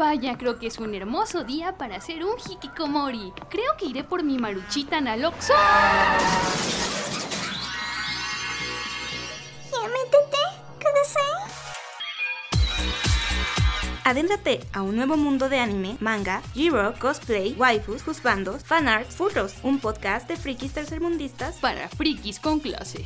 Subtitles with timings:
[0.00, 3.34] vaya, creo que es un hermoso día para hacer un hikikomori.
[3.50, 5.52] Creo que iré por mi maruchita Naloxo.
[14.04, 19.78] Adéntrate a un nuevo mundo de anime, manga, Giro, cosplay, waifus, juzbandos, fanarts, furros, un
[19.78, 23.04] podcast de frikis tercermundistas Para frikis con clase.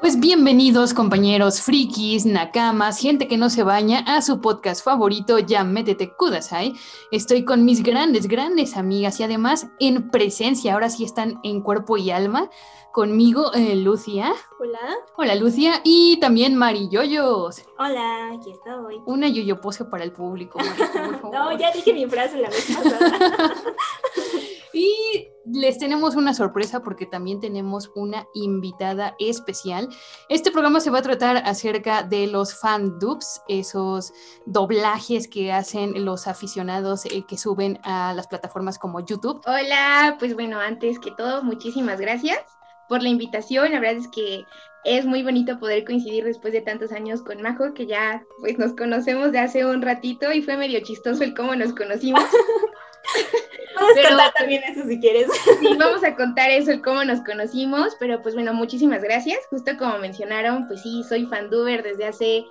[0.00, 5.64] Pues bienvenidos compañeros frikis, nakamas, gente que no se baña a su podcast favorito, ya
[5.64, 6.74] métete kudasai.
[7.10, 11.96] Estoy con mis grandes, grandes amigas y además en presencia, ahora sí están en cuerpo
[11.96, 12.50] y alma.
[12.92, 14.32] Conmigo, eh, Lucia.
[14.60, 14.96] Hola.
[15.16, 17.62] Hola Lucia y también Mari Yoyos.
[17.78, 19.00] Hola, aquí estoy.
[19.06, 20.58] Una yoyo pose para el público.
[20.58, 21.34] Mari, por favor.
[21.34, 23.52] No, ya dije mi frase la vez pasada.
[24.76, 29.88] Y les tenemos una sorpresa porque también tenemos una invitada especial.
[30.28, 34.12] Este programa se va a tratar acerca de los fan dubs, esos
[34.44, 39.40] doblajes que hacen los aficionados eh, que suben a las plataformas como YouTube.
[39.46, 42.38] Hola, pues bueno, antes que todo, muchísimas gracias
[42.86, 43.72] por la invitación.
[43.72, 44.44] La verdad es que
[44.84, 48.74] es muy bonito poder coincidir después de tantos años con Majo, que ya pues nos
[48.74, 52.22] conocemos de hace un ratito y fue medio chistoso el cómo nos conocimos.
[53.78, 55.28] Puedes Pero- contar también eso si quieres.
[55.60, 59.38] Sí, vamos a contar eso, el cómo nos conocimos, pero pues bueno, muchísimas gracias.
[59.50, 62.44] Justo como mencionaron, pues sí, soy fanduber desde hace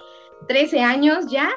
[0.48, 1.50] 13 años ya.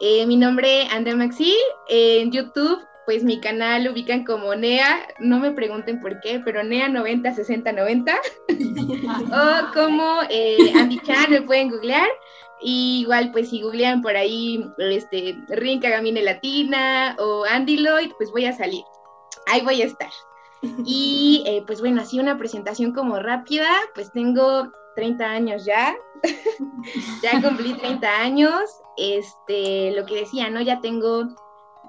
[0.00, 1.54] Eh, mi nombre Andrea Maxil,
[1.88, 6.64] en YouTube, pues mi canal lo ubican como NEA, no me pregunten por qué, pero
[6.64, 8.14] NEA 90 60 90.
[9.32, 12.08] o como eh, Andy Chan, me pueden googlear.
[12.66, 18.30] Y igual, pues si googlean por ahí, este, Rin Kagamine Latina o Andy Lloyd, pues
[18.30, 18.82] voy a salir.
[19.46, 20.10] Ahí voy a estar.
[20.84, 25.94] Y eh, pues bueno, así una presentación como rápida, pues tengo 30 años ya,
[27.22, 28.62] ya cumplí 30 años,
[28.96, 30.60] este, lo que decía, ¿no?
[30.60, 31.28] Ya tengo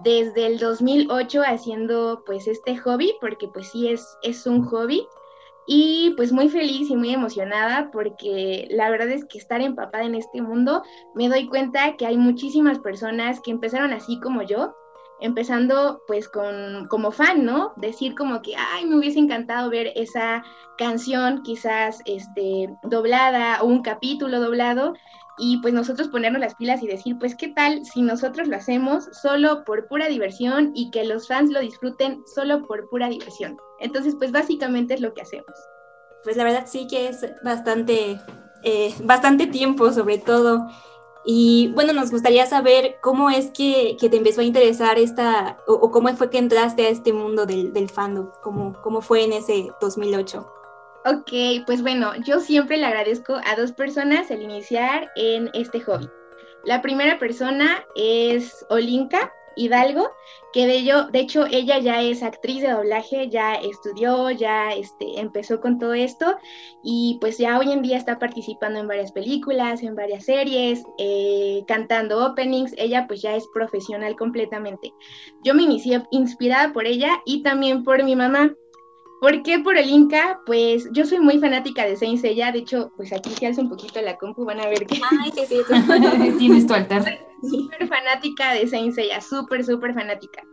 [0.03, 5.07] desde el 2008 haciendo pues este hobby, porque pues sí es, es un hobby,
[5.67, 10.15] y pues muy feliz y muy emocionada porque la verdad es que estar empapada en
[10.15, 10.83] este mundo,
[11.15, 14.75] me doy cuenta que hay muchísimas personas que empezaron así como yo,
[15.19, 17.73] empezando pues con como fan, ¿no?
[17.77, 20.43] Decir como que, ay, me hubiese encantado ver esa
[20.77, 24.93] canción quizás este doblada o un capítulo doblado
[25.37, 29.09] y pues nosotros ponernos las pilas y decir, pues qué tal si nosotros lo hacemos
[29.11, 33.57] solo por pura diversión y que los fans lo disfruten solo por pura diversión.
[33.79, 35.51] Entonces, pues básicamente es lo que hacemos.
[36.23, 38.19] Pues la verdad sí que es bastante,
[38.63, 40.67] eh, bastante tiempo sobre todo.
[41.25, 45.89] Y bueno, nos gustaría saber cómo es que, que te empezó a interesar esta, o,
[45.89, 49.71] cómo fue que entraste a este mundo del, del fandom, cómo, cómo fue en ese
[49.81, 50.47] 2008.
[51.05, 51.31] Ok,
[51.65, 56.09] pues bueno, yo siempre le agradezco a dos personas el iniciar en este hobby.
[56.63, 60.11] La primera persona es Olinka Hidalgo,
[60.53, 65.19] que de, ello, de hecho ella ya es actriz de doblaje, ya estudió, ya este,
[65.19, 66.37] empezó con todo esto
[66.83, 71.63] y pues ya hoy en día está participando en varias películas, en varias series, eh,
[71.67, 74.93] cantando openings, ella pues ya es profesional completamente.
[75.43, 78.53] Yo me inicié inspirada por ella y también por mi mamá.
[79.21, 80.41] ¿Por qué por el Inca?
[80.45, 83.69] Pues yo soy muy fanática de Saint Seiya, de hecho, pues aquí si alzo un
[83.69, 86.37] poquito la compu van a ver que Ay, sí, sí.
[86.37, 87.03] Tienes tu altar.
[87.41, 90.43] súper fanática de Saint Seiya, súper, súper fanática.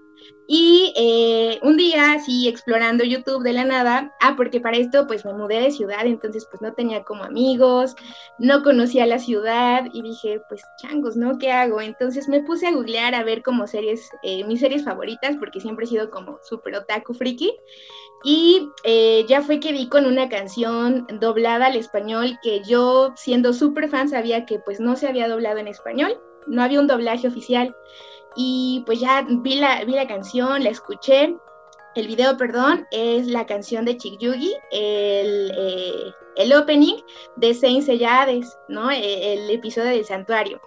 [0.46, 5.24] Y eh, un día, así explorando YouTube de la nada, ah, porque para esto pues
[5.24, 7.94] me mudé de ciudad, entonces pues no tenía como amigos,
[8.38, 11.38] no conocía la ciudad y dije, pues changos, ¿no?
[11.38, 11.80] ¿Qué hago?
[11.80, 15.86] Entonces me puse a googlear a ver como series, eh, mis series favoritas, porque siempre
[15.86, 17.54] he sido como súper otaku friki.
[18.24, 23.52] Y eh, ya fue que vi con una canción doblada al español que yo, siendo
[23.52, 27.26] súper fan, sabía que pues no se había doblado en español, no había un doblaje
[27.26, 27.74] oficial.
[28.36, 31.36] Y pues ya vi la, vi la canción, la escuché
[31.94, 36.96] el video, perdón, es la canción de Chick Yugi, el, eh, el opening
[37.36, 38.90] de Saint Sellades, ¿no?
[38.90, 40.60] E, el episodio del santuario.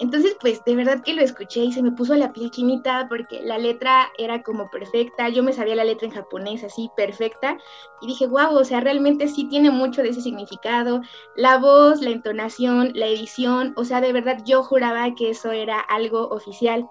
[0.00, 3.42] Entonces, pues de verdad que lo escuché y se me puso la piel chinita porque
[3.42, 7.56] la letra era como perfecta, yo me sabía la letra en japonés así, perfecta,
[8.00, 11.00] y dije, wow, o sea, realmente sí tiene mucho de ese significado,
[11.36, 15.78] la voz, la entonación, la edición, o sea, de verdad yo juraba que eso era
[15.78, 16.88] algo oficial.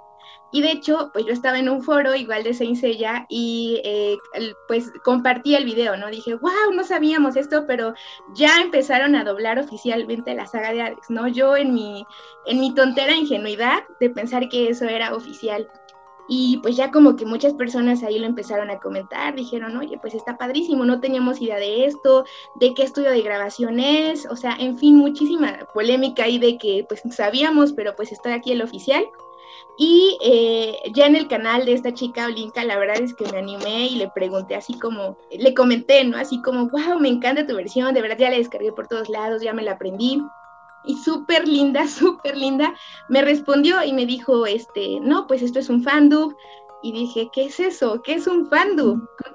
[0.53, 2.77] Y de hecho, pues yo estaba en un foro igual de Saint
[3.27, 4.17] y eh,
[4.67, 6.11] pues compartí el video, ¿no?
[6.11, 7.95] Dije, wow, no sabíamos esto, pero
[8.35, 11.27] ya empezaron a doblar oficialmente la saga de Hades, ¿no?
[11.27, 12.05] Yo en mi,
[12.45, 15.67] en mi tontera ingenuidad de pensar que eso era oficial.
[16.27, 20.13] Y pues ya como que muchas personas ahí lo empezaron a comentar, dijeron, oye, pues
[20.13, 22.25] está padrísimo, no teníamos idea de esto,
[22.59, 26.85] de qué estudio de grabación es, o sea, en fin, muchísima polémica ahí de que
[26.87, 29.03] pues sabíamos, pero pues estoy aquí el oficial.
[29.77, 33.39] Y eh, ya en el canal de esta chica Olinka, la verdad es que me
[33.39, 36.17] animé y le pregunté así como, le comenté, ¿no?
[36.17, 39.41] Así como, wow, me encanta tu versión, de verdad ya la descargué por todos lados,
[39.41, 40.21] ya me la aprendí.
[40.85, 42.73] Y súper linda, súper linda,
[43.09, 46.35] me respondió y me dijo, este, no, pues esto es un fandub.
[46.83, 48.01] Y dije, ¿qué es eso?
[48.03, 48.99] ¿Qué es un fandub?
[49.17, 49.33] ¿Con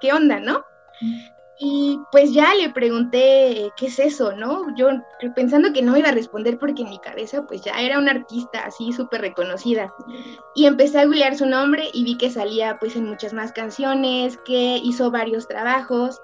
[0.00, 0.62] qué onda, no?
[1.64, 4.74] Y pues ya le pregunté qué es eso, ¿no?
[4.74, 4.88] Yo
[5.36, 8.64] pensando que no iba a responder porque en mi cabeza pues ya era una artista
[8.64, 9.94] así súper reconocida.
[10.56, 14.38] Y empecé a googlear su nombre y vi que salía pues en muchas más canciones,
[14.38, 16.20] que hizo varios trabajos,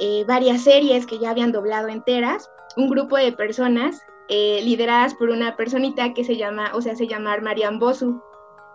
[0.00, 5.30] eh, varias series que ya habían doblado enteras, un grupo de personas eh, lideradas por
[5.30, 8.20] una personita que se llama, o sea, se llama Marian Bosu.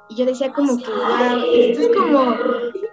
[0.07, 2.33] Y yo decía como que, wow, esto es como,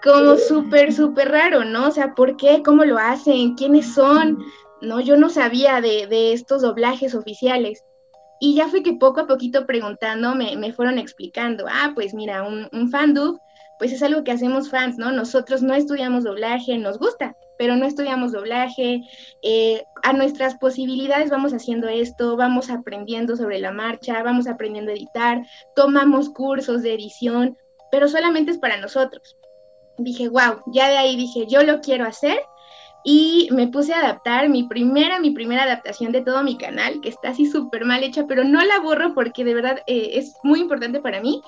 [0.05, 1.89] como súper, súper raro, ¿no?
[1.89, 2.63] O sea, ¿por qué?
[2.63, 3.55] ¿Cómo lo hacen?
[3.55, 4.39] ¿Quiénes son?
[4.83, 7.83] No, yo no sabía de, de estos doblajes oficiales.
[8.39, 12.43] Y ya fue que poco a poquito preguntando me, me fueron explicando, ah, pues mira,
[12.43, 13.41] un, un fandub,
[13.79, 15.11] pues es algo que hacemos fans, ¿no?
[15.11, 19.01] Nosotros no estudiamos doblaje, nos gusta, pero no estudiamos doblaje,
[19.43, 24.95] eh, a nuestras posibilidades vamos haciendo esto, vamos aprendiendo sobre la marcha, vamos aprendiendo a
[24.95, 25.43] editar,
[25.75, 27.57] tomamos cursos de edición,
[27.91, 29.37] pero solamente es para nosotros.
[29.99, 32.39] Dije, wow, ya de ahí dije, yo lo quiero hacer
[33.05, 37.11] y me puse a adaptar mi primera, mi primera adaptación de todo mi canal, que
[37.11, 40.61] está así súper mal hecha, pero no la borro porque de verdad eh, es muy
[40.61, 41.43] importante para mí.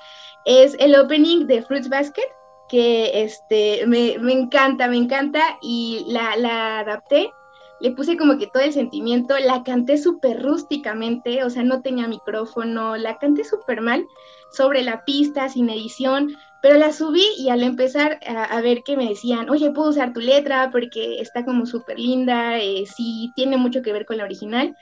[0.44, 2.28] Es el opening de Fruits Basket,
[2.69, 7.32] que este, me, me encanta, me encanta y la, la, adapté.
[7.81, 12.06] Le puse como que todo el sentimiento, la canté súper rústicamente, o sea, no tenía
[12.06, 14.06] micrófono, la canté súper mal
[14.50, 16.37] sobre la pista, sin edición,
[16.67, 20.19] pero la subí y al empezar a, ver que me decían, oye, puedo usar tu
[20.19, 24.77] letra porque está como súper linda, eh, sí, tiene mucho que ver con la original,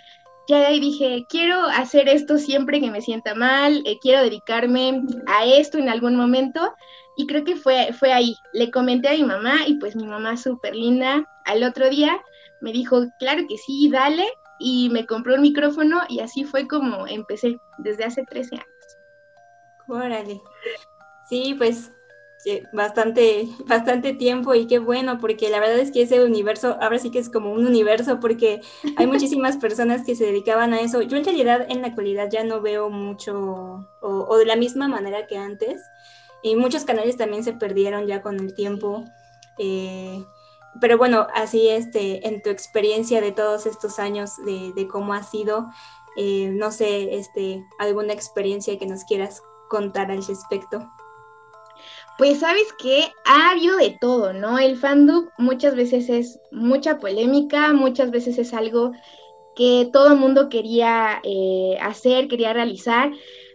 [0.48, 5.02] ya de ahí dije, quiero hacer esto siempre que me sienta mal, eh, quiero dedicarme
[5.26, 6.74] a esto en algún momento.
[7.18, 8.34] Y creo que fue, fue ahí.
[8.54, 11.28] Le comenté a mi mamá y pues mi mamá súper linda.
[11.44, 12.18] Al otro día
[12.62, 14.24] me dijo, claro que sí, dale.
[14.58, 18.68] Y me compró un micrófono y así fue como empecé desde hace 13 años.
[19.86, 20.40] Órale.
[21.34, 21.90] Sí, pues
[22.72, 27.10] bastante, bastante tiempo y qué bueno, porque la verdad es que ese universo, ahora sí
[27.10, 28.60] que es como un universo, porque
[28.96, 31.02] hay muchísimas personas que se dedicaban a eso.
[31.02, 35.26] Yo en realidad en la actualidad ya no veo mucho o de la misma manera
[35.26, 35.82] que antes.
[36.44, 39.02] Y muchos canales también se perdieron ya con el tiempo.
[39.58, 40.24] Eh,
[40.80, 45.68] pero bueno, así este, en tu experiencia de todos estos años de, cómo ha sido,
[46.16, 50.88] eh, no sé, este, alguna experiencia que nos quieras contar al respecto.
[52.16, 54.58] Pues sabes que ha habido de todo, ¿no?
[54.58, 58.92] El fandom muchas veces es mucha polémica, muchas veces es algo
[59.56, 63.10] que todo el mundo quería eh, hacer, quería realizar,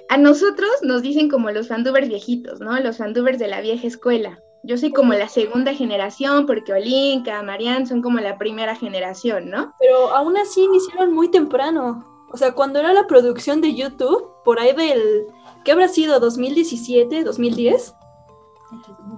[0.10, 2.78] a nosotros nos dicen como los fandubers viejitos, ¿no?
[2.80, 4.42] Los fandubers de la vieja escuela.
[4.64, 9.74] Yo soy como la segunda generación porque Olinka, Marianne son como la primera generación, ¿no?
[9.80, 12.04] Pero aún así iniciaron muy temprano.
[12.32, 15.28] O sea, cuando era la producción de YouTube, por ahí del...
[15.64, 16.20] ¿Qué habrá sido?
[16.20, 17.24] ¿2017?
[17.24, 17.96] ¿2010?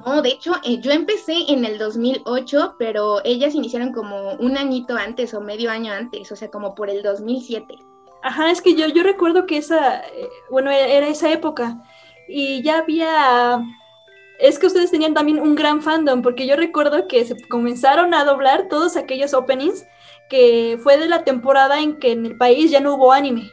[0.06, 4.96] No, de hecho, eh, yo empecé en el 2008, pero ellas iniciaron como un añito
[4.96, 7.80] antes o medio año antes, o sea, como por el 2007.
[8.24, 11.82] Ajá, es que yo, yo recuerdo que esa, eh, bueno, e-, era esa época
[12.28, 13.62] y ya había,
[14.40, 18.24] es que ustedes tenían también un gran fandom, porque yo recuerdo que se comenzaron a
[18.24, 19.86] doblar todos aquellos openings
[20.30, 23.52] que fue de la temporada en que en el país ya no hubo anime.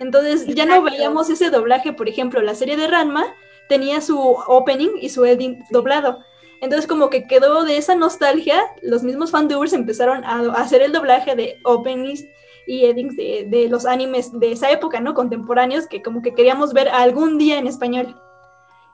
[0.00, 3.24] Entonces ya no veíamos ese doblaje, por ejemplo, la serie de Ranma
[3.68, 6.18] tenía su opening y su ending doblado.
[6.60, 10.92] Entonces como que quedó de esa nostalgia, los mismos fandubers empezaron a, a hacer el
[10.92, 12.24] doblaje de openings
[12.66, 15.14] y Eddings de, los animes de esa época, ¿no?
[15.14, 18.20] Contemporáneos que como que queríamos ver algún día en español.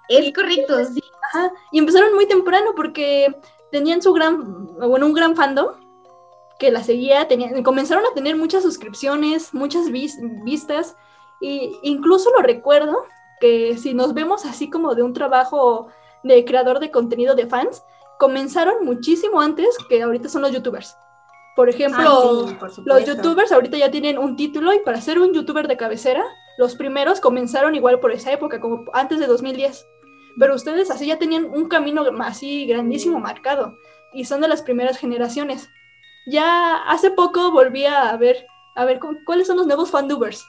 [0.08, 1.02] Es correcto, sí.
[1.32, 3.34] Ajá, y empezaron muy temprano porque
[3.72, 5.68] tenían su gran, bueno, un gran fandom
[6.58, 10.94] que la seguía, tenían, comenzaron a tener muchas suscripciones, muchas vis- vistas,
[11.40, 13.04] e incluso lo recuerdo
[13.40, 15.88] que si nos vemos así como de un trabajo
[16.22, 17.82] de creador de contenido de fans,
[18.18, 20.96] comenzaron muchísimo antes que ahorita son los youtubers.
[21.56, 25.18] Por ejemplo, Ah, sí, por los youtubers ahorita ya tienen un título y para ser
[25.20, 26.24] un youtuber de cabecera,
[26.58, 29.86] los primeros comenzaron igual por esa época, como antes de 2010.
[30.38, 33.76] Pero ustedes así ya tenían un camino así grandísimo marcado
[34.12, 35.68] y son de las primeras generaciones.
[36.26, 40.44] Ya hace poco volví a ver, a ver cu- cuáles son los nuevos fandubers.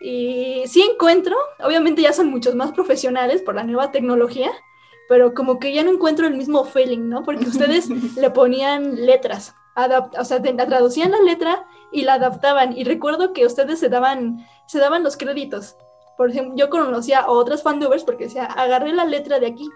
[0.00, 4.50] Y sí encuentro, obviamente ya son muchos más profesionales por la nueva tecnología,
[5.08, 7.22] pero como que ya no encuentro el mismo feeling, ¿no?
[7.22, 9.54] Porque ustedes le ponían letras,
[10.18, 12.76] o sea, la traducían la letra y la adaptaban.
[12.76, 15.76] Y recuerdo que ustedes se daban, se daban los créditos.
[16.16, 19.68] Por ejemplo, yo conocía a otras fandubers porque decía, agarré la letra de aquí.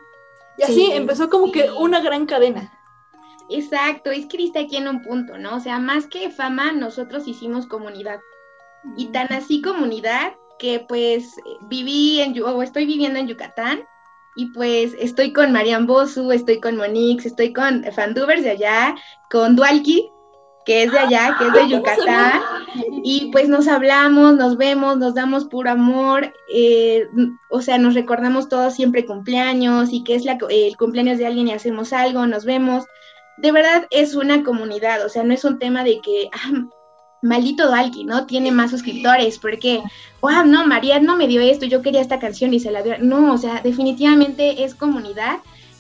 [0.59, 2.73] Y así Sí, empezó como que una gran cadena.
[3.51, 5.57] Exacto, es que diste aquí en un punto, ¿no?
[5.57, 8.21] O sea, más que fama, nosotros hicimos comunidad.
[8.97, 13.85] Y tan así comunidad que pues viví en, o estoy viviendo en Yucatán
[14.37, 18.95] y pues estoy con Marian Bosu, estoy con Monix, estoy con Fandubers de allá,
[19.31, 20.09] con Dualki,
[20.65, 22.41] que es de allá, que es de Yucatán.
[23.03, 27.09] Y pues nos hablamos, nos vemos, nos damos puro amor, eh,
[27.51, 31.49] o sea, nos recordamos todos siempre cumpleaños y que es la, el cumpleaños de alguien
[31.49, 32.85] y hacemos algo, nos vemos.
[33.39, 36.67] De verdad es una comunidad, o sea, no es un tema de que, ah,
[37.23, 38.27] maldito Dalki, ¿no?
[38.27, 39.83] Tiene más suscriptores, porque,
[40.21, 42.99] wow, no, María no me dio esto, yo quería esta canción y se la dio.
[42.99, 45.39] No, o sea, definitivamente es comunidad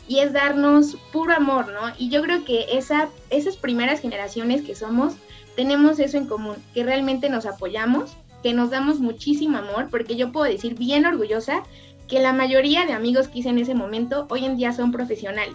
[0.09, 1.92] y es darnos puro amor, ¿no?
[1.99, 5.14] Y yo creo que esa, esas primeras generaciones que somos,
[5.56, 10.32] tenemos eso en común, que realmente nos apoyamos, que nos damos muchísimo amor, porque yo
[10.32, 11.62] puedo decir bien orgullosa
[12.09, 15.54] que la mayoría de amigos que hice en ese momento hoy en día son profesionales.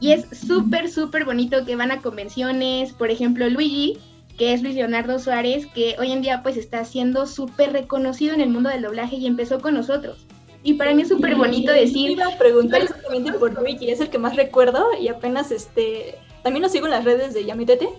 [0.00, 3.98] Y es súper, súper bonito que van a convenciones, por ejemplo, Luigi,
[4.40, 8.40] que es Luis Leonardo Suárez, que hoy en día pues está siendo súper reconocido en
[8.40, 10.24] el mundo del doblaje y empezó con nosotros.
[10.62, 14.08] Y para mí es súper bonito decir, Iba a preguntar exactamente por Luigi, es el
[14.08, 16.14] que más recuerdo y apenas este.
[16.42, 17.90] También lo sigo en las redes de Yamitete,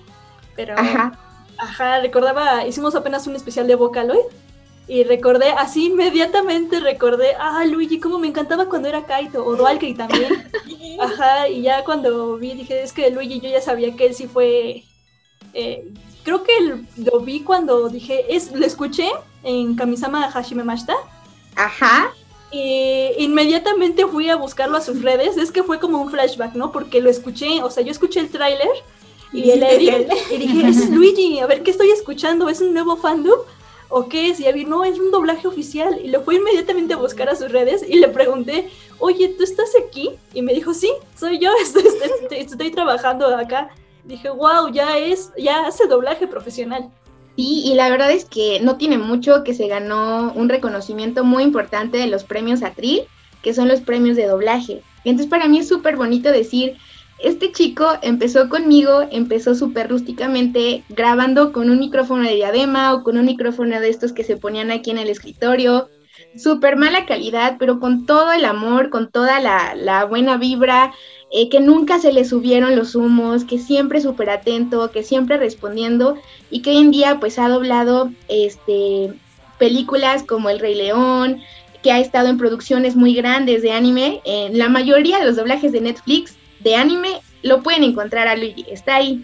[0.55, 0.74] pero.
[0.79, 1.12] ajá,
[1.60, 4.25] Ajá, recordaba, hicimos apenas un especial de Vocaloid
[4.88, 9.93] y recordé, así inmediatamente recordé, ah, Luigi, cómo me encantaba cuando era Kaito, o Dualkri
[9.93, 10.50] también.
[11.00, 14.25] Ajá, y ya cuando vi, dije, es que Luigi yo ya sabía que él sí
[14.25, 14.86] fue,
[15.53, 19.09] eh, creo que el- lo vi cuando dije, es, lo escuché
[19.43, 20.95] en Kamisama Hashime Mashita.
[21.55, 22.13] ajá,
[22.53, 25.37] Y inmediatamente fui a buscarlo a sus redes.
[25.37, 26.71] Es que fue como un flashback, ¿no?
[26.73, 28.67] Porque lo escuché, o sea, yo escuché el tráiler
[29.31, 32.49] y, Y el edit, y dije, es Luigi, a ver, ¿qué estoy escuchando?
[32.49, 33.39] ¿Es un nuevo fandom?
[33.87, 34.39] ¿O qué es?
[34.41, 35.99] Y ya vi, no, es un doblaje oficial.
[36.03, 39.69] Y lo fui inmediatamente a buscar a sus redes y le pregunté, oye, ¿tú estás
[39.87, 40.09] aquí?
[40.33, 43.69] Y me dijo, sí, soy yo, estoy, estoy- estoy trabajando acá.
[44.05, 46.89] Dije, wow, ya es, ya hace doblaje profesional.
[47.36, 51.43] Sí, y la verdad es que no tiene mucho que se ganó un reconocimiento muy
[51.43, 53.03] importante de los premios Atril,
[53.41, 54.81] que son los premios de doblaje.
[55.03, 56.77] Y entonces para mí es súper bonito decir,
[57.20, 63.17] este chico empezó conmigo, empezó súper rústicamente grabando con un micrófono de diadema o con
[63.17, 65.89] un micrófono de estos que se ponían aquí en el escritorio.
[66.36, 70.93] Súper mala calidad, pero con todo el amor, con toda la, la buena vibra,
[71.31, 76.17] eh, que nunca se le subieron los humos, que siempre súper atento, que siempre respondiendo
[76.50, 79.13] y que hoy en día pues ha doblado este,
[79.57, 81.41] películas como El Rey León,
[81.81, 84.21] que ha estado en producciones muy grandes de anime.
[84.25, 88.65] En la mayoría de los doblajes de Netflix de anime lo pueden encontrar a Luigi,
[88.69, 89.23] está ahí.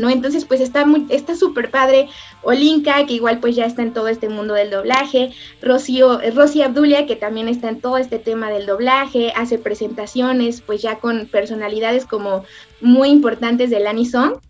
[0.00, 0.10] ¿No?
[0.10, 2.08] Entonces, pues está muy, está súper padre.
[2.42, 5.32] Olinka, que igual pues ya está en todo este mundo del doblaje.
[5.60, 10.80] Rocío, Rosy Abdulia, que también está en todo este tema del doblaje, hace presentaciones, pues
[10.80, 12.44] ya con personalidades como
[12.80, 14.40] muy importantes del Anison.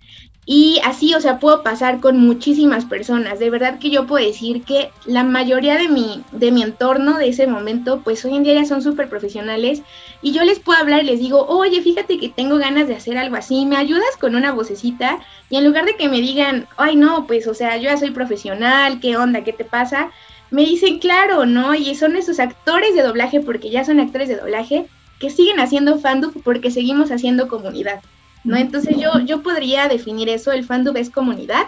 [0.53, 3.39] Y así, o sea, puedo pasar con muchísimas personas.
[3.39, 7.29] De verdad que yo puedo decir que la mayoría de mi, de mi entorno de
[7.29, 9.83] ese momento, pues hoy en día ya son súper profesionales.
[10.23, 13.17] Y yo les puedo hablar y les digo, oye, fíjate que tengo ganas de hacer
[13.17, 15.21] algo así, ¿me ayudas con una vocecita?
[15.51, 18.11] Y en lugar de que me digan, ay, no, pues, o sea, yo ya soy
[18.11, 19.45] profesional, ¿qué onda?
[19.45, 20.11] ¿Qué te pasa?
[20.51, 21.77] Me dicen, claro, ¿no?
[21.77, 24.89] Y son esos actores de doblaje, porque ya son actores de doblaje,
[25.21, 28.01] que siguen haciendo fandom porque seguimos haciendo comunidad.
[28.45, 28.57] ¿No?
[28.57, 31.67] Entonces yo, yo podría definir eso, el fandom es comunidad.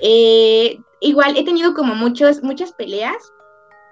[0.00, 3.32] Eh, igual he tenido como muchos, muchas peleas,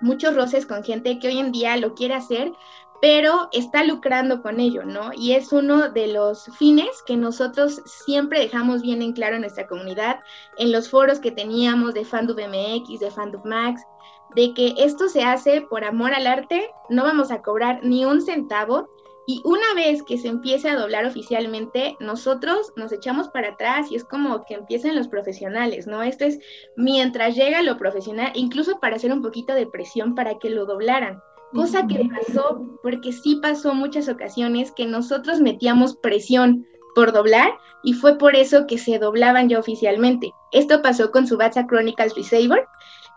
[0.00, 2.52] muchos roces con gente que hoy en día lo quiere hacer,
[3.00, 5.10] pero está lucrando con ello, ¿no?
[5.12, 9.66] Y es uno de los fines que nosotros siempre dejamos bien en claro en nuestra
[9.66, 10.20] comunidad,
[10.56, 13.82] en los foros que teníamos de Fandub MX, de Fandub Max,
[14.36, 18.22] de que esto se hace por amor al arte, no vamos a cobrar ni un
[18.22, 18.88] centavo
[19.26, 23.94] y una vez que se empiece a doblar oficialmente, nosotros nos echamos para atrás y
[23.94, 26.02] es como que empiezan los profesionales, ¿no?
[26.02, 26.40] Esto es
[26.76, 31.22] mientras llega lo profesional, incluso para hacer un poquito de presión para que lo doblaran.
[31.52, 37.52] Cosa que pasó, porque sí pasó muchas ocasiones que nosotros metíamos presión por doblar
[37.82, 40.32] y fue por eso que se doblaban ya oficialmente.
[40.50, 42.66] Esto pasó con Subatsa Chronicles Resaver,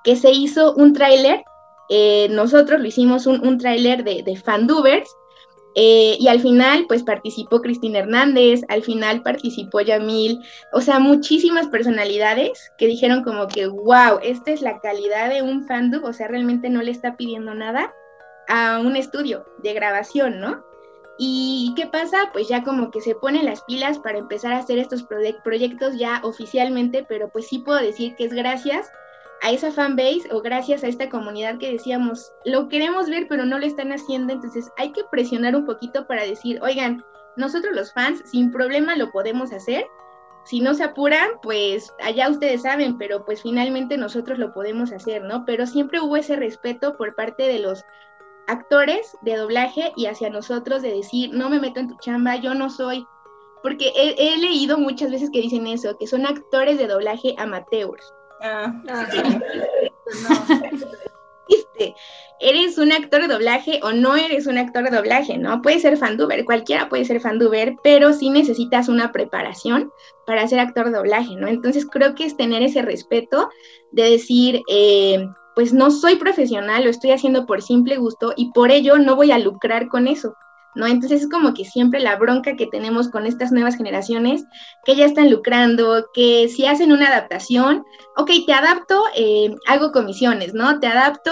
[0.04, 1.44] que se hizo un tráiler,
[1.90, 5.16] eh, nosotros lo hicimos un, un tráiler de, de Fandubers,
[5.76, 10.42] eh, y al final, pues participó Cristina Hernández, al final participó Yamil,
[10.72, 15.68] o sea, muchísimas personalidades que dijeron como que, wow, esta es la calidad de un
[15.68, 17.94] fandub, o sea, realmente no le está pidiendo nada
[18.48, 20.64] a un estudio de grabación, ¿no?
[21.18, 22.30] ¿Y qué pasa?
[22.32, 26.22] Pues ya como que se ponen las pilas para empezar a hacer estos proyectos ya
[26.24, 28.90] oficialmente, pero pues sí puedo decir que es gracias
[29.42, 33.60] a esa fanbase o gracias a esta comunidad que decíamos, lo queremos ver, pero no
[33.60, 37.04] lo están haciendo, entonces hay que presionar un poquito para decir, oigan,
[37.38, 39.86] nosotros los fans sin problema lo podemos hacer.
[40.46, 45.24] Si no se apuran, pues allá ustedes saben, pero pues finalmente nosotros lo podemos hacer,
[45.24, 45.44] ¿no?
[45.44, 47.84] Pero siempre hubo ese respeto por parte de los
[48.48, 52.54] actores de doblaje y hacia nosotros de decir, no me meto en tu chamba, yo
[52.54, 53.08] no soy,
[53.66, 58.14] porque he, leído muchas veces que dicen eso, que son actores de doblaje amateurs.
[58.42, 59.08] Ah, ah
[62.40, 65.38] ¿Eres un actor de doblaje o no eres un actor de doblaje?
[65.38, 65.62] ¿No?
[65.62, 69.92] Puede ser fanduber, cualquiera puede ser fanduber, pero sí necesitas una preparación
[70.26, 71.48] para ser actor de doblaje, ¿no?
[71.48, 73.50] Entonces creo que es tener ese respeto
[73.92, 78.72] de decir, eh, pues no soy profesional, lo estoy haciendo por simple gusto y por
[78.72, 80.36] ello no voy a lucrar con eso.
[80.76, 80.86] ¿No?
[80.88, 84.46] Entonces es como que siempre la bronca que tenemos con estas nuevas generaciones,
[84.84, 87.84] que ya están lucrando, que si hacen una adaptación,
[88.18, 90.80] ok, te adapto, eh, hago comisiones, ¿no?
[90.80, 91.32] Te adapto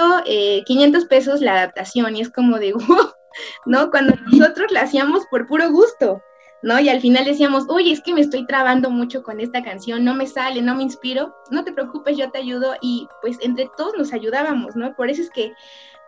[0.66, 2.74] 500 eh, pesos la adaptación y es como de,
[3.66, 3.90] ¿no?
[3.90, 6.22] Cuando nosotros la hacíamos por puro gusto,
[6.64, 6.80] ¿no?
[6.80, 10.14] Y al final decíamos, oye, es que me estoy trabando mucho con esta canción, no
[10.14, 13.92] me sale, no me inspiro, no te preocupes, yo te ayudo y pues entre todos
[13.98, 14.96] nos ayudábamos, ¿no?
[14.96, 15.52] Por eso es que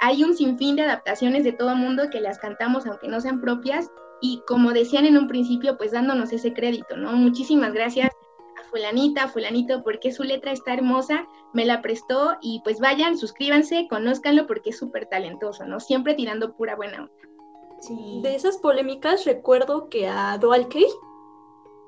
[0.01, 3.91] hay un sinfín de adaptaciones de todo mundo que las cantamos aunque no sean propias
[4.21, 7.13] y como decían en un principio, pues dándonos ese crédito, ¿no?
[7.13, 8.11] Muchísimas gracias
[8.59, 13.19] a fulanita, a fulanito, porque su letra está hermosa, me la prestó y pues vayan,
[13.19, 15.81] suscríbanse, conózcanlo porque es súper talentoso, ¿no?
[15.81, 17.13] Siempre tirando pura buena onda.
[17.81, 18.21] Sí.
[18.23, 20.69] De esas polémicas recuerdo que a Dual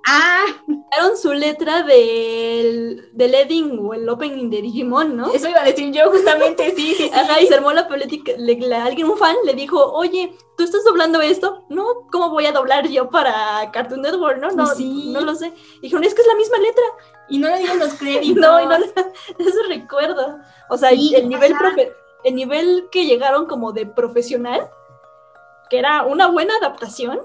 [0.06, 5.32] Ah, Dieron su letra del, del Edding o el opening de Digimon, ¿no?
[5.32, 7.10] Eso iba a decir yo justamente, sí, sí, sí.
[7.12, 8.32] Ajá, y se armó la política,
[8.82, 11.64] alguien, un fan, le dijo, oye, ¿tú estás doblando esto?
[11.68, 14.50] No, ¿cómo voy a doblar yo para Cartoon Network, no?
[14.50, 15.10] No, sí.
[15.12, 15.52] no lo sé.
[15.82, 16.84] Dijeron, es que es la misma letra.
[17.28, 18.36] Y no le dieron los créditos.
[18.42, 18.76] no, y no,
[19.38, 20.38] eso recuerdo.
[20.70, 21.54] O sea, el nivel,
[22.24, 24.70] el nivel que llegaron como de profesional,
[25.68, 27.20] que era una buena adaptación,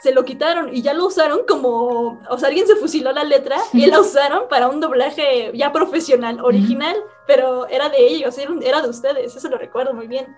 [0.00, 3.56] se lo quitaron y ya lo usaron como, o sea, alguien se fusiló la letra
[3.72, 8.88] y la usaron para un doblaje ya profesional, original, pero era de ellos, era de
[8.88, 10.34] ustedes, eso lo recuerdo muy bien.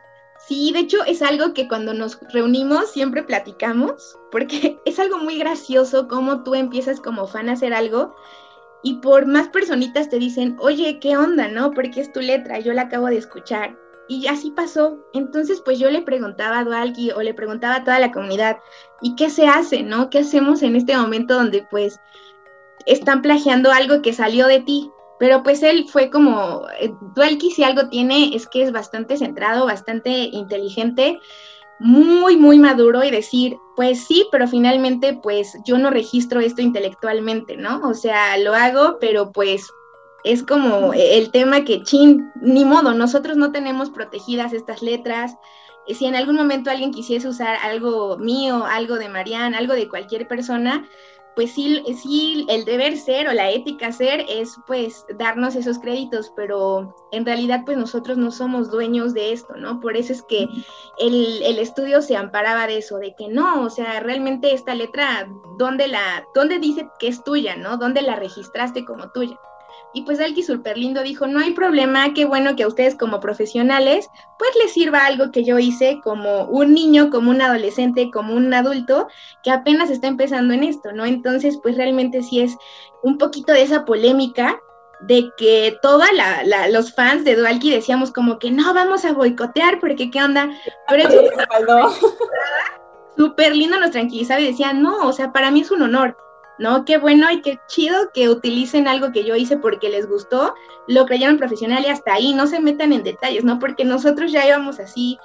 [0.46, 5.38] Sí, de hecho es algo que cuando nos reunimos siempre platicamos, porque es algo muy
[5.38, 8.16] gracioso cómo tú empiezas como fan a hacer algo
[8.82, 11.70] y por más personitas te dicen, oye, ¿qué onda, no?
[11.70, 13.78] Porque es tu letra, yo la acabo de escuchar.
[14.08, 14.98] Y así pasó.
[15.12, 18.58] Entonces, pues yo le preguntaba a Dualki o le preguntaba a toda la comunidad,
[19.00, 20.10] ¿y qué se hace, no?
[20.10, 22.00] ¿Qué hacemos en este momento donde pues
[22.86, 24.90] están plagiando algo que salió de ti?
[25.18, 29.66] Pero pues él fue como, eh, Dualki si algo tiene es que es bastante centrado,
[29.66, 31.20] bastante inteligente,
[31.78, 37.56] muy, muy maduro y decir, pues sí, pero finalmente pues yo no registro esto intelectualmente,
[37.56, 37.80] ¿no?
[37.88, 39.68] O sea, lo hago, pero pues
[40.24, 45.36] es como el tema que, chin, ni modo, nosotros no tenemos protegidas estas letras.
[45.88, 50.28] Si en algún momento alguien quisiese usar algo mío, algo de Marianne, algo de cualquier
[50.28, 50.88] persona,
[51.34, 56.30] pues sí, sí, el deber ser o la ética ser es pues darnos esos créditos,
[56.36, 59.80] pero en realidad pues nosotros no somos dueños de esto, ¿no?
[59.80, 60.46] Por eso es que
[60.98, 65.26] el, el estudio se amparaba de eso, de que no, o sea, realmente esta letra,
[65.58, 67.78] ¿dónde la, dónde dice que es tuya, ¿no?
[67.78, 69.38] ¿Dónde la registraste como tuya?
[69.94, 73.20] Y pues Alki súper lindo dijo, no hay problema, qué bueno que a ustedes como
[73.20, 78.34] profesionales, pues les sirva algo que yo hice como un niño, como un adolescente, como
[78.34, 79.08] un adulto
[79.42, 81.04] que apenas está empezando en esto, ¿no?
[81.04, 82.56] Entonces, pues realmente sí es
[83.02, 84.58] un poquito de esa polémica
[85.02, 86.06] de que todos
[86.70, 90.48] los fans de Dualki decíamos como que no vamos a boicotear porque qué onda,
[90.88, 91.08] pero
[93.16, 96.16] súper lindo nos tranquilizaba y decía, no, o sea, para mí es un honor,
[96.58, 96.84] ¿no?
[96.84, 100.54] Qué bueno y qué chido que utilicen algo que yo hice porque les gustó,
[100.86, 103.58] lo creyeron profesional y hasta ahí, no se metan en detalles, ¿no?
[103.58, 105.18] Porque nosotros ya íbamos así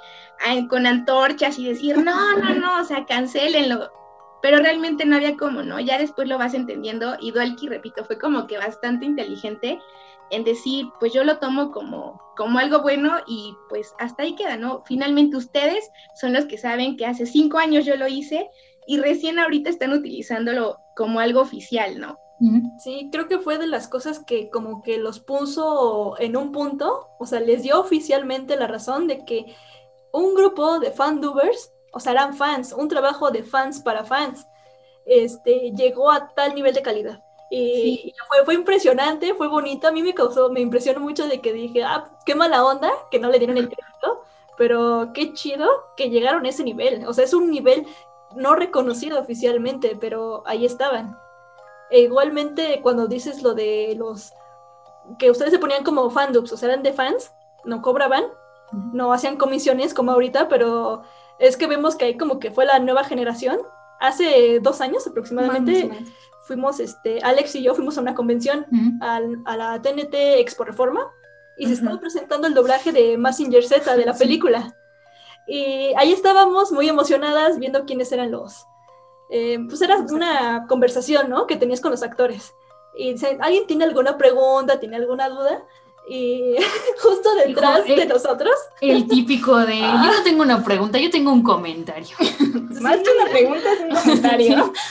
[0.68, 3.90] con antorchas y decir, no, no, no, o sea, cancelenlo.
[4.40, 5.80] Pero realmente no había cómo, ¿no?
[5.80, 9.80] Ya después lo vas entendiendo y Dualki, repito, fue como que bastante inteligente
[10.30, 14.56] en decir, pues yo lo tomo como, como algo bueno y pues hasta ahí queda,
[14.56, 14.82] ¿no?
[14.86, 18.48] Finalmente ustedes son los que saben que hace cinco años yo lo hice
[18.88, 22.18] y recién ahorita están utilizándolo como algo oficial, ¿no?
[22.78, 27.08] Sí, creo que fue de las cosas que como que los puso en un punto,
[27.18, 29.54] o sea, les dio oficialmente la razón de que
[30.10, 34.46] un grupo de fandubers, o sea, eran fans, un trabajo de fans para fans,
[35.04, 37.22] este, llegó a tal nivel de calidad.
[37.50, 39.88] Y fue, fue, impresionante, fue bonito.
[39.88, 43.18] A mí me causó, me impresionó mucho de que dije, ah, qué mala onda que
[43.18, 44.22] no le dieron el crédito,
[44.58, 47.06] pero qué chido que llegaron a ese nivel.
[47.06, 47.86] O sea, es un nivel
[48.38, 51.18] no reconocido oficialmente, pero ahí estaban.
[51.90, 54.32] E igualmente, cuando dices lo de los
[55.18, 57.32] que ustedes se ponían como fandubs, o sea, eran de fans,
[57.64, 58.24] no cobraban,
[58.92, 61.02] no hacían comisiones como ahorita, pero
[61.38, 63.58] es que vemos que ahí como que fue la nueva generación.
[64.00, 65.90] Hace dos años aproximadamente
[66.46, 68.66] fuimos, este, Alex y yo fuimos a una convención
[69.00, 71.10] a la TNT Expo Reforma
[71.56, 74.76] y se estaba presentando el doblaje de Massinger Z de la película.
[75.48, 78.66] Y ahí estábamos muy emocionadas viendo quiénes eran los...
[79.30, 81.46] Eh, pues era una conversación, ¿no?
[81.46, 82.54] Que tenías con los actores.
[82.94, 84.78] Y dicen, ¿alguien tiene alguna pregunta?
[84.78, 85.64] ¿Tiene alguna duda?
[86.08, 86.56] Y
[87.02, 88.54] justo detrás de nosotros.
[88.80, 92.16] El típico de, yo no tengo una pregunta, yo tengo un comentario.
[92.80, 94.72] Más que una pregunta es un comentario.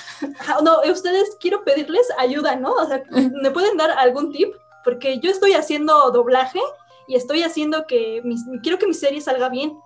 [0.64, 2.74] No, ustedes quiero pedirles ayuda, ¿no?
[2.74, 4.52] O sea, ¿me pueden dar algún tip?
[4.84, 6.60] Porque yo estoy haciendo doblaje
[7.08, 8.24] y estoy haciendo que,
[8.64, 9.80] quiero que mi serie salga bien.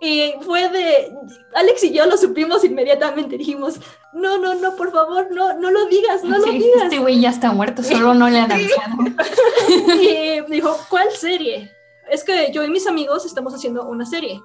[0.00, 1.10] Y fue de,
[1.54, 3.80] Alex y yo lo supimos inmediatamente, dijimos,
[4.12, 6.84] no, no, no, por favor, no, no lo digas, no lo digas.
[6.84, 8.96] Este güey ya está muerto, solo no le han avisado.
[10.00, 11.70] y dijo, ¿cuál serie?
[12.10, 14.42] Es que yo y mis amigos estamos haciendo una serie.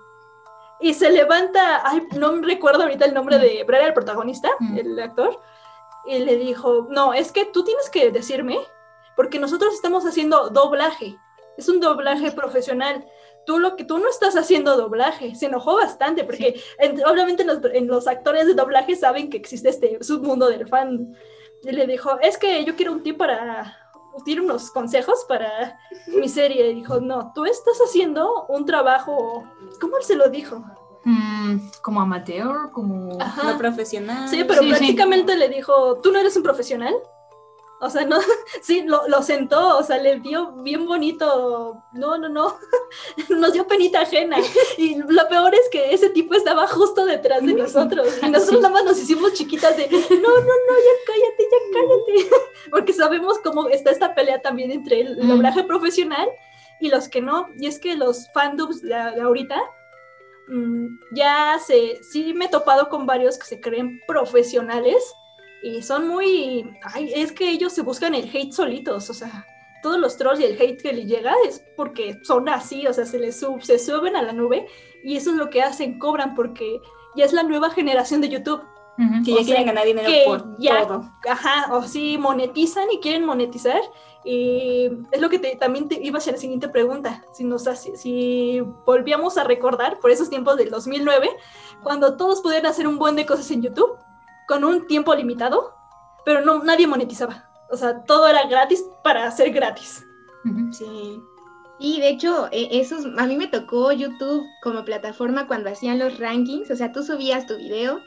[0.80, 5.40] Y se levanta, ay, no recuerdo ahorita el nombre de Brera, el protagonista, el actor,
[6.08, 8.58] y le dijo, no, es que tú tienes que decirme,
[9.16, 11.20] porque nosotros estamos haciendo doblaje,
[11.58, 13.06] es un doblaje profesional
[13.52, 15.36] tú lo que tú no estás haciendo doblaje.
[15.36, 16.62] Se enojó bastante porque
[17.06, 21.14] obviamente en los, actores de doblaje saben que existe este submundo del fan.
[21.62, 23.78] Y le dijo, es que yo quiero un tip para,
[24.24, 26.72] tiene unos consejos para mi serie.
[26.72, 29.44] Y dijo, no, tú estás haciendo un trabajo,
[29.82, 30.64] ¿cómo él se lo dijo?
[31.04, 33.18] Mm, como amateur, como...
[33.58, 34.30] profesional.
[34.30, 36.96] Sí, pero prácticamente le dijo, tú no eres un profesional,
[37.84, 38.18] o sea, no,
[38.62, 41.84] sí, lo, lo, sentó, o sea, le dio bien bonito.
[41.94, 42.56] No, no, no.
[43.30, 44.38] Nos dio penita ajena.
[44.78, 48.08] Y lo peor es que ese tipo estaba justo detrás de nosotros.
[48.22, 52.36] Y nosotros nada más nos hicimos chiquitas de, no, no, no, ya cállate, ya cállate.
[52.70, 56.30] Porque sabemos cómo está esta pelea también entre el doblaje profesional
[56.80, 57.48] y los que no.
[57.58, 59.60] Y es que los fandubs de, ahorita
[60.50, 65.16] mm, ya se, sí me he topado con varios que se creen profesionales
[65.64, 69.46] y son muy, ay, es que ellos se buscan el hate solitos, o sea,
[69.82, 73.06] todos los trolls y el hate que les llega es porque son así, o sea,
[73.06, 74.68] se les sub, se suben a la nube
[75.04, 76.80] y eso es lo que hacen, cobran porque
[77.16, 78.62] ya es la nueva generación de YouTube.
[79.26, 81.12] Que ya quieren ganar dinero por todo.
[81.28, 83.82] Ajá, o sí, monetizan y quieren monetizar.
[84.24, 87.24] Y es lo que también te iba a ser la siguiente pregunta.
[87.34, 87.64] Si, nos,
[87.96, 91.32] si volvíamos a recordar por esos tiempos del 2009,
[91.82, 93.98] cuando todos pudieran hacer un buen de cosas en YouTube,
[94.48, 95.74] con un tiempo limitado,
[96.26, 97.50] pero no, nadie monetizaba.
[97.70, 100.06] O sea, todo era gratis para ser gratis.
[100.72, 101.22] Sí.
[101.80, 106.20] Y de hecho, e, eso a mí me tocó YouTube como plataforma cuando hacían los
[106.20, 108.02] rankings, o sea, tú subías tu video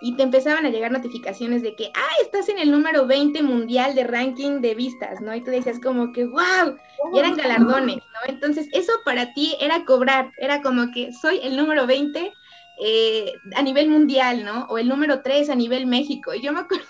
[0.00, 3.94] y te empezaban a llegar notificaciones de que, ah, estás en el número 20 mundial
[3.94, 5.34] de ranking de vistas, ¿no?
[5.34, 6.76] Y tú decías como que, wow,
[7.12, 8.28] y eran galardones, ¿no?
[8.28, 12.32] Entonces, eso para ti era cobrar, era como que soy el número 20
[12.80, 14.66] eh, a nivel mundial, ¿no?
[14.70, 16.34] O el número 3 a nivel México.
[16.34, 16.86] Y yo me acuerdo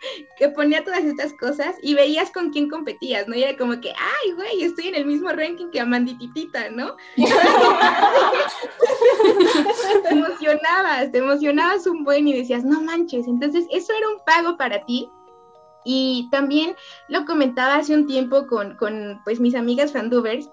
[0.38, 3.34] que ponía todas estas cosas y veías con quién competías, ¿no?
[3.34, 6.96] Y era como que, ay, güey, estoy en el mismo ranking que Amandititita, ¿no?
[10.02, 14.56] te emocionabas, te emocionabas un buen y decías, no manches, entonces eso era un pago
[14.56, 15.08] para ti.
[15.84, 16.76] Y también
[17.08, 18.76] lo comentaba hace un tiempo con,
[19.24, 20.50] pues mis amigas fandubers,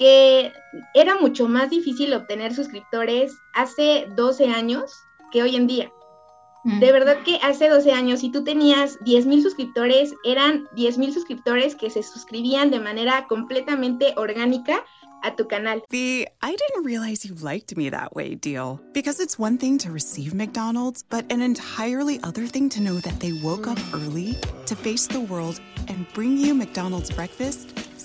[0.00, 0.50] que
[0.94, 4.90] era mucho más difícil obtener suscriptores hace 12 años
[5.30, 5.92] que hoy en día.
[6.64, 6.80] Mm.
[6.80, 11.12] De verdad que hace 12 años, si tú tenías 10 mil suscriptores, eran 10 mil
[11.12, 14.86] suscriptores que se suscribían de manera completamente orgánica
[15.22, 15.82] a tu canal.
[15.90, 18.80] The I didn't realize you liked me that way deal.
[18.94, 23.20] Because it's one thing to receive McDonald's, but an entirely other thing to know that
[23.20, 24.34] they woke up early
[24.64, 27.89] to face the world and bring you McDonald's breakfast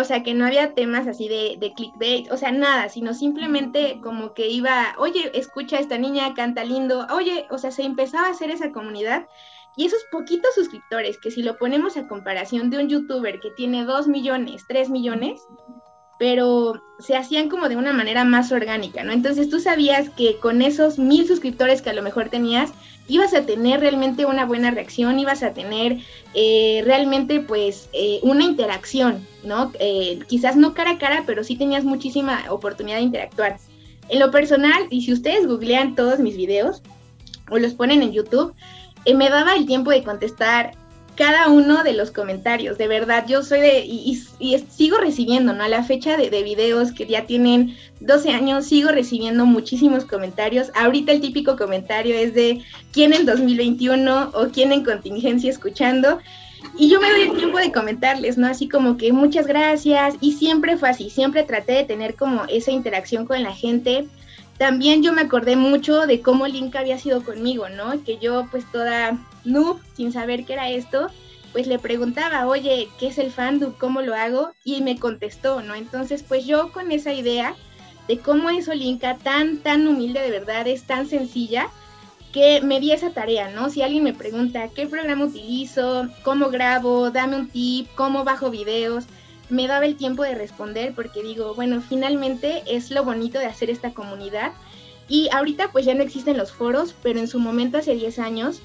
[0.00, 4.00] O sea, que no había temas así de, de clickbait, o sea, nada, sino simplemente
[4.02, 8.28] como que iba, oye, escucha a esta niña, canta lindo, oye, o sea, se empezaba
[8.28, 9.26] a hacer esa comunidad
[9.76, 13.84] y esos poquitos suscriptores, que si lo ponemos a comparación de un youtuber que tiene
[13.84, 15.40] 2 millones, 3 millones,
[16.18, 19.12] pero se hacían como de una manera más orgánica, ¿no?
[19.12, 22.72] Entonces tú sabías que con esos mil suscriptores que a lo mejor tenías,
[23.10, 25.98] ibas a tener realmente una buena reacción, ibas a tener
[26.34, 29.72] eh, realmente pues eh, una interacción, ¿no?
[29.80, 33.58] Eh, quizás no cara a cara, pero sí tenías muchísima oportunidad de interactuar.
[34.08, 36.82] En lo personal, y si ustedes googlean todos mis videos
[37.50, 38.54] o los ponen en YouTube,
[39.12, 40.72] me daba el tiempo de contestar
[41.20, 42.78] cada uno de los comentarios.
[42.78, 44.18] De verdad, yo soy de, y,
[44.70, 45.64] sigo recibiendo, ¿no?
[45.64, 50.70] A la fecha de, de, videos que ya tienen 12 años, sigo recibiendo muchísimos comentarios.
[50.74, 56.20] Ahorita el típico comentario es de quién en 2021 o quién en contingencia escuchando.
[56.78, 58.46] Y yo me doy el tiempo de comentarles, ¿no?
[58.46, 60.14] Así como que muchas gracias.
[60.22, 64.06] Y siempre fue así, siempre traté de tener como esa interacción con la gente.
[64.56, 68.02] También yo me acordé mucho de cómo Link había sido conmigo, ¿no?
[68.04, 71.08] Que yo pues toda noob, sin saber qué era esto,
[71.52, 73.72] pues le preguntaba, oye, ¿qué es el fandom?
[73.72, 74.52] ¿Cómo lo hago?
[74.64, 75.74] Y me contestó, ¿no?
[75.74, 77.54] Entonces pues yo con esa idea
[78.08, 81.68] de cómo es Olinka tan, tan humilde de verdad, es tan sencilla,
[82.32, 83.70] que me di esa tarea, ¿no?
[83.70, 89.06] Si alguien me pregunta qué programa utilizo, cómo grabo, dame un tip, cómo bajo videos,
[89.48, 93.68] me daba el tiempo de responder porque digo, bueno, finalmente es lo bonito de hacer
[93.68, 94.52] esta comunidad.
[95.08, 98.62] Y ahorita pues ya no existen los foros, pero en su momento hace 10 años,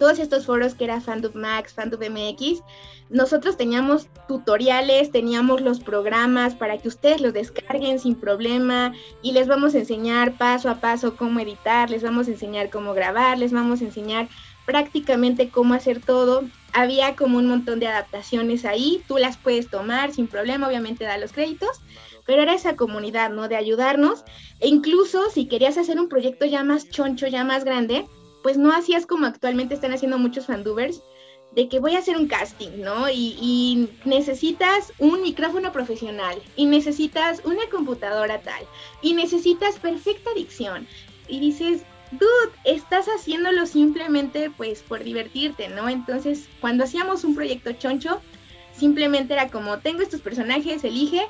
[0.00, 2.62] todos estos foros que era Fandub Max, Fandub MX,
[3.10, 9.46] nosotros teníamos tutoriales, teníamos los programas para que ustedes los descarguen sin problema y les
[9.46, 13.52] vamos a enseñar paso a paso cómo editar, les vamos a enseñar cómo grabar, les
[13.52, 14.28] vamos a enseñar
[14.64, 16.44] prácticamente cómo hacer todo.
[16.72, 21.18] Había como un montón de adaptaciones ahí, tú las puedes tomar sin problema, obviamente da
[21.18, 21.82] los créditos,
[22.24, 23.48] pero era esa comunidad, ¿no?
[23.48, 24.24] De ayudarnos
[24.60, 28.06] e incluso si querías hacer un proyecto ya más choncho, ya más grande,
[28.42, 31.02] pues no hacías como actualmente están haciendo muchos fandubers,
[31.52, 33.10] de que voy a hacer un casting, ¿no?
[33.10, 38.62] Y, necesitas un micrófono profesional, y necesitas una computadora tal,
[39.02, 40.86] y necesitas perfecta dicción.
[41.28, 45.88] Y dices, dude, estás haciéndolo simplemente pues por divertirte, ¿no?
[45.88, 48.20] Entonces, cuando hacíamos un proyecto choncho,
[48.72, 51.26] simplemente era como, tengo estos personajes, elige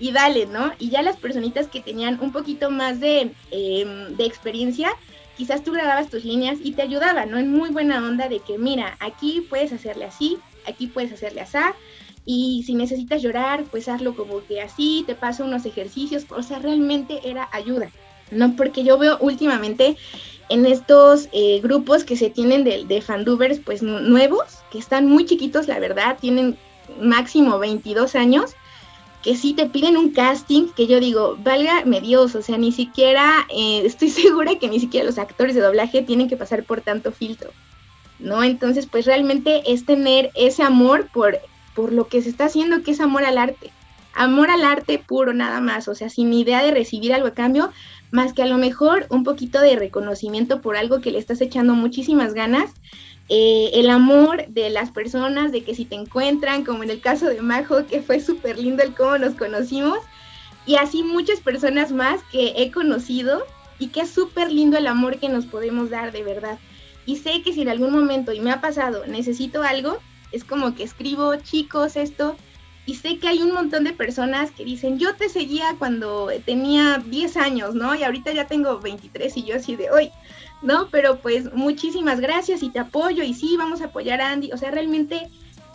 [0.00, 0.72] y dale, ¿no?
[0.78, 4.90] Y ya las personitas que tenían un poquito más de, eh, de experiencia,
[5.38, 7.38] quizás tú grababas tus líneas y te ayudaba, ¿no?
[7.38, 11.58] En muy buena onda de que, mira, aquí puedes hacerle así, aquí puedes hacerle así,
[12.26, 16.58] y si necesitas llorar, pues hazlo como que así, te paso unos ejercicios, o sea,
[16.58, 17.90] realmente era ayuda,
[18.32, 18.56] ¿no?
[18.56, 19.96] Porque yo veo últimamente
[20.48, 25.24] en estos eh, grupos que se tienen de, de fandubers, pues nuevos, que están muy
[25.24, 26.58] chiquitos, la verdad, tienen
[27.00, 28.56] máximo 22 años,
[29.22, 33.46] que sí te piden un casting que yo digo, válgame Dios, o sea, ni siquiera,
[33.50, 37.12] eh, estoy segura que ni siquiera los actores de doblaje tienen que pasar por tanto
[37.12, 37.50] filtro,
[38.18, 38.42] ¿no?
[38.42, 41.38] Entonces, pues realmente es tener ese amor por,
[41.74, 43.72] por lo que se está haciendo, que es amor al arte.
[44.14, 47.70] Amor al arte puro nada más, o sea, sin idea de recibir algo a cambio,
[48.10, 51.74] más que a lo mejor un poquito de reconocimiento por algo que le estás echando
[51.74, 52.72] muchísimas ganas
[53.28, 57.26] eh, el amor de las personas, de que si te encuentran, como en el caso
[57.26, 59.98] de Majo, que fue súper lindo el cómo nos conocimos,
[60.66, 63.44] y así muchas personas más que he conocido
[63.78, 66.58] y que es súper lindo el amor que nos podemos dar de verdad.
[67.06, 69.98] Y sé que si en algún momento, y me ha pasado, necesito algo,
[70.32, 72.36] es como que escribo, chicos, esto,
[72.84, 77.02] y sé que hay un montón de personas que dicen, yo te seguía cuando tenía
[77.04, 77.94] 10 años, ¿no?
[77.94, 80.10] Y ahorita ya tengo 23 y yo así de hoy.
[80.62, 80.88] ¿No?
[80.90, 84.52] Pero pues muchísimas gracias y te apoyo y sí, vamos a apoyar a Andy.
[84.52, 85.28] O sea, realmente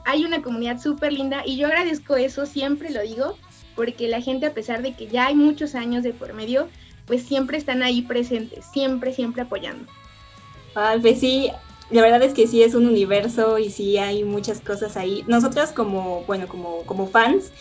[0.05, 3.37] hay una comunidad súper linda y yo agradezco eso, siempre lo digo,
[3.75, 6.67] porque la gente a pesar de que ya hay muchos años de por medio,
[7.05, 9.91] pues siempre están ahí presentes, siempre, siempre apoyando.
[10.75, 11.51] Ah, pues sí,
[11.89, 15.23] la verdad es que sí es un universo y sí hay muchas cosas ahí.
[15.27, 17.51] Nosotras como, bueno, como, como fans,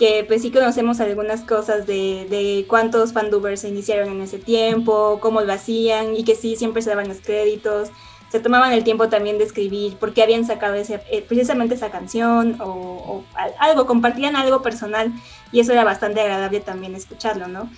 [0.00, 5.18] que pues sí conocemos algunas cosas de, de cuántos fandubers se iniciaron en ese tiempo,
[5.20, 7.92] cómo lo hacían y que sí, siempre se daban los créditos
[8.30, 11.90] se tomaban el tiempo también de escribir por qué habían sacado ese, eh, precisamente esa
[11.90, 13.24] canción o,
[13.58, 15.12] algo, compartían algo personal
[15.50, 17.68] y eso era bastante agradable también escucharlo, ¿no?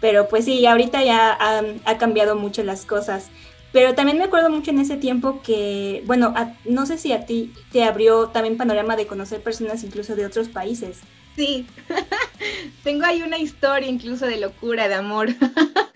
[0.00, 1.36] Pero pues sí, ahorita ya
[1.84, 3.28] ha, cambiado mucho las cosas.
[3.72, 7.52] Pero también me acuerdo mucho en ese tiempo que, bueno, no sé si a ti
[7.70, 11.00] te abrió también panorama de conocer personas incluso de otros países.
[11.40, 11.64] Sí,
[12.84, 15.28] tengo ahí una historia incluso de locura, de amor.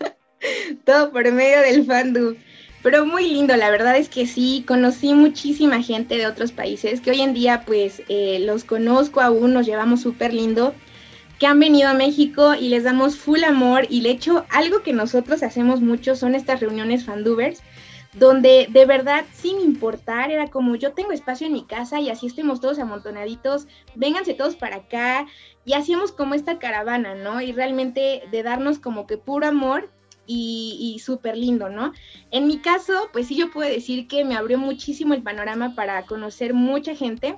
[0.85, 2.33] Todo por medio del fandom.
[2.81, 7.11] Pero muy lindo, la verdad es que sí, conocí muchísima gente de otros países que
[7.11, 10.73] hoy en día pues eh, los conozco aún, nos llevamos súper lindo,
[11.37, 14.93] que han venido a México y les damos full amor y de hecho algo que
[14.93, 17.61] nosotros hacemos mucho son estas reuniones fandubers
[18.15, 22.27] donde de verdad, sin importar, era como yo tengo espacio en mi casa y así
[22.27, 25.25] estemos todos amontonaditos, vénganse todos para acá
[25.65, 27.41] y hacíamos como esta caravana, ¿no?
[27.41, 29.91] Y realmente de darnos como que puro amor
[30.27, 31.93] y, súper lindo, ¿no?
[32.31, 36.05] En mi caso, pues sí yo puedo decir que me abrió muchísimo el panorama para
[36.05, 37.37] conocer mucha gente.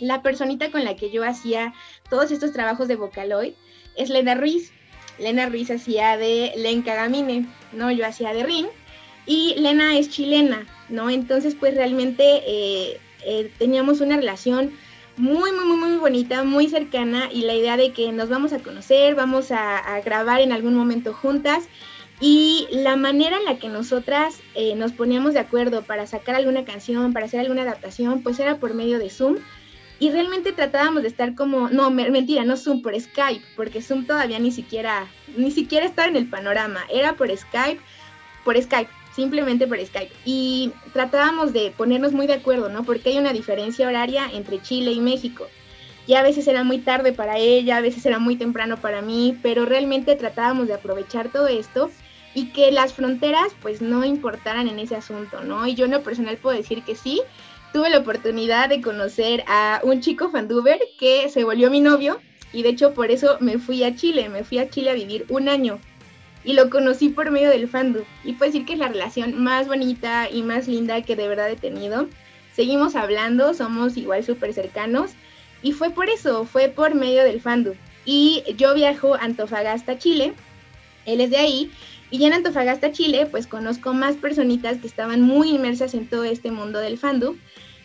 [0.00, 1.72] La personita con la que yo hacía
[2.10, 3.54] todos estos trabajos de Vocaloid
[3.96, 4.72] es Lena Ruiz.
[5.18, 7.90] Lena Ruiz hacía de Lenka Gamine, ¿no?
[7.90, 8.66] Yo hacía de Rin.
[9.26, 11.10] Y Lena es chilena, ¿no?
[11.10, 14.72] Entonces, pues realmente eh, eh, teníamos una relación
[15.16, 18.58] muy, muy, muy, muy bonita, muy cercana y la idea de que nos vamos a
[18.58, 21.68] conocer, vamos a, grabar en algún momento juntas
[22.20, 26.64] y la manera en la que nosotras eh, nos poníamos de acuerdo para sacar alguna
[26.64, 29.36] canción, para hacer alguna adaptación, pues era por medio de Zoom.
[29.98, 34.38] Y realmente tratábamos de estar como, no, mentira, no Zoom, por Skype, porque Zoom todavía
[34.38, 35.06] ni siquiera,
[35.38, 37.80] ni siquiera estaba en el panorama, era por Skype,
[38.44, 40.12] por Skype, simplemente por Skype.
[40.26, 42.84] Y tratábamos de ponernos muy de acuerdo, ¿no?
[42.84, 45.48] Porque hay una diferencia horaria entre Chile y México.
[46.06, 49.36] Y a veces era muy tarde para ella, a veces era muy temprano para mí,
[49.42, 51.90] pero realmente tratábamos de aprovechar todo esto
[52.32, 55.66] y que las fronteras pues no importaran en ese asunto, ¿no?
[55.66, 57.22] Y yo en lo personal puedo decir que sí,
[57.72, 62.20] tuve la oportunidad de conocer a un chico fanduber que se volvió mi novio
[62.52, 65.24] y de hecho por eso me fui a Chile, me fui a Chile a vivir
[65.30, 65.80] un año
[66.46, 69.66] y lo conocí por medio del fandom y puedo decir que es la relación más
[69.66, 72.08] bonita y más linda que de verdad he tenido.
[72.54, 75.10] Seguimos hablando, somos igual súper cercanos
[75.62, 77.74] y fue por eso, fue por medio del fandom.
[78.04, 80.34] Y yo viajo a Antofagasta, Chile,
[81.04, 81.70] él es de ahí
[82.10, 86.22] y ya en Antofagasta, Chile, pues conozco más personitas que estaban muy inmersas en todo
[86.24, 87.36] este mundo del fandom.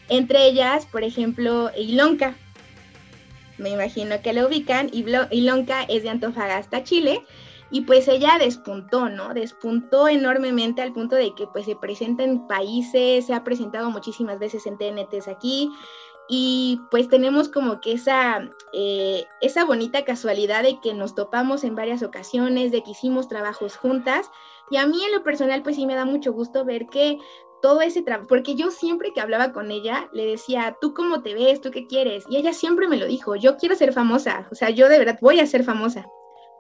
[0.10, 2.36] Entre ellas, por ejemplo, Ilonka.
[3.58, 4.91] Me imagino que la ubican.
[4.93, 7.21] Ilonka es de Antofagasta, Chile.
[7.72, 9.34] Y pues ella despuntó, ¿no?
[9.34, 14.40] Despuntó enormemente al punto de que pues se presenta en países, se ha presentado muchísimas
[14.40, 15.72] veces en TNTs aquí,
[16.34, 21.76] y pues tenemos como que esa, eh, esa bonita casualidad de que nos topamos en
[21.76, 24.30] varias ocasiones, de que hicimos trabajos juntas
[24.70, 27.18] y a mí en lo personal pues sí me da mucho gusto ver que
[27.62, 31.34] todo ese trabajo, porque yo siempre que hablaba con ella le decía, ¿tú cómo te
[31.34, 31.60] ves?
[31.60, 32.24] ¿Tú qué quieres?
[32.30, 35.20] Y ella siempre me lo dijo, yo quiero ser famosa, o sea, yo de verdad
[35.22, 36.08] voy a ser famosa,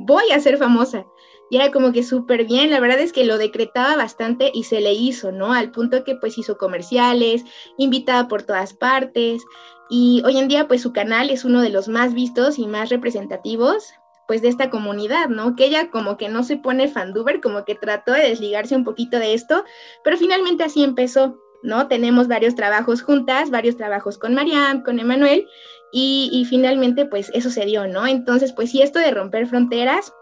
[0.05, 1.05] voy a ser famosa
[1.49, 4.79] y era como que súper bien, la verdad es que lo decretaba bastante y se
[4.79, 5.53] le hizo, ¿no?
[5.53, 7.43] Al punto que pues hizo comerciales,
[7.77, 9.43] invitada por todas partes
[9.89, 12.89] y hoy en día pues su canal es uno de los más vistos y más
[12.89, 13.93] representativos
[14.29, 15.57] pues de esta comunidad, ¿no?
[15.57, 19.19] Que ella como que no se pone fanduber, como que trató de desligarse un poquito
[19.19, 19.65] de esto,
[20.05, 21.89] pero finalmente así empezó, ¿no?
[21.89, 25.49] Tenemos varios trabajos juntas, varios trabajos con Mariam, con Emanuel,
[25.91, 28.07] y, finalmente pues eso se dio, ¿no?
[28.07, 30.13] Entonces pues sí, esto de romper fronteras,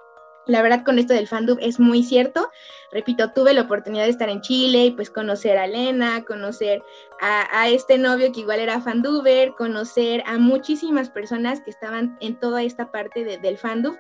[0.50, 2.50] la verdad con esto del fandub es muy cierto.
[2.92, 6.82] Repito, tuve la oportunidad de estar en Chile y pues conocer a Elena, conocer
[7.22, 12.64] a, este novio que igual era fanduber, conocer a muchísimas personas que estaban en toda
[12.64, 13.96] esta parte del fandub.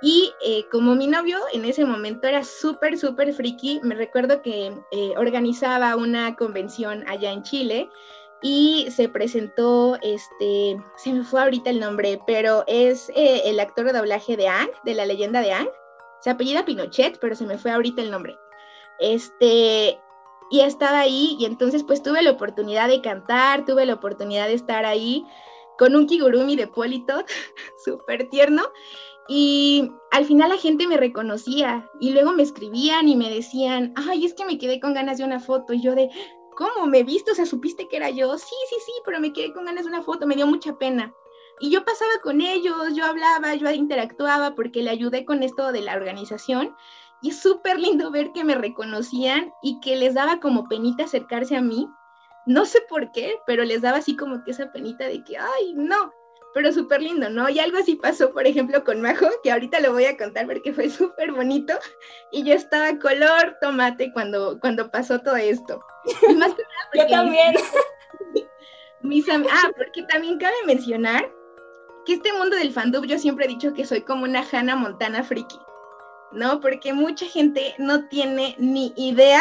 [0.00, 4.72] Y eh, como mi novio en ese momento era súper, súper friki, me recuerdo que
[4.92, 7.90] eh, organizaba una convención allá en Chile
[8.42, 13.86] y se presentó, este, se me fue ahorita el nombre, pero es eh, el actor
[13.86, 15.68] de doblaje de Ang, de la leyenda de Ang.
[16.20, 18.36] Se apellida Pinochet, pero se me fue ahorita el nombre.
[18.98, 19.98] Este,
[20.50, 24.54] y estaba ahí y entonces pues tuve la oportunidad de cantar, tuve la oportunidad de
[24.54, 25.24] estar ahí
[25.78, 27.26] con un kigurumi de Politot,
[27.84, 28.62] súper tierno.
[29.28, 34.24] Y al final la gente me reconocía y luego me escribían y me decían, ay,
[34.24, 35.72] es que me quedé con ganas de una foto.
[35.72, 36.10] Y yo de,
[36.56, 37.32] ¿cómo me viste?
[37.32, 38.36] O sea, supiste que era yo.
[38.38, 41.14] Sí, sí, sí, pero me quedé con ganas de una foto, me dio mucha pena.
[41.60, 45.82] Y yo pasaba con ellos, yo hablaba, yo interactuaba porque le ayudé con esto de
[45.82, 46.74] la organización.
[47.22, 51.56] Y es súper lindo ver que me reconocían y que les daba como penita acercarse
[51.56, 51.86] a mí.
[52.46, 55.74] No sé por qué, pero les daba así como que esa penita de que, ay,
[55.74, 56.12] no,
[56.52, 57.48] pero súper lindo, ¿no?
[57.48, 60.72] Y algo así pasó, por ejemplo, con Majo, que ahorita lo voy a contar porque
[60.72, 61.74] fue súper bonito.
[62.32, 65.80] Y yo estaba color tomate cuando, cuando pasó todo esto.
[66.36, 66.54] más
[66.94, 67.54] yo también.
[69.02, 71.32] Mis, ah, porque también cabe mencionar
[72.04, 75.24] que este mundo del fandub yo siempre he dicho que soy como una Hannah Montana
[75.24, 75.58] friki,
[76.32, 76.60] ¿no?
[76.60, 79.40] Porque mucha gente no tiene ni idea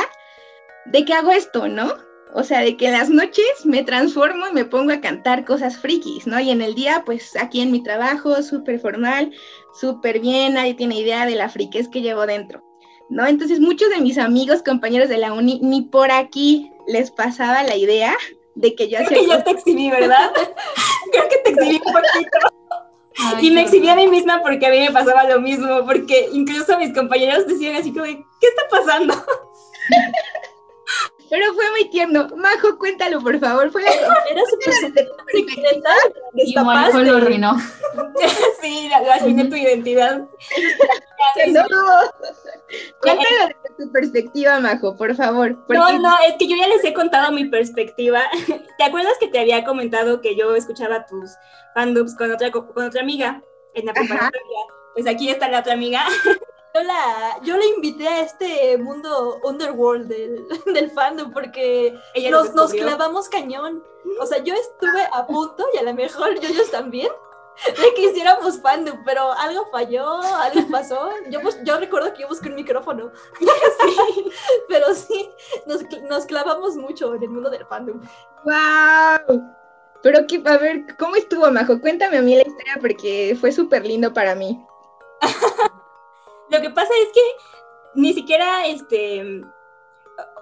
[0.86, 1.93] de que hago esto, ¿no?
[2.34, 5.77] O sea, de que en las noches me transformo y me pongo a cantar cosas
[5.77, 6.39] frikis, ¿no?
[6.39, 9.32] Y en el día, pues aquí en mi trabajo, súper formal,
[9.80, 12.63] súper bien, nadie tiene idea de la friquez que llevo dentro,
[13.09, 13.25] ¿no?
[13.25, 17.75] Entonces muchos de mis amigos, compañeros de la uni, ni por aquí les pasaba la
[17.75, 18.15] idea
[18.53, 20.32] de que yo Creo que yo te exhibí, ¿verdad?
[21.11, 23.41] Creo que te exhibí un poquito.
[23.41, 26.77] y me exhibí a mí misma porque a mí me pasaba lo mismo, porque incluso
[26.77, 29.15] mis compañeros decían así como, ¿qué está pasando?
[31.30, 32.27] Pero fue muy tierno.
[32.36, 33.71] Majo, cuéntalo, por favor.
[33.71, 35.89] Fue la Era súper secreta.
[36.34, 37.55] Y Majo lo arruinó.
[38.61, 40.19] sí, arruiné tu identidad.
[41.47, 41.63] no.
[43.01, 45.57] Cuéntalo desde tu perspectiva, Majo, por favor.
[45.69, 48.21] No, no, es que yo ya les he contado mi perspectiva.
[48.77, 51.32] ¿Te acuerdas que te había comentado que yo escuchaba tus
[51.73, 53.41] fandubs con otra, con otra amiga
[53.73, 54.59] en la preparatoria?
[54.93, 56.03] Pues aquí está la otra amiga.
[56.76, 61.99] Yo la, yo la invité a este mundo underworld del, del fandom porque
[62.30, 63.84] nos, nos, clavamos cañón.
[64.22, 67.11] O sea, yo estuve a punto, y a lo mejor yo también,
[67.65, 71.09] de que hiciéramos fandom, pero algo falló, algo pasó.
[71.30, 73.11] Yo, yo recuerdo que yo busqué un micrófono.
[73.39, 74.32] sí,
[74.67, 75.30] pero sí,
[75.65, 77.99] nos, nos, clavamos mucho en el mundo del fandom.
[78.45, 79.41] ¡Wow!
[80.01, 81.82] Pero, que, a ver, ¿cómo estuvo, Majo?
[81.82, 84.63] Cuéntame a mí la historia porque fue súper lindo para mí.
[86.49, 87.21] Lo que pasa es que
[87.95, 89.43] ni siquiera, este,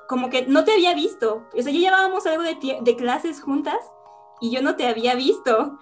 [0.08, 1.48] como que no te había visto.
[1.54, 3.80] O sea, ya llevábamos algo de, de clases juntas
[4.42, 5.80] y yo no te había visto.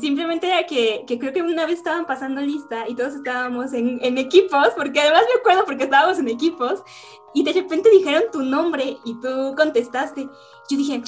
[0.00, 3.98] Simplemente era que, que, creo que una vez estaban pasando lista y todos estábamos en,
[4.02, 6.82] en, equipos, porque además me acuerdo porque estábamos en equipos,
[7.34, 10.22] y de repente dijeron tu nombre y tú contestaste.
[10.68, 11.02] Yo dije,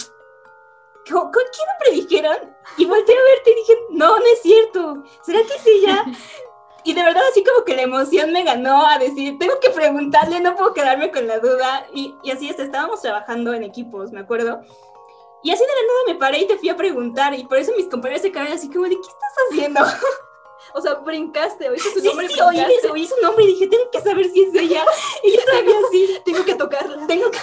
[1.10, 2.36] ¿con qué nombre dijeron?
[2.76, 5.02] Y volteé a verte y dije, no, no es cierto.
[5.22, 6.04] ¿Será que sí ya?
[6.88, 10.40] Y de verdad así como que la emoción me ganó a decir, tengo que preguntarle,
[10.40, 11.86] no puedo quedarme con la duda.
[11.92, 14.62] Y, y así es, estábamos trabajando en equipos, me acuerdo.
[15.42, 17.34] Y así de la nada me paré y te fui a preguntar.
[17.34, 19.80] Y por eso mis compañeros se quedaron así como de, ¿qué estás haciendo?
[20.74, 22.28] O sea, brincaste, oíste su sí, nombre.
[22.28, 22.58] Sí, oí,
[22.90, 24.84] oí, su nombre y dije, tengo que saber si es ella.
[25.22, 27.06] Y yo todavía así, tengo que tocarla.
[27.06, 27.38] Tengo que...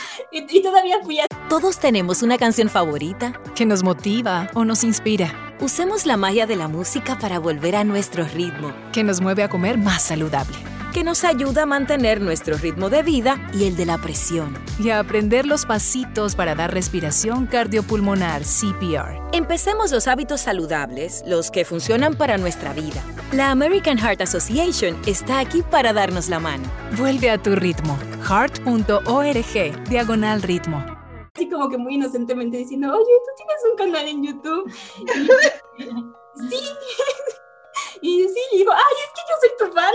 [0.32, 1.26] y, todavía fui a...
[1.48, 5.54] Todos tenemos una canción favorita que nos motiva o nos inspira.
[5.60, 9.48] Usemos la magia de la música para volver a nuestro ritmo, que nos mueve a
[9.48, 10.56] comer más saludable,
[10.92, 14.90] que nos ayuda a mantener nuestro ritmo de vida y el de la presión, y
[14.90, 19.20] a aprender los pasitos para dar respiración cardiopulmonar CPR.
[19.32, 23.02] Empecemos los hábitos saludables, los que funcionan para nuestra vida.
[23.32, 26.64] La American Heart Association está aquí para darnos la mano.
[26.96, 27.98] Vuelve a tu ritmo.
[28.28, 30.98] heart.org, diagonal ritmo
[31.38, 34.72] así como que muy inocentemente diciendo, oye, tú tienes un canal en YouTube.
[35.78, 36.60] Y, sí.
[38.00, 39.94] Y sí, y digo, ay, es que yo soy tu fan.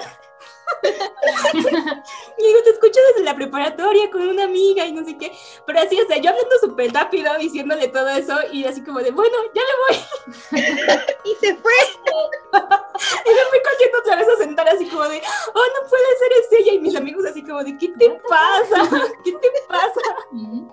[2.38, 5.32] Y digo, te escucho desde la preparatoria con una amiga y no sé qué.
[5.66, 9.12] Pero así, o sea, yo hablando súper rápido, diciéndole todo eso y así como de,
[9.12, 10.06] bueno, ya me voy.
[11.26, 11.74] y se fue.
[12.54, 15.22] y me fui cogiendo otra vez a sentar así como de,
[15.54, 16.74] oh, no puede ser, es ella.
[16.74, 19.08] Y mis amigos así como de, ¿qué te pasa?
[19.24, 20.02] ¿Qué te pasa?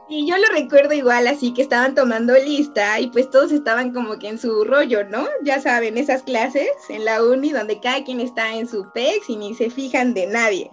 [0.09, 4.19] Y yo lo recuerdo igual, así que estaban tomando lista y pues todos estaban como
[4.19, 5.27] que en su rollo, ¿no?
[5.43, 9.37] Ya saben, esas clases en la uni donde cada quien está en su pex y
[9.37, 10.71] ni se de nadie.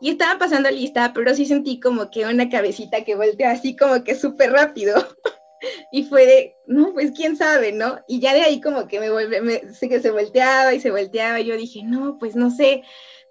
[0.00, 4.04] Y estaba pasando lista, pero sí sentí como que una cabecita que volteó así como
[4.04, 4.94] que súper rápido.
[5.92, 8.00] y fue de, no, pues quién sabe, ¿no?
[8.06, 11.40] Y ya de ahí como que me vuelve, sé que se volteaba y se volteaba.
[11.40, 12.82] Y yo dije, no, pues no sé.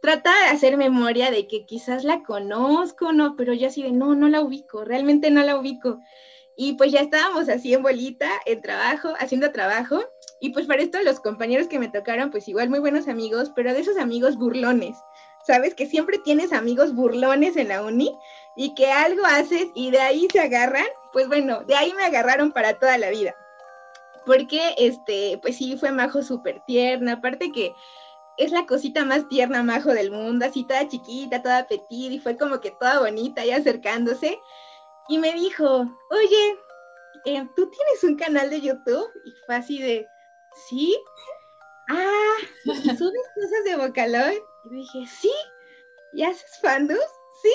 [0.01, 3.35] Trata de hacer memoria de que quizás la conozco, ¿no?
[3.35, 5.99] Pero yo así de, no, no la ubico, realmente no la ubico.
[6.57, 9.99] Y pues ya estábamos así en bolita, en trabajo, haciendo trabajo.
[10.39, 13.73] Y pues para esto los compañeros que me tocaron, pues igual muy buenos amigos, pero
[13.73, 14.95] de esos amigos burlones.
[15.45, 15.75] ¿Sabes?
[15.75, 18.17] Que siempre tienes amigos burlones en la uni
[18.55, 20.87] y que algo haces y de ahí se agarran.
[21.13, 23.35] Pues bueno, de ahí me agarraron para toda la vida.
[24.25, 27.13] Porque, este, pues sí, fue Majo súper tierna.
[27.13, 27.73] Aparte que
[28.37, 32.37] es la cosita más tierna, majo del mundo, así toda chiquita, toda petit, y fue
[32.37, 34.39] como que toda bonita y acercándose.
[35.07, 36.57] Y me dijo, oye,
[37.25, 39.09] eh, ¿tú tienes un canal de YouTube?
[39.25, 40.07] Y fue así de,
[40.67, 40.97] ¿sí?
[41.89, 42.35] Ah,
[42.65, 44.41] ¿subes cosas de Vocaloid?
[44.65, 45.31] Y dije, sí.
[46.13, 46.99] ¿Y haces fandus?
[47.41, 47.53] Sí.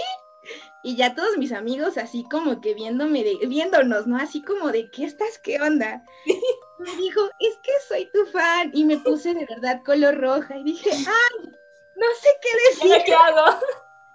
[0.83, 4.17] Y ya todos mis amigos así como que viéndome, de, viéndonos, ¿no?
[4.17, 5.39] Así como de, ¿qué estás?
[5.39, 6.03] ¿Qué onda?
[6.79, 8.71] Me dijo, es que soy tu fan.
[8.73, 10.57] Y me puse de verdad color roja.
[10.57, 11.53] Y dije, ay,
[11.97, 13.05] no sé qué decir.
[13.05, 13.59] ¿Qué hago?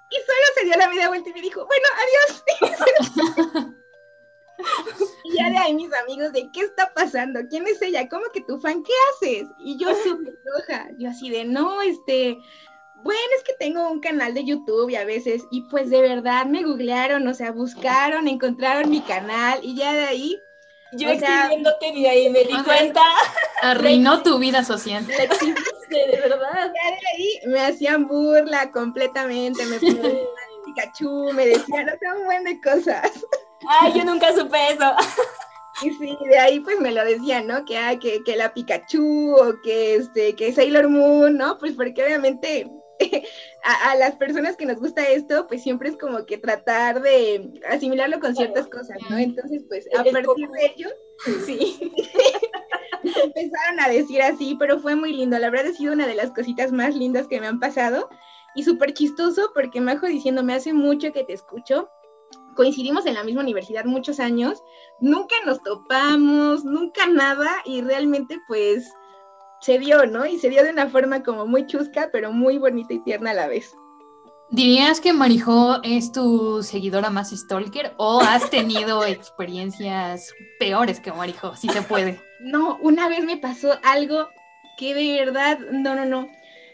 [0.07, 2.43] Y solo se dio la media vuelta y me dijo, bueno, adiós.
[5.23, 7.39] y ya de ahí mis amigos de, ¿qué está pasando?
[7.49, 8.07] ¿Quién es ella?
[8.07, 8.83] ¿Cómo que tu fan?
[8.83, 9.47] ¿Qué haces?
[9.57, 10.89] Y yo súper roja.
[10.99, 12.37] Yo así de, no, este
[13.05, 16.47] bueno, es que tengo un canal de YouTube y a veces, y pues de verdad
[16.47, 20.39] me googlearon, o sea, buscaron, encontraron mi canal y ya de ahí.
[20.93, 23.03] Yo escribiéndote y ahí me di cuenta.
[23.61, 25.05] Arruinó tu vida social.
[25.05, 25.15] de
[26.19, 26.73] verdad.
[26.73, 30.17] Ya de ahí me hacían burla completamente, me ponían
[30.65, 33.11] Pikachu, me decían, no sé, un buen de cosas.
[33.69, 34.95] Ay, yo nunca supe eso.
[35.81, 37.65] Y sí, de ahí pues me lo decían, ¿no?
[37.65, 41.57] Que, ah, que, que la Pikachu o que, este, que Sailor Moon, ¿no?
[41.57, 42.71] Pues porque obviamente
[43.63, 48.19] a, las personas que nos gusta esto, pues siempre es como que tratar de asimilarlo
[48.19, 49.17] con ciertas cosas, ¿no?
[49.17, 50.89] Entonces, pues a partir de ello,
[51.45, 51.93] sí,
[53.03, 55.37] empezaron a decir así, pero fue muy lindo.
[55.39, 58.09] La verdad ha sido una de las cositas más lindas que me han pasado
[58.55, 61.89] y súper chistoso porque Majo diciendo, me hace mucho que te escucho.
[62.55, 64.63] Coincidimos en la misma universidad muchos años,
[65.01, 68.89] nunca nos topamos, nunca nada y realmente pues
[69.65, 70.27] se dio, ¿no?
[70.27, 73.33] Y se dio de una forma como muy chusca, pero muy bonita y tierna a
[73.33, 73.75] la vez.
[74.51, 81.55] ¿Dirías que Marijo es tu seguidora más stalker o has tenido experiencias peores que Marijo,
[81.55, 82.21] si se puede?
[82.41, 84.29] No, una vez me pasó algo
[84.77, 86.29] que de verdad, no, no, no.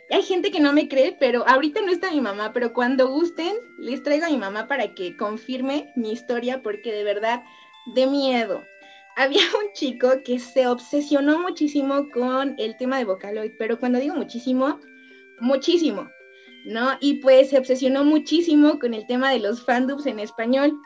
[0.10, 3.56] Hay gente que no me cree, pero ahorita no está mi mamá, pero cuando gusten,
[3.80, 7.42] les traigo a mi mamá para que confirme mi historia, porque de verdad,
[7.96, 8.62] de miedo
[9.16, 14.16] había un chico que se obsesionó muchísimo con el tema de Vocaloid, pero cuando digo
[14.16, 14.80] muchísimo,
[15.40, 16.10] muchísimo,
[16.66, 16.98] ¿no?
[17.00, 20.80] Y pues se obsesionó muchísimo con el tema de los fandubs en español.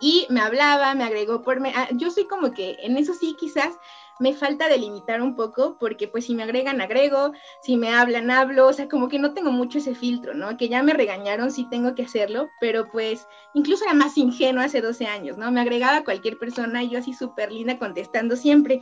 [0.00, 1.60] Y me hablaba, me agregó por...
[1.60, 3.76] Me, ah, yo soy como que en eso sí quizás
[4.18, 7.32] me falta delimitar un poco porque pues si me agregan, agrego,
[7.62, 10.56] si me hablan, hablo, o sea, como que no tengo mucho ese filtro, ¿no?
[10.56, 14.80] Que ya me regañaron, sí tengo que hacerlo, pero pues incluso era más ingenuo hace
[14.80, 15.50] 12 años, ¿no?
[15.50, 18.80] Me agregaba cualquier persona y yo así súper linda contestando siempre.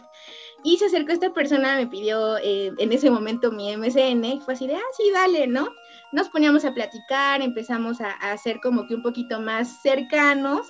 [0.62, 4.54] Y se acercó esta persona, me pidió eh, en ese momento mi MSN, y fue
[4.54, 5.72] así de, ah, sí, dale, ¿no?
[6.12, 10.66] Nos poníamos a platicar, empezamos a, a como que un poquito más cercanos.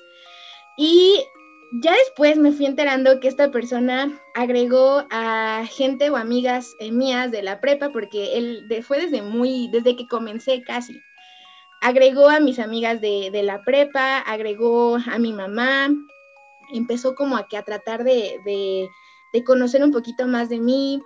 [0.77, 1.25] Y
[1.73, 7.31] ya después me fui enterando que esta persona agregó a gente o amigas eh, mías
[7.31, 11.01] de la prepa, porque él fue desde muy, desde que comencé casi.
[11.81, 15.89] Agregó a mis amigas de, la prepa, agregó a mi mamá,
[16.75, 18.39] empezó como a, que a tratar de,
[19.33, 21.01] de, conocer un poquito más de mí.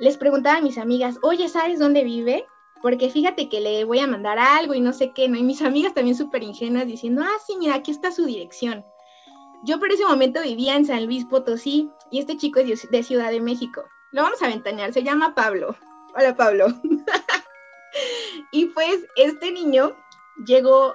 [0.00, 2.44] Les preguntaba a mis amigas, oye, ¿sabes dónde vive?
[2.82, 5.36] Porque fíjate que le voy a mandar algo y no sé qué, ¿no?
[5.36, 8.84] Y mis amigas también súper ingenuas diciendo, ah, sí, mira, aquí está su dirección.
[9.64, 13.30] Yo por ese momento vivía en San Luis Potosí y este chico es de Ciudad
[13.30, 13.84] de México.
[14.12, 15.76] Lo vamos a ventanear, se llama Pablo.
[16.14, 16.68] Hola Pablo.
[18.52, 19.96] y pues este niño
[20.46, 20.94] llegó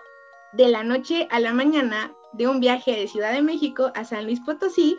[0.53, 4.23] de la noche a la mañana de un viaje de Ciudad de México a San
[4.23, 4.97] Luis Potosí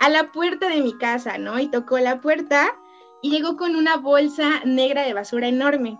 [0.00, 1.60] a la puerta de mi casa, ¿no?
[1.60, 2.74] Y tocó la puerta
[3.20, 5.98] y llegó con una bolsa negra de basura enorme.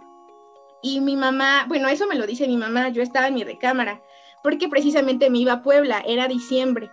[0.83, 4.03] Y mi mamá, bueno, eso me lo dice mi mamá, yo estaba en mi recámara,
[4.43, 6.91] porque precisamente me iba a Puebla, era diciembre.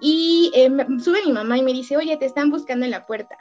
[0.00, 0.70] Y eh,
[1.02, 3.36] sube mi mamá y me dice, oye, te están buscando en la puerta.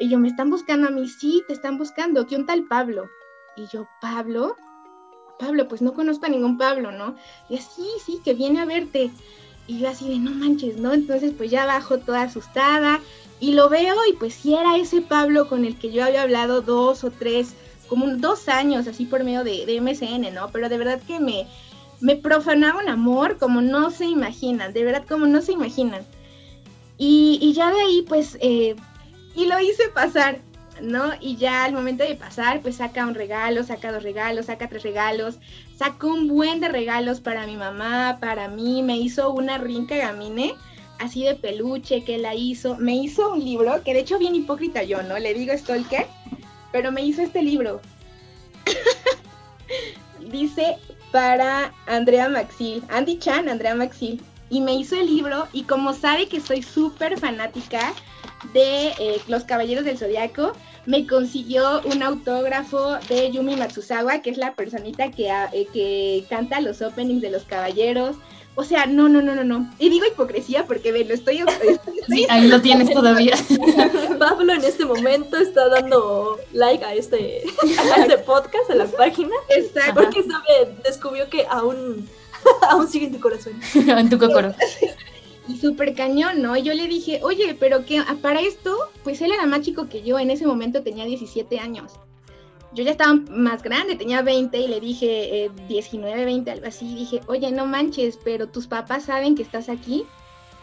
[0.00, 1.08] Y yo, ¿me están buscando a mí?
[1.08, 2.26] Sí, te están buscando.
[2.26, 3.08] ¿Qué un tal Pablo?
[3.56, 4.56] Y yo, ¿Pablo?
[5.38, 7.14] Pablo, pues no conozco a ningún Pablo, ¿no?
[7.48, 9.10] Y sí, sí, que viene a verte.
[9.66, 10.92] Y yo así de, no manches, ¿no?
[10.92, 13.00] Entonces pues ya bajo toda asustada
[13.38, 16.62] y lo veo y pues sí era ese Pablo con el que yo había hablado
[16.62, 17.54] dos o tres,
[17.86, 20.50] como dos años así por medio de, de MSN, ¿no?
[20.50, 21.46] Pero de verdad que me,
[22.00, 26.02] me profanaba un amor como no se imaginan, de verdad como no se imaginan.
[26.96, 28.74] Y, ya de ahí, pues, eh,
[29.34, 30.40] y lo hice pasar,
[30.80, 31.12] ¿no?
[31.20, 34.82] Y ya al momento de pasar, pues saca un regalo, saca dos regalos, saca tres
[34.82, 35.38] regalos,
[35.76, 40.54] sacó un buen de regalos para mi mamá, para mí, me hizo una rinca gamine
[40.98, 44.82] así de peluche que la hizo, me hizo un libro, que de hecho bien hipócrita
[44.82, 45.18] yo, ¿no?
[45.18, 46.06] Le digo Stalker,
[46.72, 47.80] pero me hizo este libro.
[50.30, 50.76] Dice
[51.12, 54.20] para Andrea Maxil, Andy Chan, Andrea Maxil.
[54.50, 57.92] y me hizo el libro y como sabe que soy súper fanática
[58.54, 60.52] de eh, Los Caballeros del Zodiaco,
[60.86, 66.62] me consiguió un autógrafo de Yumi Matsuzawa, que es la personita que, eh, que canta
[66.62, 68.16] los openings de los caballeros.
[68.60, 69.70] O sea, no, no, no, no, no.
[69.78, 71.44] Y digo hipocresía porque ve, lo estoy.
[72.08, 73.36] sí, ahí lo tienes todavía.
[74.18, 77.44] Pablo en este momento está dando like a este,
[77.78, 79.36] a este podcast, a la página.
[79.48, 80.02] Exacto.
[80.02, 82.08] Porque sabe, descubrió que aún,
[82.68, 83.52] aún sigue en tu corazón.
[83.74, 84.52] en tu cocoro.
[85.46, 86.56] Y súper cañón, ¿no?
[86.56, 90.02] Y yo le dije, oye, pero que para esto, pues él era más chico que
[90.02, 91.92] yo, en ese momento tenía 17 años
[92.72, 96.94] yo ya estaba más grande, tenía 20 y le dije 19, eh, 20, algo así.
[96.94, 100.04] dije, oye, no manches, pero tus papás saben que estás aquí.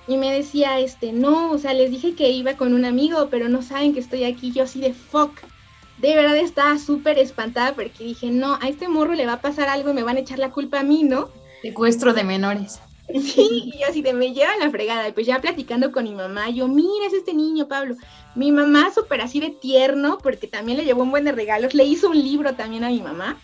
[0.08, 3.49] Y me decía, este, no, o sea, les dije que iba con un amigo, pero
[3.49, 4.51] no saben que estoy aquí.
[4.51, 5.32] Yo así de fuck.
[5.97, 9.68] De verdad estaba súper espantada porque dije, no, a este morro le va a pasar
[9.68, 11.30] algo y me van a echar la culpa a mí, ¿no?
[11.64, 12.80] Secuestro de menores.
[13.08, 15.08] Sí, y así de me llevan la fregada.
[15.08, 17.95] Y pues ya platicando con mi mamá, yo, mira, es este niño, Pablo.
[18.34, 21.84] Mi mamá súper así de tierno, porque también le llevó un buen de regalos, le
[21.84, 23.38] hizo un libro también a mi mamá.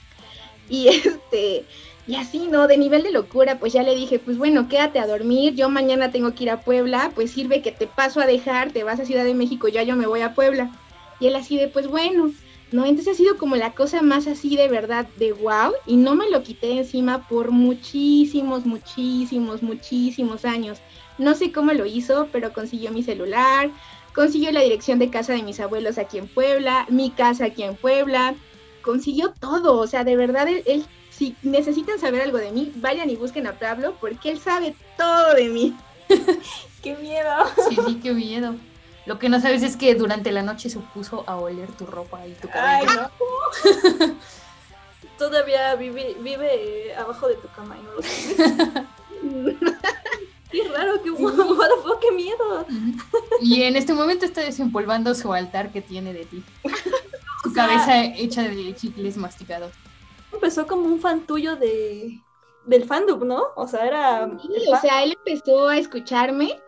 [0.70, 1.66] Y este,
[2.08, 2.68] y así, ¿no?
[2.68, 6.12] De nivel de locura, pues ya le dije, pues bueno, quédate a dormir, yo mañana
[6.12, 9.06] tengo que ir a Puebla, pues sirve que te paso a dejar, te vas a
[9.06, 10.72] Ciudad de México, ya yo me voy a Puebla.
[11.20, 12.32] Y él así de, pues bueno,
[12.72, 12.86] ¿no?
[12.86, 16.30] Entonces ha sido como la cosa más así de verdad de wow y no me
[16.30, 20.80] lo quité encima por muchísimos, muchísimos, muchísimos años.
[21.18, 23.70] No sé cómo lo hizo, pero consiguió mi celular,
[24.16, 27.76] consiguió la dirección de casa de mis abuelos aquí en Puebla, mi casa aquí en
[27.76, 28.36] Puebla,
[28.82, 33.16] consiguió todo, o sea, de verdad, él, si necesitan saber algo de mí, vayan y
[33.16, 35.76] busquen a Pablo porque él sabe todo de mí.
[36.82, 37.30] ¡Qué miedo!
[37.70, 38.56] Sí, sí, qué miedo.
[39.06, 42.26] Lo que no sabes es que durante la noche se puso a oler tu ropa
[42.28, 42.90] y tu cabello.
[42.90, 43.10] Ay,
[44.08, 44.16] no.
[45.18, 48.88] Todavía vive, vive abajo de tu cama y no lo sabes.
[50.52, 51.12] Qué raro, qué,
[52.02, 52.66] qué miedo.
[53.40, 56.44] Y en este momento está desempolvando su altar que tiene de ti.
[57.44, 59.72] Su cabeza hecha de chicles masticados.
[60.32, 62.20] Empezó como un fan tuyo de
[62.66, 63.46] del fandom, ¿no?
[63.56, 64.30] O sea, era...
[64.40, 66.60] Sí, o sea, él empezó a escucharme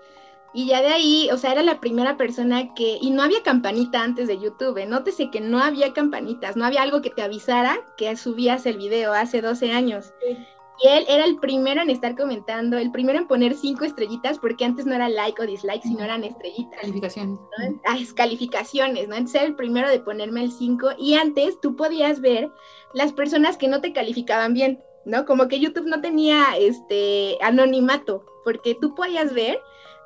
[0.53, 4.03] y ya de ahí, o sea, era la primera persona que, y no había campanita
[4.03, 4.85] antes de YouTube, ¿eh?
[4.85, 9.13] nótese que no había campanitas, no había algo que te avisara que subías el video
[9.13, 10.13] hace 12 años.
[10.21, 10.37] Sí.
[10.81, 14.65] Y él era el primero en estar comentando, el primero en poner cinco estrellitas, porque
[14.65, 16.79] antes no era like o dislike, sino eran estrellitas.
[16.81, 17.39] Calificaciones.
[17.39, 17.81] ¿no?
[17.85, 19.15] Ah, calificaciones, ¿no?
[19.15, 20.89] Entonces era el primero de ponerme el cinco.
[20.97, 22.51] Y antes tú podías ver
[22.93, 25.25] las personas que no te calificaban bien, ¿no?
[25.25, 29.59] Como que YouTube no tenía este anonimato, porque tú podías ver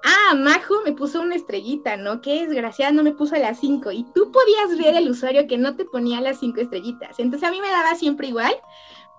[0.04, 2.22] ah, Majo me puso una estrellita, ¿no?
[2.22, 3.91] Qué desgraciada, no me puso las cinco.
[3.91, 7.20] Y tú podías ver el usuario que no te ponía las cinco estrellitas.
[7.20, 8.56] Entonces a mí me daba siempre igual,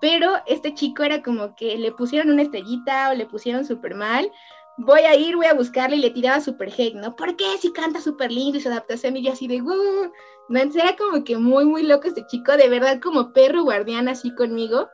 [0.01, 4.31] pero este chico era como que le pusieron una estrellita o le pusieron súper mal.
[4.77, 7.15] Voy a ir, voy a buscarle y le tiraba súper hate, ¿no?
[7.15, 7.45] ¿Por qué?
[7.59, 10.11] Si canta súper lindo y su adaptación y yo así de, ¡wow!
[10.47, 14.07] No, entonces era como que muy, muy loco este chico, de verdad como perro guardián
[14.07, 14.89] así conmigo.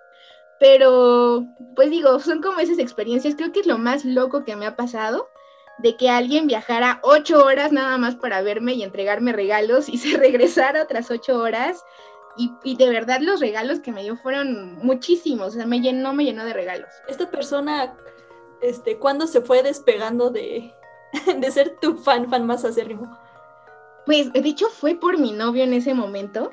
[0.59, 4.65] Pero, pues digo, son como esas experiencias, creo que es lo más loco que me
[4.65, 5.27] ha pasado,
[5.77, 10.17] de que alguien viajara ocho horas nada más para verme y entregarme regalos y se
[10.17, 11.83] regresara otras ocho horas
[12.37, 16.25] y, de verdad los regalos que me dio fueron muchísimos, o sea, me llenó, me
[16.25, 16.89] llenó de regalos.
[17.07, 17.95] Esta persona,
[18.61, 20.73] este, ¿cuándo se fue despegando de,
[21.39, 23.17] de ser tu fan, fan más acérrimo?
[24.05, 26.51] Pues, de hecho, fue por mi novio en ese momento.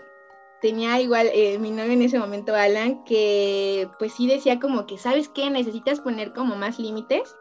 [0.61, 4.97] Tenía igual eh, mi novio en ese momento, Alan, que pues sí decía como que,
[4.99, 5.51] ¿sabes qué?
[5.51, 7.37] Necesitas poner como más límites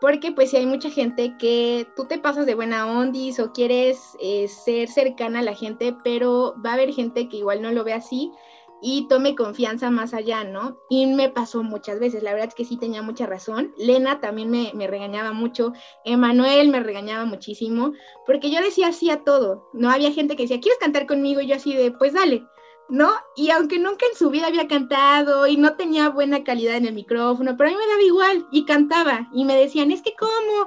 [0.00, 4.16] porque pues si hay mucha gente que tú te pasas de buena ondis o quieres
[4.20, 7.84] eh, ser cercana a la gente, pero va a haber gente que igual no lo
[7.84, 8.32] ve así
[8.80, 10.78] y tome confianza más allá, ¿no?
[10.88, 13.72] Y me pasó muchas veces, la verdad es que sí tenía mucha razón.
[13.76, 15.72] Lena también me, me regañaba mucho,
[16.04, 17.92] Emanuel me regañaba muchísimo,
[18.26, 19.90] porque yo decía así a todo, ¿no?
[19.90, 21.40] Había gente que decía, ¿quieres cantar conmigo?
[21.40, 22.44] Y yo así de, pues dale.
[22.88, 23.12] ¿No?
[23.36, 26.94] Y aunque nunca en su vida había cantado y no tenía buena calidad en el
[26.94, 30.66] micrófono, pero a mí me daba igual y cantaba y me decían, es que cómo,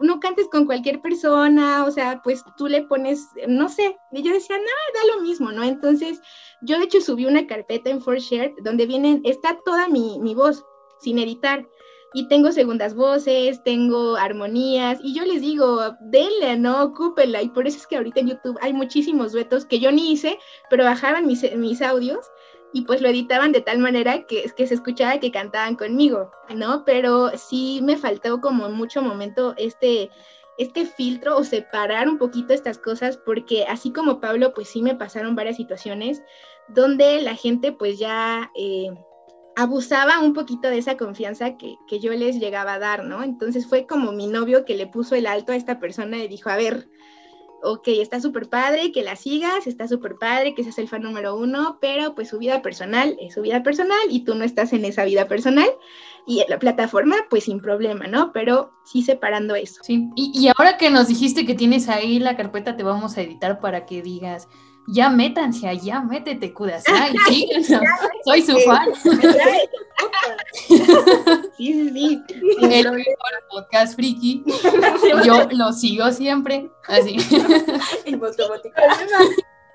[0.00, 4.32] no cantes con cualquier persona, o sea, pues tú le pones, no sé, y yo
[4.32, 5.64] decía, no, da lo mismo, ¿no?
[5.64, 6.20] Entonces,
[6.62, 10.64] yo de hecho subí una carpeta en ForShare donde vienen, está toda mi, mi voz
[11.00, 11.66] sin editar
[12.14, 16.82] y tengo segundas voces, tengo armonías, y yo les digo, denle, ¿no?
[16.82, 20.12] Ocúpenla, y por eso es que ahorita en YouTube hay muchísimos duetos que yo ni
[20.12, 20.38] hice,
[20.70, 22.26] pero bajaban mis, mis audios
[22.72, 26.84] y pues lo editaban de tal manera que, que se escuchaba que cantaban conmigo, ¿no?
[26.84, 30.10] Pero sí me faltó como mucho momento este,
[30.58, 34.94] este filtro o separar un poquito estas cosas, porque así como Pablo, pues sí me
[34.94, 36.22] pasaron varias situaciones
[36.68, 38.50] donde la gente pues ya...
[38.56, 38.90] Eh,
[39.58, 43.24] abusaba un poquito de esa confianza que, que, yo les llegaba a dar, ¿no?
[43.24, 46.48] Entonces fue como mi novio que le puso el alto a esta persona y dijo,
[46.48, 46.88] a ver,
[47.64, 51.34] ok, está súper padre que la sigas, está súper padre que seas el fan número
[51.34, 54.84] uno, pero pues su vida personal es su vida personal y tú no estás en
[54.84, 55.68] esa vida personal
[56.24, 58.32] y la plataforma pues sin problema, ¿no?
[58.32, 59.82] Pero sí separando eso.
[59.82, 63.58] Sí, y ahora que nos dijiste que tienes ahí la carpeta, te vamos a editar
[63.58, 64.46] para que digas,
[64.88, 67.14] ya métanse allá, métete, Kudasai,
[68.24, 68.88] soy su fan.
[71.56, 72.22] Sí, sí, sí.
[72.62, 73.04] El
[73.50, 74.42] podcast friki.
[75.24, 76.70] Yo lo sigo siempre.
[76.86, 77.16] Así.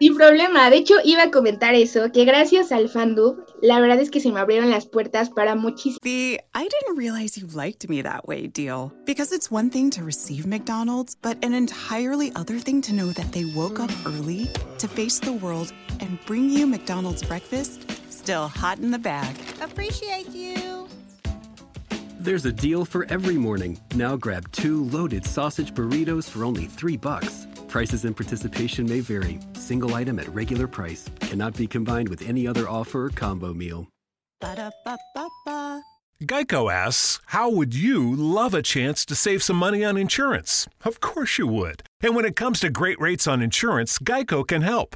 [0.04, 0.70] Sin problema.
[0.70, 4.34] De hecho, iba a comentar eso, que gracias al fandub, la verdad es que se
[4.34, 6.00] me abrieron las puertas para muchísimo.
[6.04, 8.92] The I didn't realize you liked me that way deal.
[9.06, 13.32] Because it's one thing to receive McDonald's, but an entirely other thing to know that
[13.32, 14.50] they woke up early
[14.80, 19.38] to face the world and bring you McDonald's breakfast still hot in the bag.
[19.62, 20.90] Appreciate you.
[22.20, 23.80] There's a deal for every morning.
[23.96, 27.48] Now grab two loaded sausage burritos for only three bucks.
[27.74, 29.40] Prices and participation may vary.
[29.54, 33.88] Single item at regular price cannot be combined with any other offer or combo meal.
[34.42, 35.82] Ba-da-ba-ba-ba.
[36.24, 40.68] Geico asks, How would you love a chance to save some money on insurance?
[40.86, 41.82] Of course you would.
[42.02, 44.96] And when it comes to great rates on insurance, Geico can help.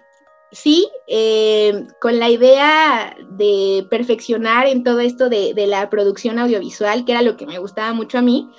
[0.51, 7.13] sí, eh, con la idea de perfeccionar en todo esto de, la producción audiovisual, que
[7.13, 8.49] era lo que me gustaba mucho a mí,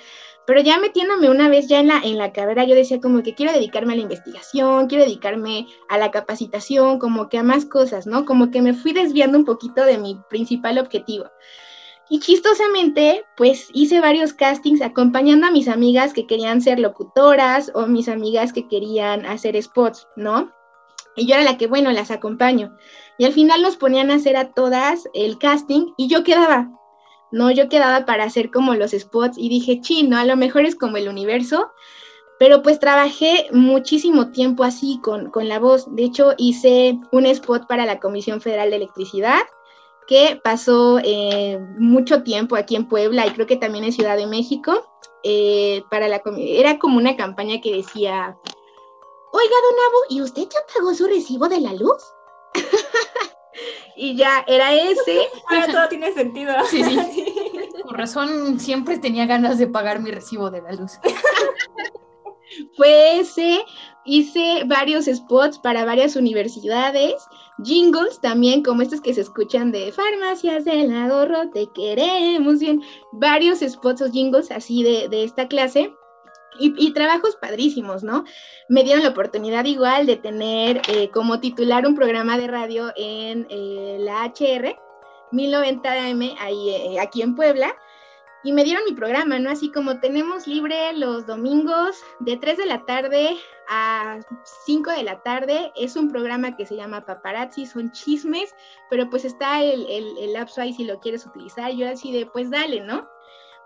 [0.45, 3.33] pero ya metiéndome una vez ya en la, en la carrera, yo decía como que
[3.33, 8.07] quiero dedicarme a la investigación, quiero dedicarme a la capacitación, como que a más cosas,
[8.07, 8.25] ¿no?
[8.25, 11.25] Como que me fui desviando un poquito de mi principal objetivo.
[12.09, 17.87] Y chistosamente, pues hice varios castings acompañando a mis amigas que querían ser locutoras o
[17.87, 20.51] mis amigas que querían hacer spots, ¿no?
[21.15, 22.75] Y yo era la que, bueno, las acompaño.
[23.17, 26.71] Y al final nos ponían a hacer a todas el casting y yo quedaba,
[27.31, 27.51] ¿no?
[27.51, 30.97] Yo quedaba para hacer como los spots y dije, chino, a lo mejor es como
[30.97, 31.71] el universo,
[32.39, 35.93] pero pues trabajé muchísimo tiempo así con, con la voz.
[35.95, 39.41] De hecho, hice un spot para la Comisión Federal de Electricidad
[40.07, 44.27] que pasó eh, mucho tiempo aquí en Puebla y creo que también en Ciudad de
[44.27, 44.89] México.
[45.23, 48.37] Eh, para la era como una campaña que decía,
[49.33, 52.03] oiga, don Abu, ¿y usted ya pagó su recibo de la luz?
[53.95, 55.27] y ya era ese.
[55.49, 56.53] Ahora todo tiene sentido.
[56.69, 57.25] Sí, sí.
[57.83, 60.93] Por razón, siempre tenía ganas de pagar mi recibo de la luz.
[62.77, 63.65] Fue ese,
[64.05, 67.15] hice varios spots para varias universidades,
[67.63, 72.81] jingles también, como estos que se escuchan de farmacias del ahorro, te queremos bien,
[73.11, 75.93] varios spots o jingles así de, de esta clase.
[76.59, 78.23] Y, trabajos padrísimos, ¿no?
[78.69, 83.47] Me dieron la oportunidad igual de tener eh, como titular un programa de radio en
[83.49, 84.77] eh, la HR,
[85.31, 87.75] 1090 AM, ahí, eh, aquí en Puebla,
[88.43, 89.49] y me dieron mi programa, ¿no?
[89.49, 93.37] Así como tenemos libre los domingos de 3 de la tarde
[93.69, 94.19] a
[94.65, 98.53] 5 de la tarde, es un programa que se llama Paparazzi, son chismes,
[98.89, 102.25] pero pues está el, el, el lapso ahí si lo quieres utilizar, yo así de,
[102.25, 103.07] pues dale, ¿no?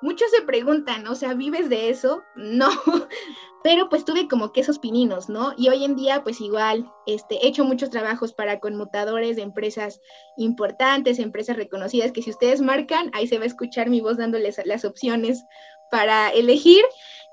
[0.02, 2.24] Muchos se preguntan, o sea, ¿vives de eso?
[2.36, 2.70] No,
[3.64, 5.54] pero pues tuve como que esos pininos, ¿no?
[5.58, 10.00] Y hoy en día pues igual, este, he hecho muchos trabajos para conmutadores de empresas
[10.38, 14.62] importantes, empresas reconocidas, que si ustedes marcan, ahí se va a escuchar mi voz dándoles
[14.66, 15.43] las opciones
[15.89, 16.84] para elegir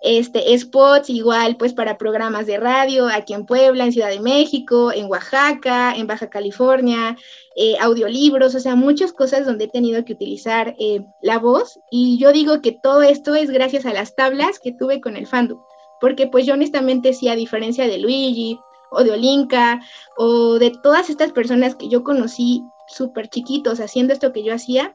[0.04, 4.92] este, spots igual pues para programas de radio aquí en Puebla, en Ciudad de México,
[4.92, 7.16] en Oaxaca, en Baja California,
[7.56, 11.80] eh, audiolibros, o sea, muchas cosas donde he tenido que utilizar eh, la voz.
[11.90, 15.26] Y yo digo que todo esto es gracias a las tablas que tuve con el
[15.26, 15.58] fandom,
[16.02, 18.58] porque pues yo honestamente sí, a diferencia de Luigi
[18.90, 19.80] o de Olinka
[20.18, 24.94] o de todas estas personas que yo conocí súper chiquitos haciendo esto que yo hacía,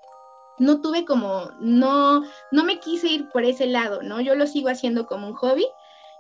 [0.60, 4.22] no tuve como, no, no me quise ir por ese lado, ¿no?
[4.22, 5.66] Yo lo sigo haciendo como un hobby.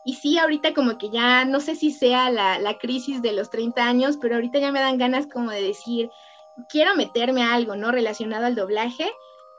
[0.06, 3.50] Y sí, ahorita como que ya, no sé si sea la, la crisis de los
[3.50, 6.10] 30 años, pero ahorita ya me dan ganas como de decir,
[6.70, 7.92] quiero meterme a algo, ¿no?
[7.92, 9.12] Relacionado al doblaje.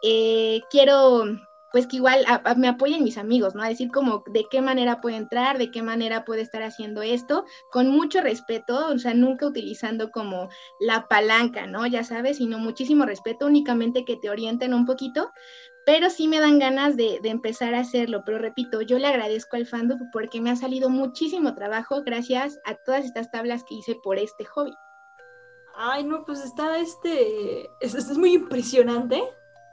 [0.02, 1.24] Eh, quiero
[1.70, 2.24] pues que igual
[2.56, 3.62] me apoyen mis amigos, ¿no?
[3.62, 7.44] A decir como de qué manera puede entrar, de qué manera puede estar haciendo esto,
[7.70, 10.48] con mucho respeto, o sea, nunca utilizando como
[10.80, 11.86] la palanca, ¿no?
[11.86, 15.30] Ya sabes, sino muchísimo respeto, únicamente que te orienten un poquito,
[15.86, 18.22] pero sí me dan ganas de, empezar a hacerlo.
[18.24, 22.74] Pero repito, yo le agradezco al fandom porque me ha salido muchísimo trabajo gracias a
[22.74, 24.72] todas estas tablas que hice por este hobby.
[25.76, 27.70] Ay, no, pues está este.
[27.80, 29.22] Es, es muy impresionante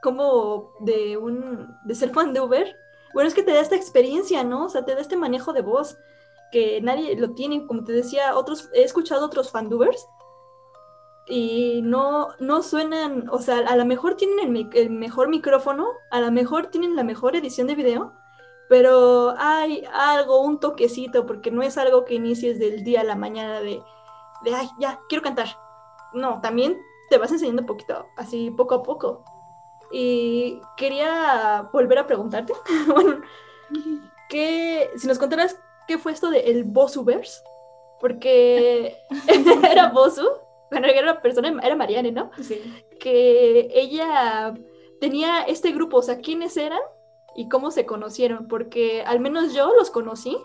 [0.01, 1.75] como de un.
[1.85, 2.75] de ser fan de Uber.
[3.13, 4.65] Bueno, es que te da esta experiencia, ¿no?
[4.65, 5.97] O sea, te da este manejo de voz
[6.51, 7.65] que nadie lo tiene.
[7.65, 10.07] Como te decía, otros, he escuchado otros fandubers
[11.27, 16.31] y no, no suenan, o sea, a lo mejor tienen el, mejor micrófono, a lo
[16.31, 18.13] mejor tienen la mejor edición de video,
[18.69, 23.15] pero hay algo, un toquecito, porque no es algo que inicies del día a la
[23.15, 23.83] mañana de,
[24.45, 25.47] de ay, ya, quiero cantar.
[26.13, 26.79] No, también
[27.09, 29.23] te vas enseñando poquito, así poco a poco.
[29.91, 32.53] Y quería volver a preguntarte,
[32.87, 33.21] bueno,
[34.29, 37.43] que si nos contaras qué fue esto de el Bossubers,
[37.99, 38.97] porque
[39.71, 40.27] era Bossu
[40.69, 42.31] bueno, era una persona, era Mariane, ¿no?
[42.41, 42.61] Sí.
[42.99, 44.53] Que ella
[44.99, 46.79] tenía este grupo, o sea, ¿quiénes eran
[47.35, 48.47] y cómo se conocieron?
[48.47, 50.37] Porque al menos yo los conocí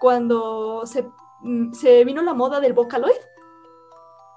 [0.00, 1.04] cuando se,
[1.40, 3.16] mm, se vino la moda del Vocaloid.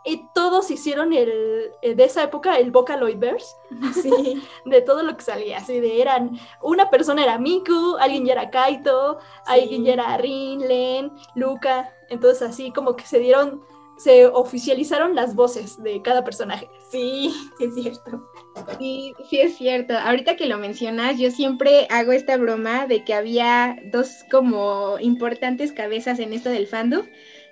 [0.05, 3.55] Y todos hicieron el, eh, de esa época el Vocaloidverse,
[4.01, 4.41] sí.
[4.65, 8.49] de todo lo que salía, así de eran, una persona era Miku, alguien ya era
[8.49, 13.61] Kaito, alguien ya era Rin, Len, Luca, entonces así como que se dieron
[13.99, 16.69] se oficializaron las voces de cada personaje.
[16.89, 18.31] Sí, sí es cierto.
[18.77, 19.93] Sí, sí es cierto.
[19.97, 25.73] Ahorita que lo mencionas, yo siempre hago esta broma de que había dos como importantes
[25.73, 27.05] cabezas en esto del fandom,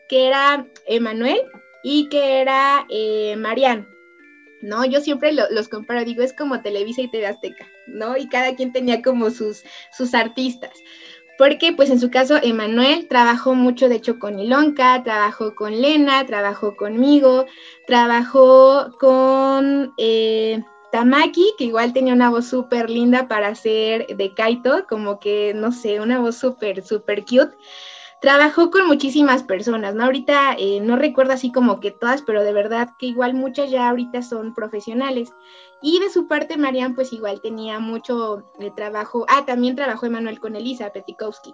[0.07, 1.41] que era Emanuel
[1.89, 3.37] y que era eh.
[4.61, 4.83] ¿no?
[4.83, 8.17] Yo siempre los comparo, digo, es como Televisa y TV Azteca, ¿no?
[8.17, 9.63] Y cada quien tenía como sus,
[9.95, 10.71] sus artistas
[11.37, 16.25] porque pues en su caso Emanuel trabajó mucho de hecho con Ilonka, trabajó con Lena,
[16.25, 17.45] trabajó conmigo,
[17.85, 24.87] trabajó con eh, Tamaki, que igual tenía una voz súper linda para ser de Kaito,
[24.89, 27.55] como que no sé, una voz súper, súper cute.
[28.19, 30.05] Trabajó con muchísimas personas, ¿no?
[30.05, 33.89] Ahorita eh, no recuerdo así como que todas, pero de verdad que igual muchas ya
[33.89, 35.33] ahorita son profesionales.
[35.83, 39.25] Y de su parte, Marian, pues igual tenía mucho eh, trabajo.
[39.29, 41.53] Ah, también trabajó Emanuel con Elisa Petikowski.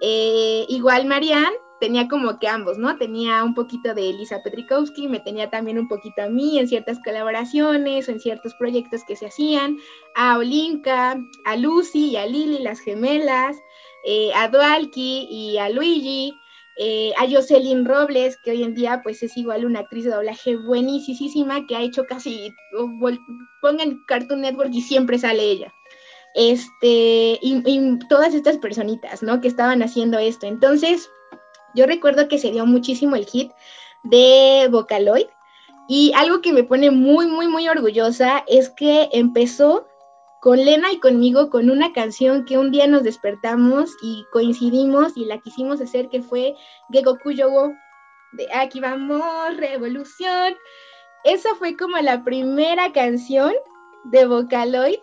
[0.00, 2.96] Eh, igual Marian tenía como que ambos, ¿no?
[2.96, 6.98] Tenía un poquito de Elisa Petrikowski, me tenía también un poquito a mí en ciertas
[7.02, 9.78] colaboraciones o en ciertos proyectos que se hacían,
[10.14, 13.56] a Olinka, a Lucy y a Lily, las gemelas,
[14.04, 16.32] eh, a Dualki y a Luigi,
[16.78, 20.56] eh, a Jocelyn Robles, que hoy en día pues es igual una actriz de doblaje
[20.56, 22.54] buenísima que ha hecho casi,
[23.60, 25.74] pongan Cartoon Network y siempre sale ella.
[26.34, 29.40] Este, y, todas estas personitas, ¿no?
[29.40, 30.46] Que estaban haciendo esto.
[30.46, 31.10] Entonces,
[31.74, 33.52] yo recuerdo que se dio muchísimo el hit
[34.04, 35.26] de Vocaloid.
[35.88, 39.88] Y algo que me pone muy, muy, muy orgullosa es que empezó
[40.40, 45.26] con Lena y conmigo con una canción que un día nos despertamos y coincidimos y
[45.26, 46.56] la quisimos hacer que fue
[46.90, 47.74] Gegoku Yogo
[48.32, 50.54] de Aquí vamos, revolución.
[51.24, 53.52] Esa fue como la primera canción
[54.04, 55.00] de Vocaloid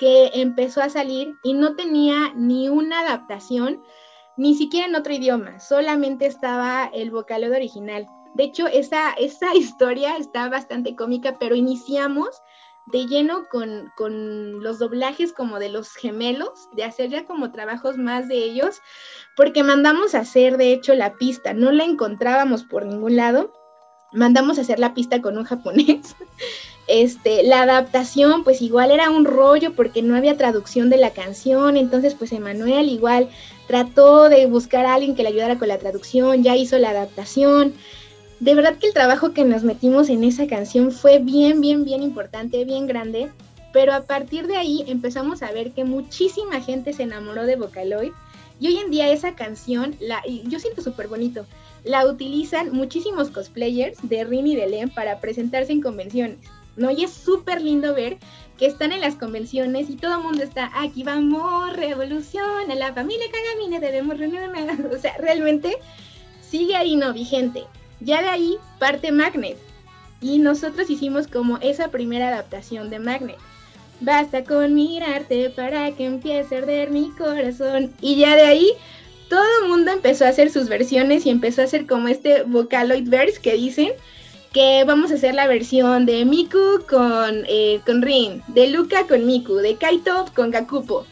[0.00, 3.82] que empezó a salir y no tenía ni una adaptación,
[4.36, 8.06] ni siquiera en otro idioma, solamente estaba el Vocaloid original.
[8.34, 12.42] De hecho, esa, esa historia está bastante cómica, pero iniciamos
[12.92, 13.90] de lleno con,
[14.62, 18.80] los doblajes como de los gemelos, de hacer ya como trabajos más de ellos,
[19.36, 23.52] porque mandamos a hacer de hecho la pista, no la encontrábamos por ningún lado,
[24.12, 26.16] mandamos a hacer la pista con un japonés.
[26.92, 31.76] Este, la adaptación pues igual era un rollo porque no había traducción de la canción,
[31.76, 33.28] entonces pues Emanuel igual
[33.68, 37.74] trató de buscar a alguien que le ayudara con la traducción, ya hizo la adaptación
[38.40, 42.02] de verdad que el trabajo que nos metimos en esa canción fue bien, bien, bien
[42.02, 43.30] importante, bien grande,
[43.72, 48.12] pero a partir de ahí empezamos a ver que muchísima gente se enamoró de Vocaloid
[48.58, 51.46] y hoy en día esa canción, la, yo siento súper bonito,
[51.84, 56.38] la utilizan muchísimos cosplayers de Rin y de Len para presentarse en convenciones,
[56.76, 56.90] ¿no?
[56.90, 58.18] Y es súper lindo ver
[58.58, 62.92] que están en las convenciones y todo el mundo está, aquí vamos, revolución, a la
[62.94, 65.76] familia Kagamine debemos reunirnos, o sea, realmente
[66.40, 67.64] sigue ahí no vigente.
[68.00, 69.58] Ya de ahí parte Magnet.
[70.20, 73.38] Y nosotros hicimos como esa primera adaptación de Magnet.
[74.00, 77.92] Basta con mirarte para que empiece a arder mi corazón.
[78.00, 78.72] Y ya de ahí
[79.28, 83.08] todo el mundo empezó a hacer sus versiones y empezó a hacer como este Vocaloid
[83.08, 83.92] verse que dicen
[84.52, 89.26] que vamos a hacer la versión de Miku con, eh, con Rin, de Luca con
[89.26, 91.06] Miku, de Kaito con Gakupo.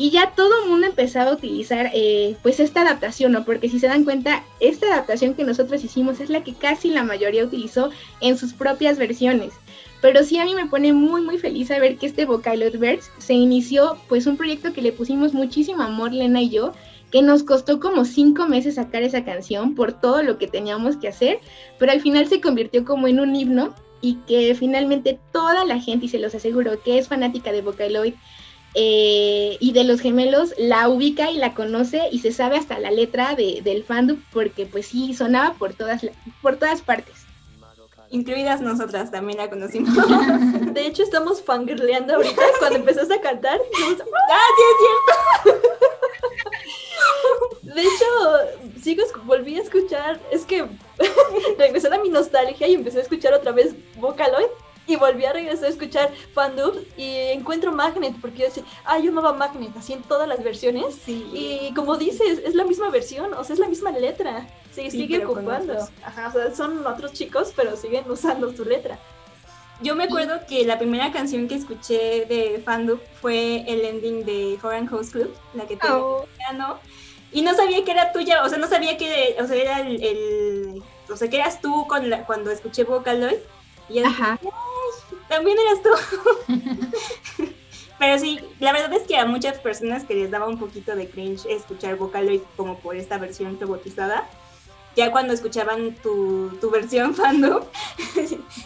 [0.00, 3.44] Y ya todo el mundo empezaba a utilizar eh, pues esta adaptación, ¿no?
[3.44, 7.04] Porque si se dan cuenta, esta adaptación que nosotros hicimos es la que casi la
[7.04, 7.90] mayoría utilizó
[8.22, 9.52] en sus propias versiones.
[10.00, 13.34] Pero sí a mí me pone muy muy feliz saber que este Vocaloid Verse se
[13.34, 16.72] inició pues un proyecto que le pusimos muchísimo amor Lena y yo,
[17.10, 21.08] que nos costó como cinco meses sacar esa canción por todo lo que teníamos que
[21.08, 21.40] hacer,
[21.78, 26.06] pero al final se convirtió como en un himno y que finalmente toda la gente,
[26.06, 28.14] y se los aseguro que es fanática de Vocaloid,
[28.74, 32.90] eh, y de los gemelos la ubica y la conoce y se sabe hasta la
[32.90, 36.06] letra de, del fandom porque pues sí sonaba por todas
[36.40, 37.26] por todas partes.
[38.12, 39.94] Incluidas nosotras también la conocimos.
[40.74, 45.70] De hecho estamos fangirleando ahorita cuando empezaste a cantar ah sí es cierto
[47.62, 50.66] de hecho sigo volví a escuchar es que
[51.58, 54.48] regresé a mi nostalgia y empecé a escuchar otra vez Vocaloid
[54.90, 59.10] y volví a regresar a escuchar Fandub y encuentro Magnet, porque yo decía, ah, yo
[59.10, 60.96] amaba Magnet, así en todas las versiones.
[61.06, 64.48] Y como dices, es la misma versión, o sea, es la misma letra.
[64.72, 65.74] Sí, sigue ocupando.
[66.04, 68.98] Ajá, o sea, son otros chicos, pero siguen usando su letra.
[69.80, 74.58] Yo me acuerdo que la primera canción que escuché de Fandub fue el ending de
[74.60, 76.26] Foreign Host Club, la que te oh.
[76.54, 76.78] ¿no?
[77.32, 80.82] Y no sabía que era tuya, o sea, no sabía que, o sea, era el,
[81.08, 83.38] o sea, que eras tú con cuando escuché Vocaloid.
[83.88, 84.38] Y Ajá
[85.30, 87.44] también eras tú.
[87.98, 91.08] Pero sí, la verdad es que a muchas personas que les daba un poquito de
[91.08, 94.28] cringe escuchar Vocaloid como por esta versión robotizada,
[94.96, 97.62] ya cuando escuchaban tu, tu versión fandom,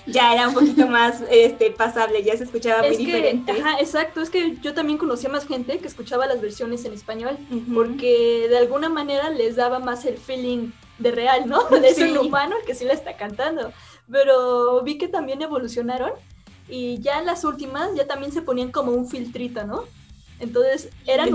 [0.06, 3.52] ya era un poquito más este, pasable, ya se escuchaba muy diferente.
[3.52, 7.36] Ajá, exacto, es que yo también conocía más gente que escuchaba las versiones en español,
[7.74, 11.64] porque de alguna manera les daba más el feeling de real, ¿no?
[11.80, 12.04] De sí.
[12.04, 13.72] un humano que sí la está cantando.
[14.10, 16.12] Pero vi que también evolucionaron
[16.68, 19.84] y ya en las últimas ya también se ponían como un filtrito, ¿no?
[20.40, 21.30] Entonces eran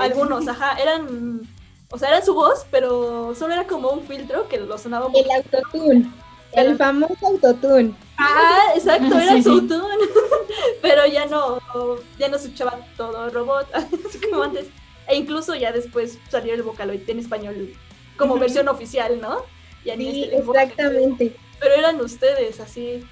[0.00, 1.48] algunos, ajá, eran,
[1.90, 5.30] o sea, era su voz, pero solo era como un filtro que lo sonaba El
[5.30, 6.10] autotune,
[6.52, 7.94] el famoso autotune.
[8.18, 10.04] Ah, exacto, era su autotune,
[10.82, 11.58] pero ya no,
[12.18, 13.66] ya no se escuchaba todo robot,
[14.30, 14.66] como antes.
[15.08, 17.72] E incluso ya después salió el Vocaloid en español
[18.16, 19.42] como versión oficial, ¿no?
[19.84, 21.36] sí, este exactamente.
[21.60, 23.06] Pero eran ustedes, así,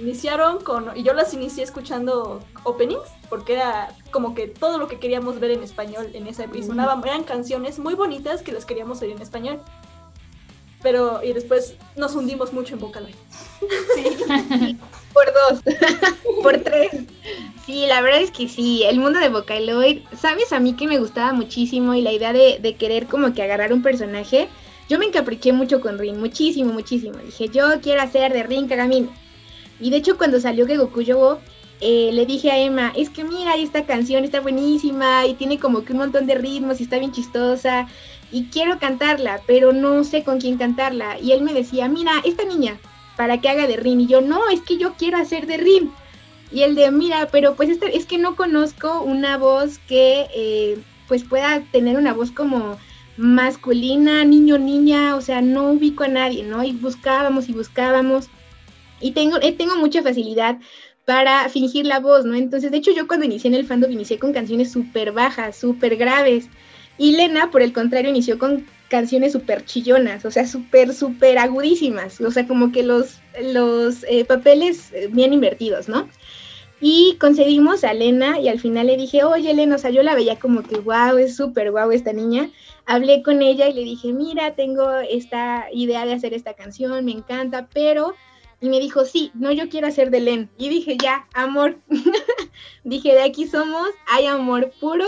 [0.00, 4.98] Iniciaron con, y yo las inicié escuchando openings, porque era como que todo lo que
[4.98, 7.00] queríamos ver en español en esa época.
[7.04, 9.60] Eran canciones muy bonitas que las queríamos oír en español.
[10.82, 13.14] Pero, y después nos hundimos mucho en Vocaloid.
[13.94, 14.76] Sí,
[15.12, 15.62] por dos,
[16.42, 16.90] por tres.
[17.64, 20.98] Sí, la verdad es que sí, el mundo de Vocaloid, ¿sabes a mí que me
[20.98, 21.94] gustaba muchísimo?
[21.94, 24.48] Y la idea de, de querer como que agarrar un personaje,
[24.88, 27.18] yo me encapriché mucho con Rin, muchísimo, muchísimo.
[27.18, 29.10] Dije, yo quiero hacer de Rin Kagamin.
[29.80, 31.02] Y de hecho cuando salió que Goku
[31.80, 35.84] eh, le dije a Emma, es que mira, esta canción está buenísima y tiene como
[35.84, 37.86] que un montón de ritmos y está bien chistosa
[38.32, 41.18] y quiero cantarla, pero no sé con quién cantarla.
[41.20, 42.78] Y él me decía, mira, esta niña,
[43.16, 44.00] para que haga de Rin.
[44.00, 45.92] Y yo, no, es que yo quiero hacer de Rin.
[46.50, 50.78] Y él de, mira, pero pues este, es que no conozco una voz que eh,
[51.08, 52.78] pues pueda tener una voz como
[53.16, 56.62] masculina, niño, niña, o sea, no ubico a nadie, ¿no?
[56.62, 58.28] Y buscábamos y buscábamos
[59.00, 60.58] y tengo, eh, tengo mucha facilidad
[61.04, 62.34] para fingir la voz, ¿no?
[62.34, 65.96] Entonces, de hecho, yo cuando inicié en el fandom inicié con canciones súper bajas, súper
[65.96, 66.48] graves.
[66.98, 72.20] Y Lena, por el contrario, inició con canciones súper chillonas, o sea, súper, súper agudísimas,
[72.20, 76.08] o sea, como que los, los eh, papeles eh, bien invertidos, ¿no?
[76.80, 80.14] Y concedimos a Lena y al final le dije, oye Lena, o sea, yo la
[80.14, 82.50] veía como que, wow, es súper guau esta niña.
[82.84, 87.12] Hablé con ella y le dije, mira, tengo esta idea de hacer esta canción, me
[87.12, 88.14] encanta, pero
[88.60, 90.50] y me dijo, sí, no, yo quiero hacer de Len.
[90.56, 91.78] Y dije, ya, amor.
[92.84, 95.06] dije, de aquí somos, hay amor puro.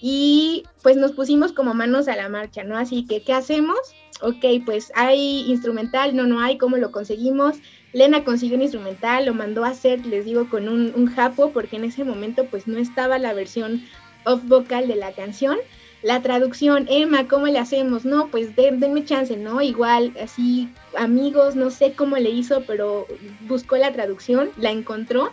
[0.00, 2.76] Y pues nos pusimos como manos a la marcha, ¿no?
[2.76, 3.78] Así que, ¿qué hacemos?
[4.20, 7.56] Ok, pues hay instrumental, no, no hay, ¿cómo lo conseguimos?
[7.92, 11.76] Lena consiguió un instrumental, lo mandó a hacer, les digo, con un, un japo, porque
[11.76, 13.82] en ese momento pues no estaba la versión
[14.24, 15.58] off vocal de la canción
[16.02, 18.04] la traducción, Emma, ¿cómo le hacemos?
[18.04, 19.60] No, pues denme chance, ¿no?
[19.62, 23.06] Igual, así, amigos, no sé cómo le hizo, pero
[23.42, 25.32] buscó la traducción, la encontró,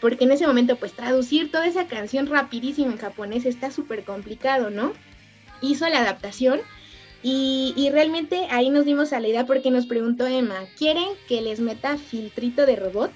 [0.00, 4.70] porque en ese momento, pues traducir toda esa canción rapidísimo en japonés está súper complicado,
[4.70, 4.92] ¿no?
[5.60, 6.60] Hizo la adaptación
[7.22, 11.60] y, realmente ahí nos dimos a la idea porque nos preguntó Emma, ¿quieren que les
[11.60, 13.10] meta filtrito de robot?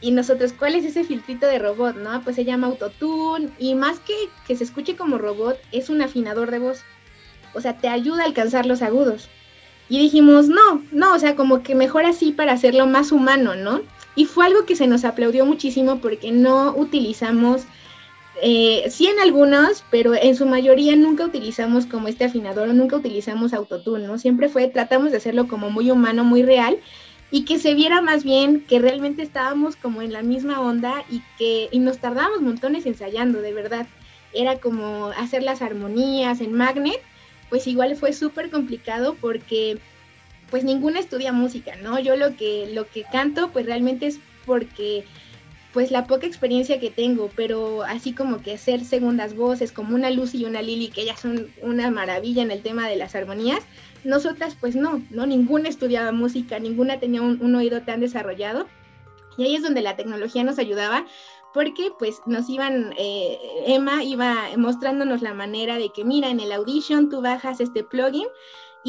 [0.00, 1.96] Y nosotros, ¿cuál es ese filtrito de robot?
[1.96, 2.22] ¿No?
[2.22, 4.14] Pues se llama autotune y más que
[4.46, 6.82] que se escuche como robot, es un afinador de voz.
[7.54, 9.28] O sea, te ayuda a alcanzar los agudos.
[9.88, 13.80] Y dijimos, no, no, o sea, como que mejor así para hacerlo más humano, ¿no?
[14.14, 17.62] Y fue algo que se nos aplaudió muchísimo porque no utilizamos
[18.42, 22.96] eh, sí en algunos, pero en su mayoría nunca utilizamos como este afinador o nunca
[22.96, 24.18] utilizamos autotune, ¿no?
[24.18, 26.78] Siempre fue, tratamos de hacerlo como muy humano, muy real
[27.30, 31.22] y que se viera más bien que realmente estábamos como en la misma onda y
[31.36, 33.86] que y nos tardamos montones ensayando, de verdad.
[34.32, 37.00] Era como hacer las armonías en Magnet,
[37.48, 39.78] pues igual fue súper complicado porque
[40.50, 41.98] pues ninguna estudia música, ¿no?
[41.98, 45.04] Yo lo que, lo que canto pues realmente es porque
[45.72, 50.10] pues la poca experiencia que tengo, pero así como que hacer segundas voces como una
[50.10, 53.60] Lucy y una Lily, que ellas son una maravilla en el tema de las armonías,
[54.04, 55.26] nosotras pues no, ¿no?
[55.26, 58.66] Ninguna estudiaba música, ninguna tenía un, oído tan desarrollado.
[59.36, 61.06] Y ahí es donde la tecnología nos ayudaba
[61.54, 66.52] porque pues nos iban, eh, Emma iba mostrándonos la manera de que mira, en el
[66.52, 68.26] Audition tú bajas este plugin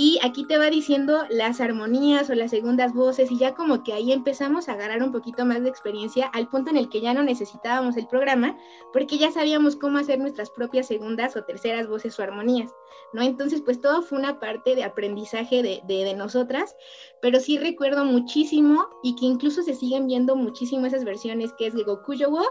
[0.02, 3.92] y aquí te va diciendo las armonías o las segundas voces y ya como que
[3.92, 7.14] ahí empezamos a agarrar un poquito más de experiencia al punto en el que ya
[7.14, 8.58] no necesitábamos el programa
[8.94, 12.72] porque ya sabíamos cómo hacer nuestras propias segundas o terceras voces o armonías,
[13.12, 13.24] ¿no?
[13.24, 16.78] Entonces pues todo fue una parte de aprendizaje de, de, nosotras,
[17.22, 21.74] pero sí recuerdo muchísimo y que incluso se siguen viendo muchísimo esas versiones que es
[21.74, 22.46] de Gokuyowo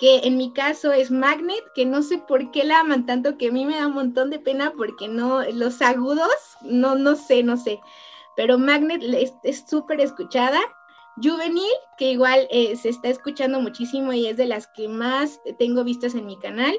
[0.00, 3.48] que en mi caso es Magnet, que no sé por qué la aman tanto, que
[3.48, 6.30] a mí me da un montón de pena porque no, los agudos,
[6.62, 7.78] no, no sé, no sé,
[8.34, 9.02] pero Magnet
[9.44, 10.58] es súper escuchada.
[11.22, 15.84] Juvenil, que igual eh, se está escuchando muchísimo y es de las que más tengo
[15.84, 16.74] vistas en mi canal.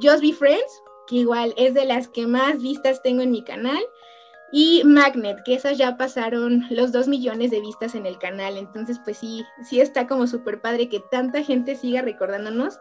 [0.00, 3.82] Just Be Friends, que igual es de las que más vistas tengo en mi canal
[4.54, 8.58] y Magnet, que esas ya pasaron los dos millones de vistas en el canal.
[8.58, 12.78] Entonces, pues sí, sí está como súper padre que tanta gente siga recordándonos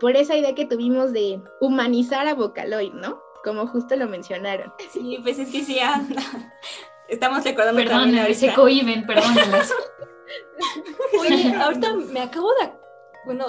[0.00, 3.22] por esa idea que tuvimos de humanizar a Vocaloid, ¿no?
[3.44, 4.72] Como justo lo mencionaron.
[4.92, 5.78] Sí, pues es que sí,
[7.08, 9.32] estamos recordando Perdón, se cohiben, perdón.
[11.20, 12.72] Oye, ahorita me acabo de...
[13.26, 13.46] Bueno,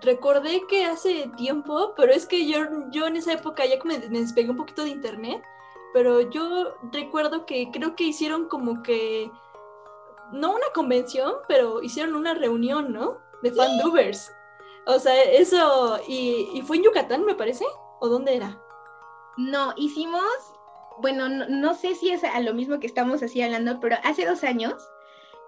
[0.00, 2.60] recordé que hace tiempo, pero es que yo,
[2.90, 5.42] yo en esa época ya me, me despegué un poquito de internet
[5.92, 9.30] pero yo recuerdo que creo que hicieron como que,
[10.32, 13.18] no una convención, pero hicieron una reunión, ¿no?
[13.42, 14.32] De fandubers.
[14.86, 17.64] O sea, eso, y, fue en Yucatán, me parece,
[18.00, 18.60] ¿o dónde era?
[19.36, 20.24] No, hicimos,
[20.98, 24.44] bueno, no, sé si es a lo mismo que estamos así hablando, pero hace dos
[24.44, 24.74] años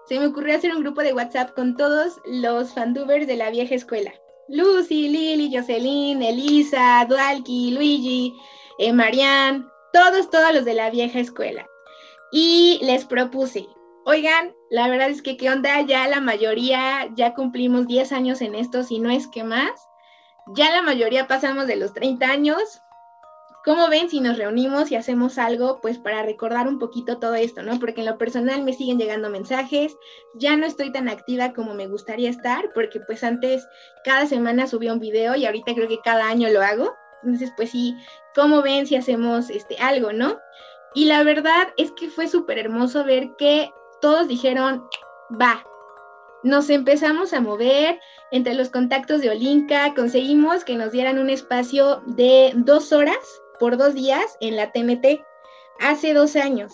[0.05, 3.75] se me ocurrió hacer un grupo de WhatsApp con todos los fandubers de la vieja
[3.75, 4.13] escuela.
[4.49, 8.35] Lucy, Lily, Jocelyn, Elisa, Dualki, Luigi,
[8.77, 11.65] eh, Marianne, todos, todos los de la vieja escuela.
[12.31, 13.67] Y les propuse,
[14.05, 18.55] oigan, la verdad es que qué onda, ya la mayoría, ya cumplimos 10 años en
[18.55, 19.71] esto, si no es que más.
[20.55, 22.81] Ya la mayoría pasamos de los 30 años.
[23.63, 27.61] ¿Cómo ven si nos reunimos y hacemos algo pues para recordar un poquito todo esto,
[27.61, 27.79] ¿no?
[27.79, 29.95] Porque en lo personal me siguen llegando mensajes,
[30.35, 33.65] ya no estoy tan activa como me gustaría estar, porque pues antes
[34.03, 36.93] cada semana subía un video y ahorita creo que cada año lo hago.
[37.23, 37.95] Entonces, pues sí,
[38.35, 40.37] ¿cómo ven si hacemos este, algo, no?
[40.93, 43.71] Y la verdad es que fue súper hermoso ver que
[44.01, 44.85] todos dijeron,
[45.41, 45.63] va.
[46.43, 47.99] Nos empezamos a mover
[48.31, 53.17] entre los contactos de Olinka, conseguimos que nos dieran un espacio de dos horas
[53.59, 55.23] por dos días en la TNT
[55.79, 56.73] hace dos años.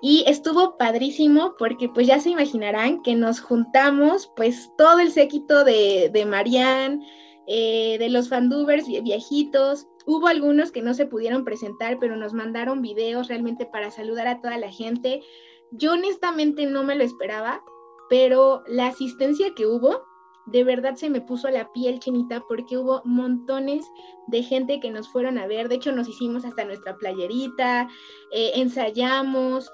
[0.00, 5.64] Y estuvo padrísimo porque pues ya se imaginarán que nos juntamos pues todo el séquito
[5.64, 7.04] de, de Marianne,
[7.50, 9.86] eh, de los fandubers viejitos.
[10.04, 14.42] Hubo algunos que no se pudieron presentar, pero nos mandaron videos realmente para saludar a
[14.42, 15.22] toda la gente.
[15.70, 17.62] Yo honestamente no me lo esperaba,
[18.10, 20.02] pero la asistencia que hubo,
[20.44, 23.86] de verdad se me puso la piel chinita porque hubo montones
[24.26, 25.70] de gente que nos fueron a ver.
[25.70, 27.88] De hecho, nos hicimos hasta nuestra playerita,
[28.30, 29.70] eh, ensayamos.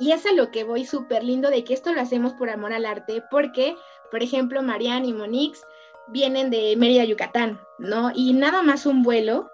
[0.00, 2.72] Y es a lo que voy súper lindo de que esto lo hacemos por amor
[2.72, 3.76] al arte, porque,
[4.10, 5.62] por ejemplo, Marianne y Monix
[6.08, 8.12] vienen de Mérida, Yucatán, ¿no?
[8.14, 9.50] Y nada más un vuelo,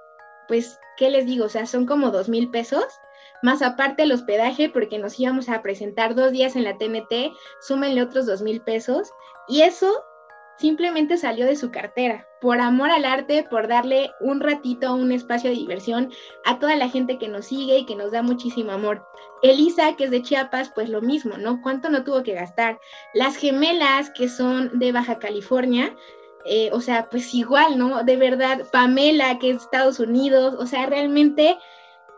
[0.46, 1.46] pues, ¿qué les digo?
[1.46, 2.84] O sea, son como dos mil pesos,
[3.42, 8.03] más aparte el hospedaje, porque nos íbamos a presentar dos días en la TNT, súmenle
[8.03, 9.11] otros dos mil pesos,
[9.46, 10.05] y eso
[10.59, 15.51] simplemente salió de su cartera, por amor al arte, por darle un ratito, un espacio
[15.51, 16.11] de diversión
[16.44, 19.07] a toda la gente que nos sigue y que nos da muchísimo amor.
[19.42, 21.61] Elisa, que es de Chiapas, pues lo mismo, ¿no?
[21.62, 22.80] ¿Cuánto no tuvo que gastar?
[23.14, 25.94] Las gemelas, que son de Baja California,
[26.45, 28.05] eh, o sea, pues igual, ¿no?
[28.05, 31.59] De verdad, Pamela, que es Estados Unidos, o sea, realmente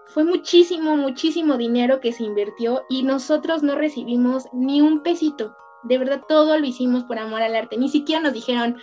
[0.06, 5.56] fue muchísimo, muchísimo dinero que se invirtió y nosotros no recibimos ni un pesito.
[5.82, 7.78] De verdad, todo lo hicimos por amor al arte.
[7.78, 8.76] Ni siquiera nos dijeron,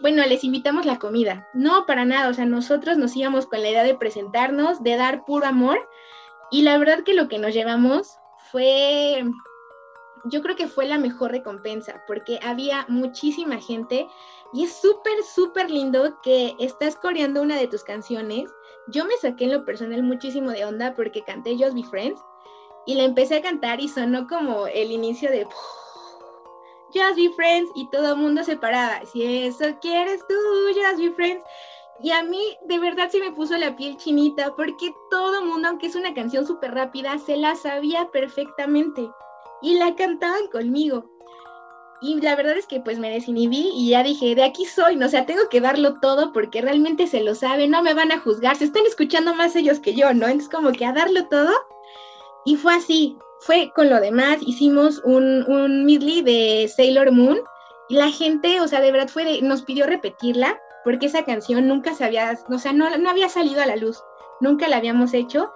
[0.00, 1.48] bueno, les invitamos la comida.
[1.52, 2.28] No, para nada.
[2.28, 5.88] O sea, nosotros nos íbamos con la idea de presentarnos, de dar puro amor.
[6.50, 8.18] Y la verdad que lo que nos llevamos
[8.52, 9.24] fue
[10.24, 14.08] yo creo que fue la mejor recompensa porque había muchísima gente
[14.52, 18.50] y es súper, súper lindo que estás coreando una de tus canciones.
[18.88, 22.20] Yo me saqué en lo personal muchísimo de onda porque canté Just Be Friends
[22.86, 25.44] y la empecé a cantar y sonó como el inicio de
[26.94, 29.04] Just Be Friends y todo el mundo se paraba.
[29.06, 30.34] Si eso quieres tú,
[30.74, 31.44] Just Be Friends.
[32.02, 35.86] Y a mí de verdad se me puso la piel chinita porque todo mundo, aunque
[35.86, 39.10] es una canción súper rápida, se la sabía perfectamente
[39.64, 41.10] y la cantaban conmigo.
[42.00, 45.06] Y la verdad es que pues me desinhibí y ya dije, de aquí soy, no
[45.06, 48.20] o sea, tengo que darlo todo porque realmente se lo saben, no me van a
[48.20, 50.26] juzgar, se están escuchando más ellos que yo, ¿no?
[50.26, 51.52] Entonces como que a darlo todo.
[52.44, 57.40] Y fue así, fue con lo demás, hicimos un, un medley de Sailor Moon
[57.88, 61.94] y la gente, o sea, de verdad fue nos pidió repetirla porque esa canción nunca
[61.94, 64.02] se había, o sea, no, no había salido a la luz,
[64.40, 65.52] nunca la habíamos hecho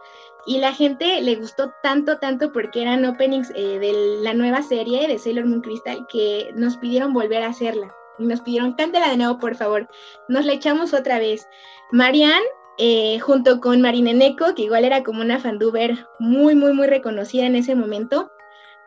[0.49, 5.07] y la gente le gustó tanto, tanto porque eran openings eh, de la nueva serie
[5.07, 7.95] de Sailor Moon Crystal que nos pidieron volver a hacerla.
[8.19, 9.87] Y nos pidieron, cántela de nuevo, por favor.
[10.29, 11.47] Nos la echamos otra vez.
[11.93, 12.47] Marianne,
[12.79, 17.45] eh, junto con Marine Neko, que igual era como una fanduber muy, muy, muy reconocida
[17.45, 18.31] en ese momento,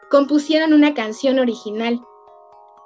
[0.09, 2.01] compusieron una canción original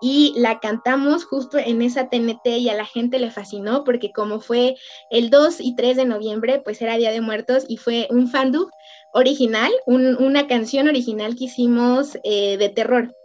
[0.02, 4.40] y la cantamos justo en esa TNT y a la gente le fascinó porque como
[4.40, 4.76] fue
[5.10, 8.70] el 2 y 3 de noviembre, pues era Día de Muertos y fue un fandub
[9.14, 13.16] original, una canción original que hicimos eh, de terror.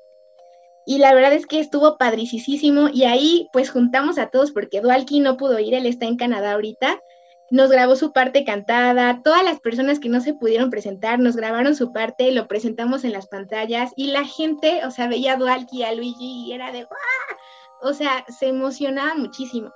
[0.87, 5.21] Y la verdad es que estuvo padricísimo y ahí pues juntamos a todos porque Dualki
[5.21, 7.01] no pudo ir, él está en Canadá ahorita
[7.51, 11.75] nos grabó su parte cantada, todas las personas que no se pudieron presentar nos grabaron
[11.75, 15.83] su parte, lo presentamos en las pantallas y la gente, o sea, veía a Dualki,
[15.83, 17.01] a Luigi y era de ¡guau!
[17.83, 19.73] O sea, se emocionaba muchísimo.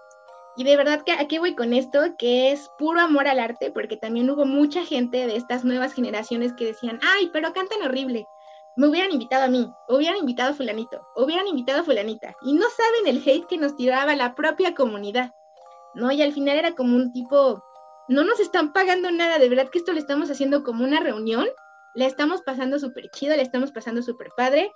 [0.56, 3.96] Y de verdad que aquí voy con esto, que es puro amor al arte, porque
[3.96, 8.26] también hubo mucha gente de estas nuevas generaciones que decían, ay, pero cantan horrible.
[8.76, 12.36] Me hubieran invitado a mí, hubieran invitado a fulanito, hubieran invitado a fulanita.
[12.42, 15.32] Y no saben el hate que nos tiraba la propia comunidad.
[15.94, 16.10] ¿No?
[16.12, 17.62] Y al final era como un tipo,
[18.08, 21.46] no nos están pagando nada, de verdad que esto lo estamos haciendo como una reunión,
[21.94, 24.72] la estamos pasando súper chido, la estamos pasando súper padre,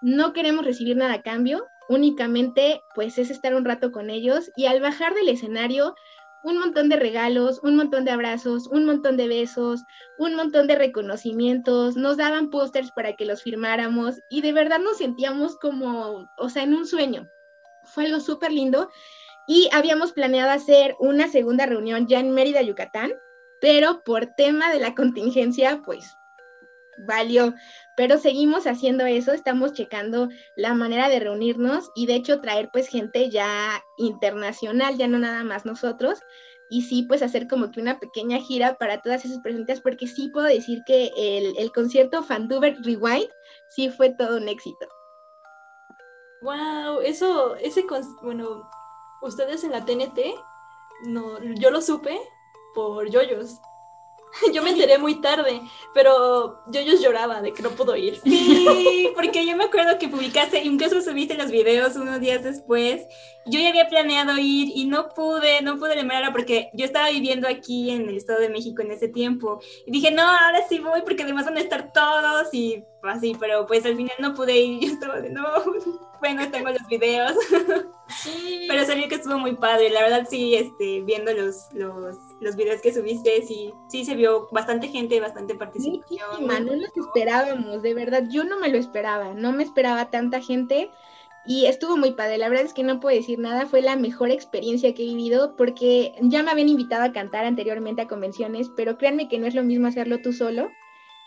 [0.00, 4.66] no queremos recibir nada a cambio, únicamente pues es estar un rato con ellos y
[4.66, 5.94] al bajar del escenario,
[6.42, 9.84] un montón de regalos, un montón de abrazos, un montón de besos,
[10.18, 14.98] un montón de reconocimientos, nos daban pósters para que los firmáramos y de verdad nos
[14.98, 17.28] sentíamos como, o sea, en un sueño.
[17.84, 18.90] Fue algo súper lindo
[19.46, 23.12] y habíamos planeado hacer una segunda reunión ya en Mérida, Yucatán,
[23.60, 26.16] pero por tema de la contingencia, pues
[27.06, 27.54] valió.
[27.96, 32.88] Pero seguimos haciendo eso, estamos checando la manera de reunirnos y de hecho traer pues
[32.88, 36.20] gente ya internacional, ya no nada más nosotros.
[36.70, 40.30] Y sí, pues hacer como que una pequeña gira para todas esas preguntas, porque sí
[40.32, 43.28] puedo decir que el, el concierto Fanduber Rewind
[43.68, 44.86] sí fue todo un éxito.
[46.40, 47.84] Wow, eso, ese,
[48.22, 48.68] bueno,
[49.22, 50.20] ustedes en la TNT,
[51.04, 52.18] no, yo lo supe
[52.74, 53.60] por Yoyos.
[54.54, 55.60] Yo me enteré muy tarde,
[55.92, 58.18] pero Yoyos lloraba de que no pudo ir.
[58.22, 63.02] Sí, porque yo me acuerdo que publicaste, incluso subiste los videos unos días después.
[63.44, 67.48] Yo ya había planeado ir y no pude, no pude llamarla porque yo estaba viviendo
[67.48, 69.60] aquí en el Estado de México en ese tiempo.
[69.86, 73.66] Y dije, no, ahora sí voy porque además van a estar todos y así, pero
[73.66, 74.80] pues al final no pude ir.
[74.86, 75.42] Yo estaba de, no,
[76.22, 77.32] bueno, tengo los videos.
[78.68, 79.90] Pero sabía que estuvo muy padre.
[79.90, 84.48] La verdad, sí, este, viendo los, los, los videos que subiste, sí, sí se vio
[84.52, 86.46] bastante gente, bastante participación.
[86.46, 88.22] no nos esperábamos, de verdad.
[88.30, 90.92] Yo no me lo esperaba, no me esperaba tanta gente.
[91.44, 94.30] Y estuvo muy padre, la verdad es que no puedo decir nada, fue la mejor
[94.30, 98.96] experiencia que he vivido porque ya me habían invitado a cantar anteriormente a convenciones, pero
[98.96, 100.70] créanme que no es lo mismo hacerlo tú solo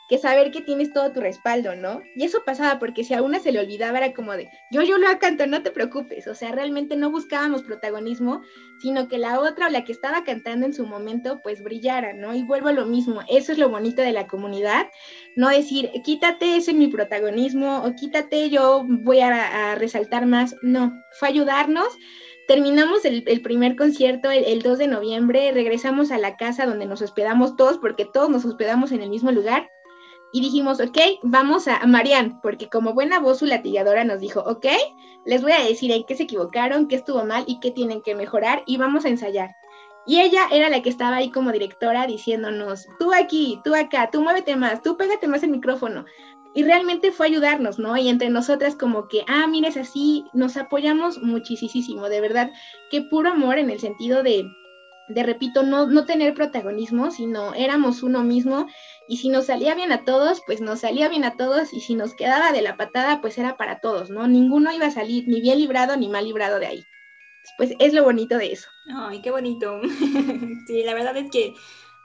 [0.07, 2.01] que saber que tienes todo tu respaldo, ¿no?
[2.15, 4.97] Y eso pasaba porque si a una se le olvidaba era como de, yo, yo
[4.97, 8.41] lo canto, no te preocupes, o sea, realmente no buscábamos protagonismo,
[8.79, 12.35] sino que la otra o la que estaba cantando en su momento, pues brillara, ¿no?
[12.35, 14.87] Y vuelvo a lo mismo, eso es lo bonito de la comunidad,
[15.35, 20.93] no decir, quítate, ese es mi protagonismo, o quítate, yo voy a, resaltar más, no,
[21.19, 21.87] fue ayudarnos.
[22.47, 27.55] Terminamos el, primer concierto el 2 de noviembre, regresamos a la casa donde nos hospedamos
[27.55, 29.67] todos, porque todos nos hospedamos en el mismo lugar,
[30.35, 34.65] y dijimos, ok, vamos a, Marian, porque como buena voz su latigadora nos dijo, ok,
[35.23, 38.15] les voy a decir en qué se equivocaron, qué estuvo mal y qué tienen que
[38.15, 39.55] mejorar y vamos a ensayar.
[40.05, 44.21] Y ella era la que estaba ahí como directora diciéndonos, tú aquí, tú acá, tú
[44.21, 46.03] muévete más, tú pégate más el micrófono.
[46.53, 47.95] Y realmente fue ayudarnos, ¿no?
[47.95, 52.51] Y entre nosotras como que, ah, mires así, nos apoyamos muchísimo, de verdad,
[52.91, 54.45] qué puro amor en el sentido de,
[55.07, 58.67] de repito, no, no tener protagonismo, sino éramos uno mismo
[59.07, 61.95] y si nos salía bien a todos, pues nos salía bien a todos y si
[61.95, 64.27] nos quedaba de la patada, pues era para todos, ¿no?
[64.27, 66.83] Ninguno iba a salir ni bien librado ni mal librado de ahí.
[67.57, 68.69] Pues es lo bonito de eso.
[68.95, 69.79] Ay, qué bonito.
[70.67, 71.53] sí, la verdad es que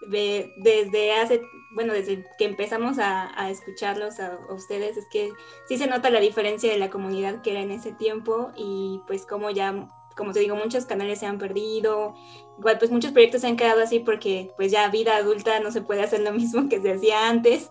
[0.09, 5.31] desde hace, bueno, desde que empezamos a, escucharlos a, ustedes, es que
[5.67, 9.27] sí se nota la diferencia de la comunidad que era en ese tiempo y pues
[9.27, 12.15] como ya, como te digo, muchos canales se han perdido,
[12.59, 15.83] igual pues muchos proyectos se han quedado así porque pues ya vida adulta no se
[15.83, 17.71] puede hacer lo mismo que se hacía antes,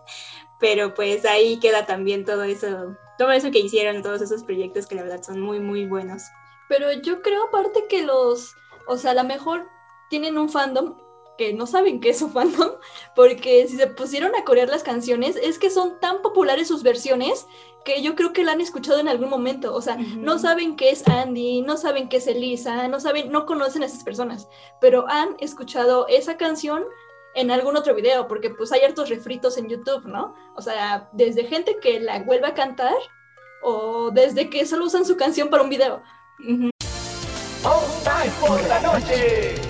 [0.58, 4.94] pero pues ahí queda también todo eso, todo eso que hicieron, todos esos proyectos que
[4.94, 6.22] la verdad son muy, muy buenos.
[6.68, 8.54] Pero yo creo aparte que los,
[8.86, 9.66] o sea, a lo mejor
[10.08, 10.96] tienen un fandom
[11.40, 12.72] que no saben qué es su fandom,
[13.16, 17.46] porque si se pusieron a corear las canciones, es que son tan populares sus versiones
[17.82, 19.74] que yo creo que la han escuchado en algún momento.
[19.74, 23.46] O sea, no saben qué es Andy, no saben qué es Elisa, no saben, no
[23.46, 24.48] conocen a esas personas,
[24.82, 26.84] pero han escuchado esa canción
[27.34, 30.34] en algún otro video, porque pues hay hartos refritos en YouTube, ¿no?
[30.56, 32.96] O sea, desde gente que la vuelve a cantar
[33.62, 36.02] o desde que solo usan su canción para un video.
[38.42, 39.69] por la noche.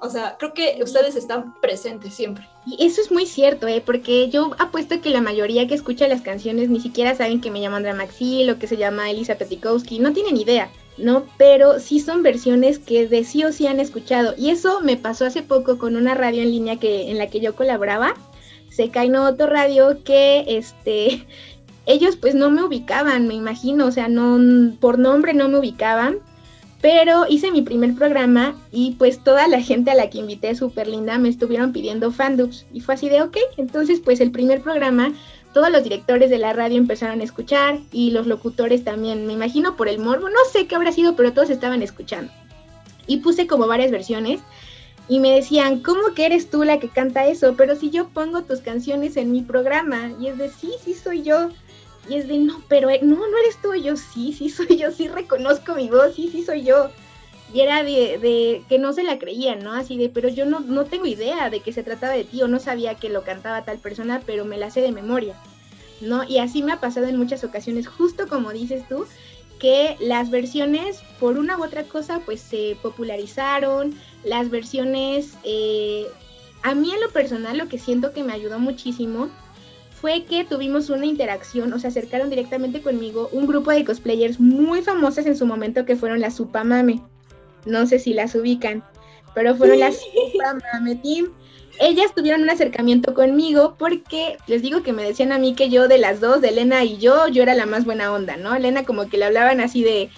[0.00, 2.48] O sea, creo que ustedes están presentes siempre.
[2.66, 3.82] Y eso es muy cierto, ¿eh?
[3.84, 7.60] Porque yo apuesto que la mayoría que escucha las canciones ni siquiera saben que me
[7.60, 11.24] llamo Andrea Maxil o que se llama Elisa Petikowski, no tienen idea, ¿no?
[11.38, 14.34] Pero sí son versiones que de sí o sí han escuchado.
[14.36, 17.40] Y eso me pasó hace poco con una radio en línea que, en la que
[17.40, 18.14] yo colaboraba,
[18.70, 21.26] se cae otro radio que este
[21.86, 26.18] ellos pues no me ubicaban, me imagino, o sea, no por nombre no me ubicaban,
[26.80, 30.86] pero hice mi primer programa y pues toda la gente a la que invité, súper
[30.86, 32.66] linda, me estuvieron pidiendo fandubs.
[32.72, 35.12] Y fue así de, ok, entonces pues el primer programa,
[35.54, 39.76] todos los directores de la radio empezaron a escuchar y los locutores también, me imagino
[39.76, 42.30] por el morbo, no sé qué habrá sido, pero todos estaban escuchando.
[43.06, 44.40] Y puse como varias versiones
[45.08, 47.54] y me decían, ¿cómo que eres tú la que canta eso?
[47.56, 51.22] Pero si yo pongo tus canciones en mi programa y es de, sí, sí soy
[51.22, 51.50] yo.
[52.08, 53.74] Y es de, no, pero eh, no, no eres tú.
[53.74, 56.90] yo, sí, sí soy yo, sí reconozco mi voz, sí, sí soy yo.
[57.52, 59.72] Y era de, que no se la creían, ¿no?
[59.72, 62.48] Así de, pero yo no, no tengo idea de que se trataba de ti o
[62.48, 65.34] no sabía que lo cantaba tal persona, pero me la sé de memoria,
[66.00, 66.24] ¿no?
[66.24, 69.06] Y así me ha pasado en muchas ocasiones, justo como dices tú,
[69.60, 76.06] que las versiones, por una u otra cosa, pues se popularizaron, las versiones, eh,
[76.62, 79.30] a mí en lo personal lo que siento que me ayudó muchísimo
[80.06, 84.80] fue que tuvimos una interacción, o se acercaron directamente conmigo un grupo de cosplayers muy
[84.80, 87.02] famosas en su momento que fueron las Supamame.
[87.64, 88.84] No sé si las ubican,
[89.34, 91.32] pero fueron las Supamame Team.
[91.80, 95.88] Ellas tuvieron un acercamiento conmigo porque les digo que me decían a mí que yo
[95.88, 98.54] de las dos, de Elena y yo, yo era la más buena onda, ¿no?
[98.54, 100.08] Elena como que le hablaban así de,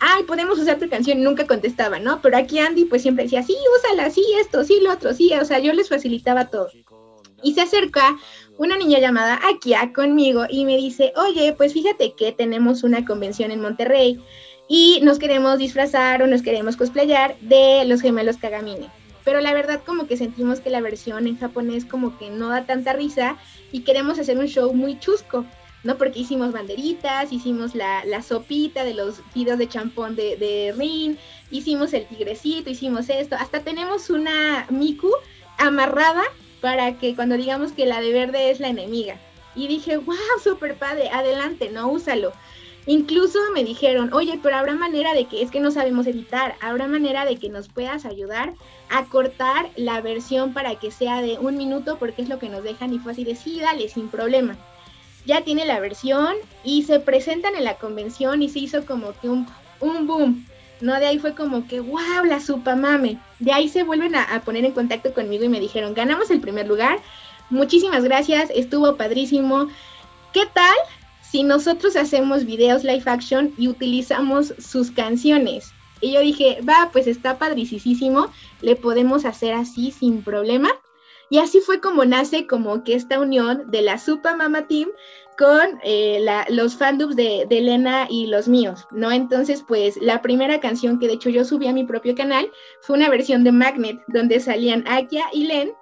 [0.00, 2.20] ay, podemos usar tu canción, nunca contestaba, ¿no?
[2.22, 5.44] Pero aquí Andy pues siempre decía, sí, úsala, sí, esto, sí, lo otro, sí, o
[5.44, 6.70] sea, yo les facilitaba todo.
[7.40, 8.16] Y se acerca
[8.58, 13.52] una niña llamada Akia conmigo y me dice, oye, pues fíjate que tenemos una convención
[13.52, 14.20] en Monterrey
[14.68, 18.90] y nos queremos disfrazar o nos queremos cosplayar de los gemelos Kagamine.
[19.24, 22.66] Pero la verdad como que sentimos que la versión en japonés como que no da
[22.66, 23.36] tanta risa
[23.70, 25.44] y queremos hacer un show muy chusco,
[25.84, 25.96] ¿no?
[25.96, 31.16] Porque hicimos banderitas, hicimos la, sopita de los fideos de champón de, de Rin,
[31.52, 35.12] hicimos el tigrecito, hicimos esto, hasta tenemos una Miku
[35.58, 36.24] amarrada
[36.60, 39.18] para que cuando digamos que la de verde es la enemiga.
[39.54, 42.32] Y dije, wow, súper padre, adelante, no úsalo.
[42.86, 46.88] Incluso me dijeron, oye, pero habrá manera de que es que no sabemos editar, habrá
[46.88, 48.54] manera de que nos puedas ayudar
[48.88, 52.62] a cortar la versión para que sea de un minuto porque es lo que nos
[52.62, 54.56] dejan y fue así de sí, dale, sin problema.
[55.26, 59.28] Ya tiene la versión y se presentan en la convención y se hizo como que
[59.28, 59.46] un,
[59.80, 60.46] un boom.
[60.80, 60.98] ¿No?
[60.98, 63.18] De ahí fue como que, wow, la supa mame.
[63.38, 66.66] De ahí se vuelven a, poner en contacto conmigo y me dijeron, ganamos el primer
[66.66, 67.00] lugar,
[67.50, 69.68] muchísimas gracias, estuvo padrísimo.
[70.32, 70.74] ¿Qué tal
[71.22, 75.72] si nosotros hacemos videos live action y utilizamos sus canciones?
[76.00, 78.30] Y yo dije, va, pues está padricísimo,
[78.60, 80.70] le podemos hacer así sin problema.
[81.30, 84.88] Y así fue como nace como que esta unión de la Super Mama Team
[85.38, 89.12] con eh, los fandubs de, de, Elena y los míos, ¿no?
[89.12, 92.50] Entonces, pues la primera canción que de hecho yo subí a mi propio canal
[92.82, 95.72] fue una versión de Magnet, donde salían Akia y Len,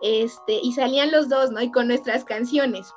[0.00, 1.60] este, y salían los dos, ¿no?
[1.60, 2.92] Y con nuestras canciones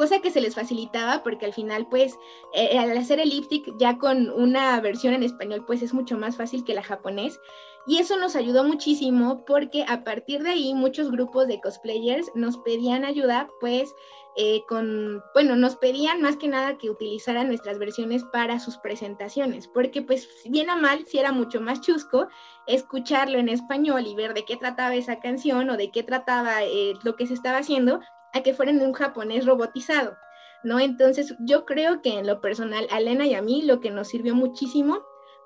[0.00, 2.18] cosa que se les facilitaba porque al final pues
[2.54, 6.38] eh, al hacer el lipstick ya con una versión en español pues es mucho más
[6.38, 7.38] fácil que la japonés
[7.86, 12.56] y eso nos ayudó muchísimo porque a partir de ahí muchos grupos de cosplayers nos
[12.58, 13.94] pedían ayuda pues
[14.36, 19.68] eh, con, bueno, nos pedían más que nada que utilizaran nuestras versiones para sus presentaciones,
[19.68, 22.28] porque pues bien o mal, si era mucho más chusco
[22.66, 26.94] escucharlo en español y ver de qué trataba esa canción o de qué trataba eh,
[27.02, 28.00] lo que se estaba haciendo,
[28.32, 30.16] a que fueran un japonés robotizado,
[30.62, 30.78] ¿no?
[30.78, 34.08] Entonces yo creo que en lo personal, a Elena y a mí lo que nos
[34.08, 35.02] sirvió muchísimo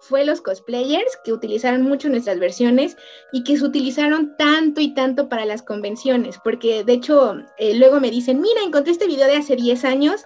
[0.08, 2.96] fue los cosplayers que utilizaron mucho nuestras versiones
[3.32, 8.00] y que se utilizaron tanto y tanto para las convenciones, porque de hecho eh, luego
[8.00, 10.24] me dicen, mira, encontré este video de hace 10 años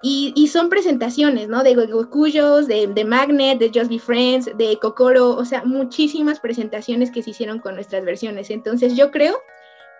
[0.00, 1.64] y, son presentaciones, ¿no?
[1.64, 7.10] De Gokuyos, de, de Magnet, de Just Be Friends, de Kokoro, o sea, muchísimas presentaciones
[7.10, 8.50] que se hicieron con nuestras versiones.
[8.50, 9.36] Entonces yo creo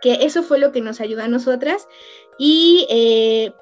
[0.00, 1.88] que eso fue lo que nos ayudó a nosotras
[2.38, 3.52] y eh,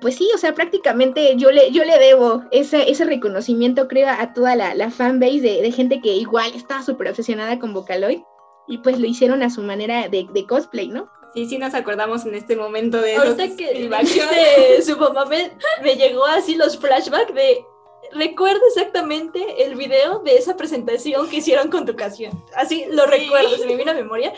[0.00, 4.32] pues sí, o sea, prácticamente yo le, yo le debo ese, ese reconocimiento, creo, a
[4.32, 8.20] toda la, la fanbase de, de, gente que igual estaba súper obsesionada con Vocaloid
[8.68, 11.10] y pues lo hicieron a su manera de, de, cosplay, ¿no?
[11.34, 15.50] Sí, sí nos acordamos en este momento de Ahorita esos que de su mamá me,
[15.82, 17.64] me llegó así los flashbacks de
[18.12, 22.44] recuerdo exactamente el video de esa presentación que hicieron con tu canción.
[22.54, 24.32] Así lo recuerdo, se me vino a memoria.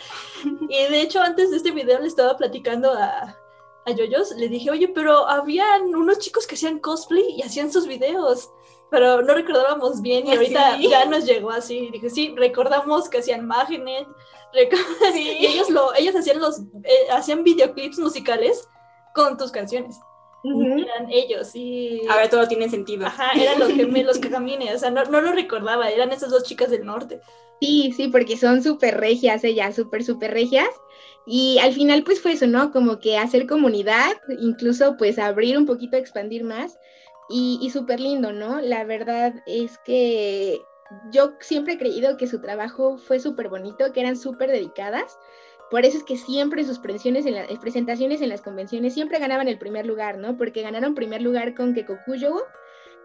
[0.69, 3.37] Y de hecho, antes de este video le estaba platicando a,
[3.85, 7.87] a Yoyos, le dije, oye, pero habían unos chicos que hacían cosplay y hacían sus
[7.87, 8.49] videos,
[8.89, 11.77] pero no recordábamos bien y ahorita ya nos llegó así.
[11.77, 14.07] Y dije, sí, recordamos que hacían Magnet,
[15.15, 18.67] y ellos, lo, ellos hacían, los, eh, hacían videoclips musicales
[19.13, 19.99] con tus canciones.
[20.43, 22.01] Eran ellos, y...
[22.07, 23.07] Ahora todo tiene sentido.
[23.07, 26.69] Ajá, eran los gemelos Kagamine, o sea, no, no lo recordaba, eran esas dos chicas
[26.69, 27.19] del norte.
[27.59, 30.69] Sí, sí, porque son súper regias ellas, súper, súper regias.
[31.27, 32.71] Y al final pues fue eso, ¿no?
[32.71, 36.77] Como que hacer comunidad, incluso pues abrir un poquito, expandir más.
[37.29, 38.61] Y, y súper lindo, ¿no?
[38.61, 40.61] La verdad es que
[41.11, 45.17] yo siempre he creído que su trabajo fue súper bonito, que eran súper dedicadas.
[45.71, 49.57] Por eso es que siempre sus en, las presentaciones en las convenciones siempre ganaban el
[49.57, 50.37] primer lugar, ¿no?
[50.37, 52.45] Porque ganaron primer lugar con Kekokuyo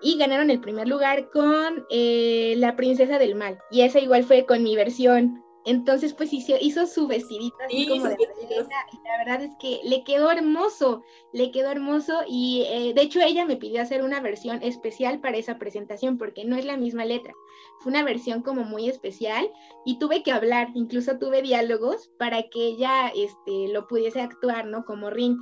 [0.02, 3.58] y ganaron el primer lugar con eh, La Princesa del Mal.
[3.70, 5.42] Y esa igual fue con mi versión.
[5.66, 10.04] Entonces, pues hizo, hizo su vestidito así como de y la verdad es que le
[10.04, 11.02] quedó hermoso,
[11.34, 15.36] le quedó hermoso y eh, de hecho ella me pidió hacer una versión especial para
[15.36, 17.34] esa presentación porque no es la misma letra,
[17.80, 19.50] fue una versión como muy especial
[19.84, 24.84] y tuve que hablar, incluso tuve diálogos para que ella este, lo pudiese actuar, ¿no?
[24.86, 25.36] Como Ring.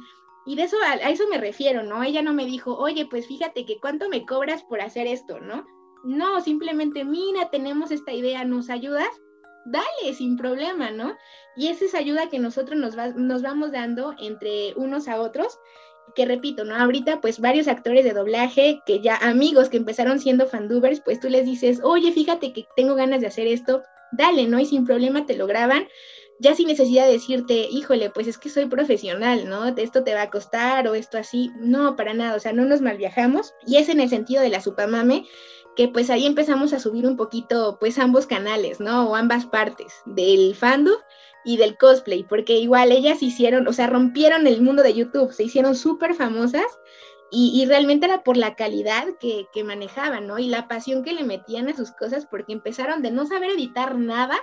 [0.47, 2.03] Y de eso, a, a eso me refiero, ¿no?
[2.03, 5.67] Ella no me dijo, oye, pues fíjate que cuánto me cobras por hacer esto, ¿no?
[6.05, 9.09] No, simplemente, mira, tenemos esta idea, ¿nos ayudas?
[9.71, 11.17] Dale, sin problema, ¿no?
[11.57, 15.59] Y esa es ayuda que nosotros nos, vamos dando entre unos a otros,
[16.15, 16.75] que repito, ¿no?
[16.75, 21.29] Ahorita, pues varios actores de doblaje, que ya amigos que empezaron siendo fandubers, pues tú
[21.29, 23.83] les dices, oye, fíjate que tengo ganas de hacer esto,
[24.13, 24.59] dale, ¿no?
[24.59, 25.87] Y sin problema te lo graban,
[26.41, 29.67] ya sin necesidad de decirte, híjole, pues es que soy profesional, ¿no?
[29.67, 32.81] Esto te va a costar o esto así, no, para nada, o sea, no nos
[32.81, 35.27] malviajamos, y es en el sentido de la supamame,
[35.79, 39.09] que pues ahí empezamos a subir un poquito pues ambos canales, ¿no?
[39.09, 40.97] O ambas partes del fandom
[41.45, 45.45] y del cosplay, porque igual ellas hicieron, o sea, rompieron el mundo de YouTube, se
[45.45, 46.67] hicieron súper famosas
[47.31, 50.41] y, realmente era por la calidad que, que manejaban, ¿no?
[50.41, 53.97] Y la pasión que le metían a sus cosas, porque empezaron de no saber editar
[53.97, 54.37] nada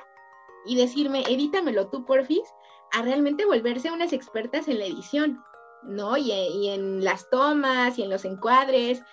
[0.66, 2.48] y decirme, edítamelo tú, porfis,
[2.94, 5.44] a realmente volverse unas expertas en la edición,
[5.84, 6.16] ¿no?
[6.16, 9.04] Y, y en las tomas y en los encuadres,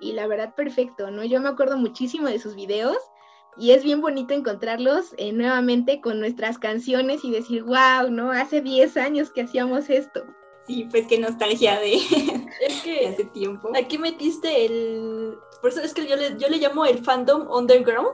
[0.00, 1.24] y la verdad perfecto, ¿no?
[1.24, 2.98] Yo me acuerdo muchísimo de sus videos
[3.58, 8.30] y es bien bonito encontrarlos eh, nuevamente con nuestras canciones y decir, wow, ¿no?
[8.30, 10.24] Hace 10 años que hacíamos esto.
[10.66, 11.94] Sí, pues qué nostalgia de,
[12.60, 13.70] es que hace tiempo.
[13.76, 15.38] Aquí metiste el...
[15.60, 18.10] Por eso es que yo le, yo le llamo el fandom underground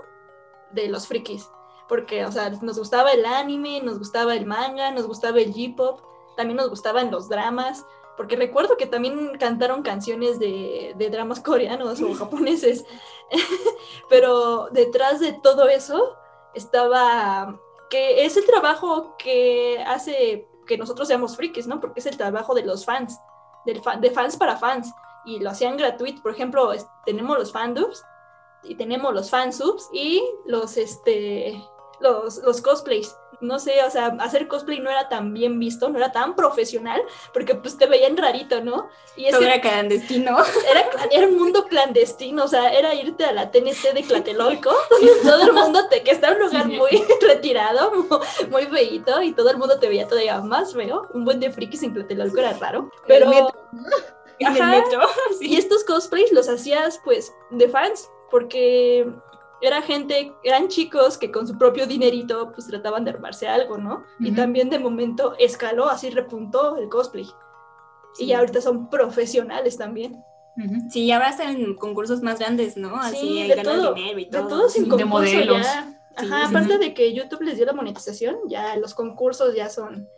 [0.72, 1.48] de los frikis.
[1.88, 6.00] Porque, o sea, nos gustaba el anime, nos gustaba el manga, nos gustaba el J-pop,
[6.36, 7.84] también nos gustaban los dramas
[8.16, 12.84] porque recuerdo que también cantaron canciones de, dramas coreanos o japoneses,
[14.08, 16.16] pero detrás de todo eso
[16.54, 17.58] estaba
[17.90, 21.80] que es el trabajo que hace que nosotros seamos frikis, ¿no?
[21.80, 23.18] Porque es el trabajo de los fans,
[23.66, 24.92] del de fans para fans,
[25.24, 26.22] y lo hacían gratuito.
[26.22, 26.72] Por ejemplo,
[27.04, 28.04] tenemos los fandubs
[28.62, 31.62] y tenemos los fansubs y los, este,
[32.02, 35.98] los, los cosplays no sé, o sea, hacer cosplay no era tan bien visto, no
[35.98, 37.02] era tan profesional,
[37.34, 38.88] porque pues te veían rarito, ¿no?
[39.16, 40.38] Y Todo era clandestino.
[40.70, 44.70] Era, era, un mundo clandestino, o sea, era irte a la TNT de Tlatelolco,
[45.02, 47.90] y todo el mundo te, que está en un lugar muy retirado,
[48.48, 51.08] muy, feíto, y todo el mundo te veía todavía más feo.
[51.12, 53.52] Un buen de frikis en Tlatelolco era raro, pero...
[54.38, 55.02] En el metro.
[55.40, 59.06] Y estos cosplays los hacías pues de fans, porque
[59.62, 64.04] era gente, eran chicos que con su propio dinerito pues trataban de armarse algo, ¿no?
[64.18, 67.26] Y también de momento escaló, así repuntó el cosplay.
[68.18, 70.22] Y ya ahorita son profesionales también.
[70.90, 72.96] Sí, ahora hacen concursos más grandes, ¿no?
[72.96, 74.42] Así sí, de todo, dinero y todo.
[74.42, 75.66] De todos de modelos.
[76.14, 80.08] Ajá, aparte de que YouTube les dio la monetización, ya los concursos ya son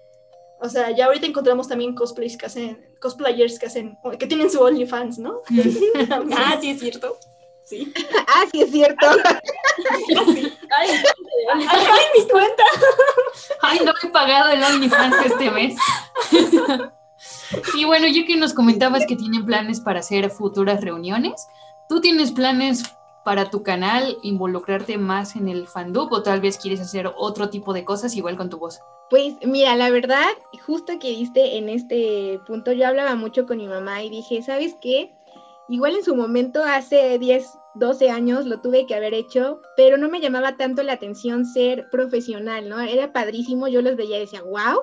[0.61, 4.61] o sea, ya ahorita encontramos también cosplays que hacen, cosplayers que hacen, que tienen su
[4.61, 5.43] OnlyFans, ¿no?
[6.37, 7.19] ah, sí, es cierto.
[7.65, 7.93] Sí.
[8.27, 9.07] Ah, sí, es cierto.
[10.77, 10.89] Ay,
[11.51, 12.63] ay, mi cuenta.
[13.61, 15.77] Ay, no he pagado el OnlyFans este mes.
[17.77, 21.47] Y bueno, ya que nos comentabas que tienen planes para hacer futuras reuniones,
[21.89, 22.83] ¿tú tienes planes
[23.25, 27.73] para tu canal involucrarte más en el fandub o tal vez quieres hacer otro tipo
[27.73, 28.81] de cosas igual con tu voz?
[29.11, 30.29] Pues mira, la verdad,
[30.67, 34.75] justo que diste en este punto, yo hablaba mucho con mi mamá y dije, ¿sabes
[34.81, 35.15] qué?
[35.69, 40.09] Igual en su momento, hace 10, 12 años, lo tuve que haber hecho, pero no
[40.09, 42.81] me llamaba tanto la atención ser profesional, ¿no?
[42.81, 44.83] Era padrísimo, yo los veía y decía, wow.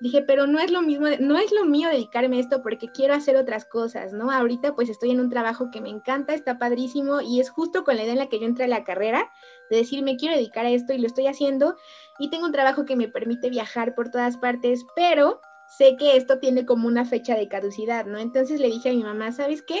[0.00, 3.14] Dije, pero no es lo mismo, no es lo mío dedicarme a esto porque quiero
[3.14, 4.30] hacer otras cosas, ¿no?
[4.30, 7.96] Ahorita pues estoy en un trabajo que me encanta, está padrísimo y es justo con
[7.96, 9.30] la idea en la que yo entré a la carrera,
[9.70, 11.76] de decir, me quiero dedicar a esto y lo estoy haciendo
[12.18, 15.40] y tengo un trabajo que me permite viajar por todas partes, pero
[15.78, 18.18] sé que esto tiene como una fecha de caducidad, ¿no?
[18.18, 19.80] Entonces le dije a mi mamá, ¿sabes qué?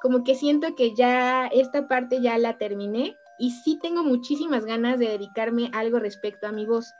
[0.00, 4.98] Como que siento que ya esta parte ya la terminé y sí tengo muchísimas ganas
[4.98, 6.92] de dedicarme algo respecto a mi voz,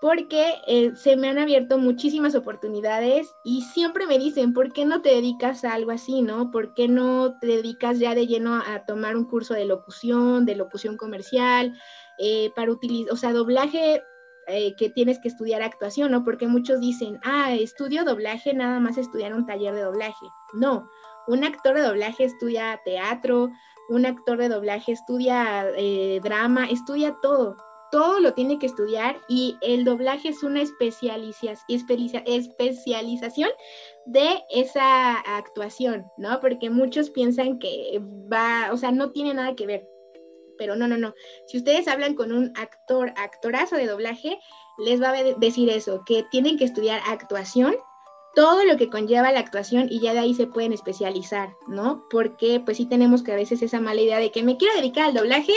[0.00, 5.00] porque eh, se me han abierto muchísimas oportunidades y siempre me dicen, ¿por qué no
[5.00, 6.50] te dedicas a algo así, no?
[6.50, 10.56] ¿Por qué no te dedicas ya de lleno a tomar un curso de locución, de
[10.56, 11.74] locución comercial,
[12.18, 14.02] eh, para utilizar, o sea, doblaje
[14.46, 16.22] eh, que tienes que estudiar actuación, ¿no?
[16.22, 20.26] Porque muchos dicen, ah, estudio doblaje, nada más estudiar un taller de doblaje.
[20.52, 20.90] No,
[21.26, 23.50] un actor de doblaje estudia teatro,
[23.88, 27.56] un actor de doblaje estudia eh, drama, estudia todo.
[27.90, 33.50] Todo lo tiene que estudiar y el doblaje es una especialización
[34.06, 36.40] de esa actuación, ¿no?
[36.40, 38.02] Porque muchos piensan que
[38.32, 39.86] va, o sea, no tiene nada que ver.
[40.58, 41.14] Pero no, no, no.
[41.46, 44.40] Si ustedes hablan con un actor, actorazo de doblaje,
[44.78, 47.76] les va a decir eso, que tienen que estudiar actuación
[48.34, 52.04] todo lo que conlleva la actuación y ya de ahí se pueden especializar, ¿no?
[52.10, 55.06] Porque pues sí tenemos que a veces esa mala idea de que me quiero dedicar
[55.06, 55.52] al doblaje,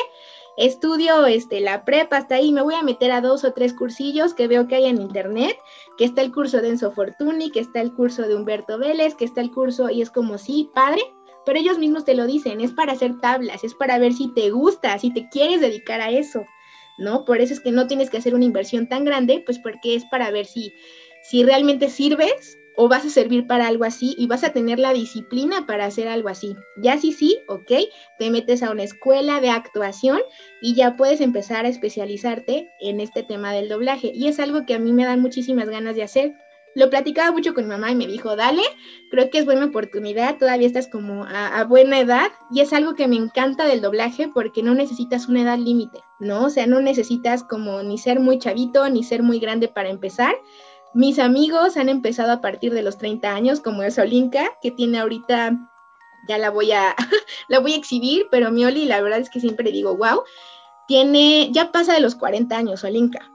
[0.57, 4.33] estudio este, la prepa hasta ahí, me voy a meter a dos o tres cursillos
[4.33, 5.57] que veo que hay en internet,
[5.97, 9.25] que está el curso de Enzo Fortuni, que está el curso de Humberto Vélez, que
[9.25, 11.01] está el curso y es como, sí, padre,
[11.45, 14.49] pero ellos mismos te lo dicen, es para hacer tablas, es para ver si te
[14.49, 16.43] gusta, si te quieres dedicar a eso,
[16.97, 17.23] ¿no?
[17.23, 20.05] Por eso es que no tienes que hacer una inversión tan grande, pues porque es
[20.05, 20.73] para ver si,
[21.23, 24.93] si realmente sirves o vas a servir para algo así y vas a tener la
[24.93, 26.55] disciplina para hacer algo así.
[26.77, 27.71] Ya sí, sí, ok,
[28.19, 30.19] te metes a una escuela de actuación
[30.61, 34.11] y ya puedes empezar a especializarte en este tema del doblaje.
[34.13, 36.35] Y es algo que a mí me dan muchísimas ganas de hacer.
[36.75, 38.61] Lo platicaba mucho con mi mamá y me dijo, dale,
[39.09, 42.93] creo que es buena oportunidad, todavía estás como a, a buena edad y es algo
[42.93, 46.43] que me encanta del doblaje porque no necesitas una edad límite, ¿no?
[46.43, 50.35] O sea, no necesitas como ni ser muy chavito ni ser muy grande para empezar
[50.97, 54.97] mis amigos han empezado a partir de los 30 años, como es Olinka, que tiene
[54.97, 55.55] ahorita,
[56.27, 56.95] ya la voy a,
[57.49, 60.23] la voy a exhibir, pero Mioli, la verdad es que siempre digo, wow,
[60.87, 63.31] tiene, ya pasa de los 40 años Olinka.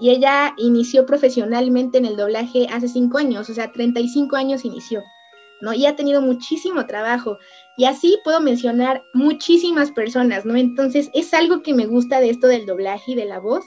[0.00, 5.02] Y ella inició profesionalmente en el doblaje hace 5 años, o sea, 35 años inició,
[5.60, 5.74] ¿no?
[5.74, 7.36] Y ha tenido muchísimo trabajo.
[7.76, 10.56] Y así puedo mencionar muchísimas personas, ¿no?
[10.56, 13.66] Entonces, es algo que me gusta de esto del doblaje y de la voz,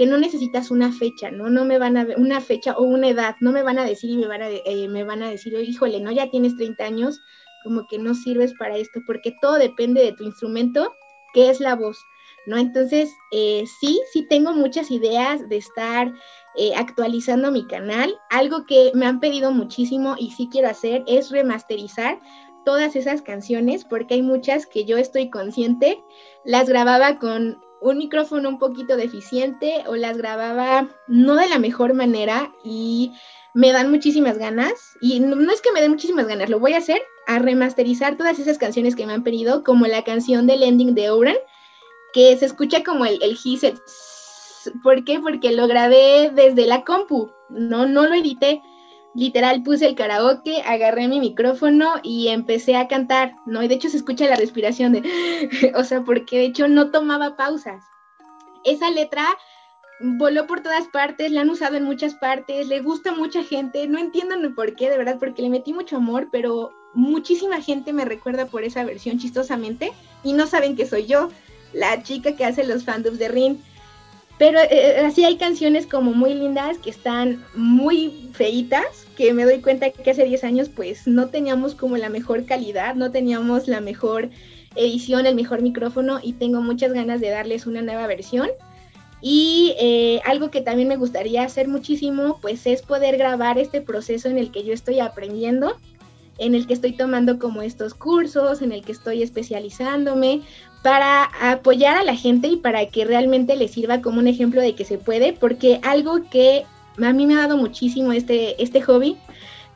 [0.00, 1.50] que no necesitas una fecha, ¿no?
[1.50, 4.16] No me van a una fecha o una edad, no me van a decir y
[4.16, 7.20] me van a, eh, me van a decir, híjole, no, ya tienes 30 años,
[7.64, 10.94] como que no sirves para esto, porque todo depende de tu instrumento,
[11.34, 11.98] que es la voz,
[12.46, 12.56] ¿no?
[12.56, 16.10] Entonces, eh, sí, sí tengo muchas ideas de estar
[16.56, 18.14] eh, actualizando mi canal.
[18.30, 22.18] Algo que me han pedido muchísimo y sí quiero hacer es remasterizar
[22.64, 26.02] todas esas canciones, porque hay muchas que yo estoy consciente,
[26.46, 31.94] las grababa con un micrófono un poquito deficiente o las grababa no de la mejor
[31.94, 33.12] manera y
[33.54, 36.78] me dan muchísimas ganas y no, es que me den muchísimas ganas, lo voy a
[36.78, 40.94] hacer a remasterizar todas esas canciones que me han pedido, como la canción del ending
[40.94, 41.36] de Oran,
[42.12, 43.38] que se escucha como el, el
[44.82, 45.20] ¿Por qué?
[45.20, 48.62] Porque lo grabé desde la compu, no, no lo edité.
[49.14, 53.62] Literal puse el karaoke, agarré mi micrófono y empecé a cantar, ¿no?
[53.62, 55.02] Y de hecho se escucha la respiración de,
[55.74, 57.82] o sea, porque de hecho no tomaba pausas.
[58.64, 59.24] Esa letra
[60.00, 63.86] voló por todas partes, la han usado en muchas partes, le gusta a mucha gente,
[63.86, 68.04] no entiendo por qué, de verdad, porque le metí mucho amor, pero muchísima gente me
[68.04, 69.92] recuerda por esa versión chistosamente
[70.24, 71.30] y no saben que soy yo,
[71.72, 73.62] la chica que hace los fandoms de Rin.
[74.40, 79.44] Pero eh, eh, así hay canciones como muy lindas que están muy feitas, que me
[79.44, 83.68] doy cuenta que hace 10 años pues no teníamos como la mejor calidad, no teníamos
[83.68, 84.30] la mejor
[84.76, 88.48] edición, el mejor micrófono y tengo muchas ganas de darles una nueva versión.
[89.20, 94.30] Y eh, algo que también me gustaría hacer muchísimo, pues es poder grabar este proceso
[94.30, 95.76] en el que yo estoy aprendiendo,
[96.40, 100.40] en el que estoy tomando como estos cursos, en el que estoy especializándome,
[100.82, 104.74] para apoyar a la gente y para que realmente les sirva como un ejemplo de
[104.74, 106.64] que se puede, porque algo que
[107.00, 109.16] a mí me ha dado muchísimo este, este hobby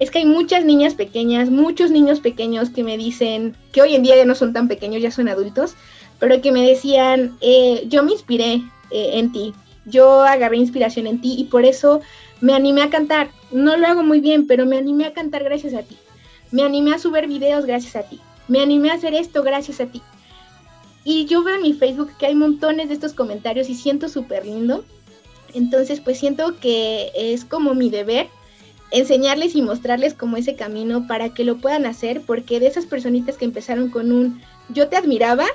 [0.00, 4.02] es que hay muchas niñas pequeñas, muchos niños pequeños que me dicen, que hoy en
[4.02, 5.74] día ya no son tan pequeños, ya son adultos,
[6.18, 8.54] pero que me decían, eh, yo me inspiré
[8.90, 9.52] eh, en ti.
[9.86, 12.00] Yo agarré inspiración en ti y por eso
[12.40, 13.28] me animé a cantar.
[13.52, 15.96] No lo hago muy bien, pero me animé a cantar gracias a ti.
[16.55, 18.20] Me animé a subir videos gracias a ti.
[18.47, 20.01] Me animé a hacer esto gracias a ti.
[21.02, 24.47] Y yo veo en mi Facebook que hay montones de estos comentarios y siento súper
[24.47, 24.85] lindo.
[25.52, 28.28] Entonces, pues siento que es como mi deber
[28.93, 33.36] enseñarles y mostrarles como ese camino para que lo puedan hacer, porque de esas personitas
[33.36, 35.47] que empezaron con un yo te admiraba,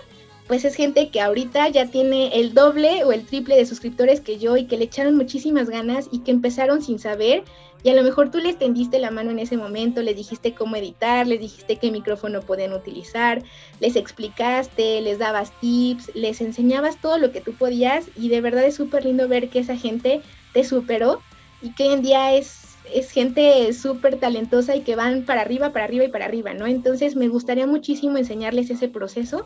[0.47, 4.37] pues es gente que ahorita ya tiene el doble o el triple de suscriptores que
[4.37, 7.45] yo y que le echaron muchísimas ganas y que empezaron sin saber
[7.81, 10.75] y a lo mejor tú les tendiste la mano en ese momento, les dijiste cómo
[10.75, 13.41] editar, les dijiste qué micrófono podían utilizar,
[13.79, 18.65] les explicaste, les dabas tips, les enseñabas todo lo que tú podías y de verdad
[18.65, 20.21] es súper lindo ver que esa gente
[20.53, 21.21] te superó
[21.61, 25.71] y que hoy en día es, es gente súper talentosa y que van para arriba,
[25.71, 26.67] para arriba y para arriba, ¿no?
[26.67, 29.45] Entonces me gustaría muchísimo enseñarles ese proceso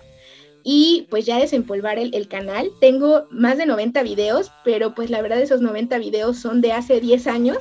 [0.64, 2.72] y pues ya desempolvar el, el, canal.
[2.80, 7.00] Tengo más de 90 videos, pero pues la verdad esos 90 videos son de hace
[7.00, 7.58] 10 años,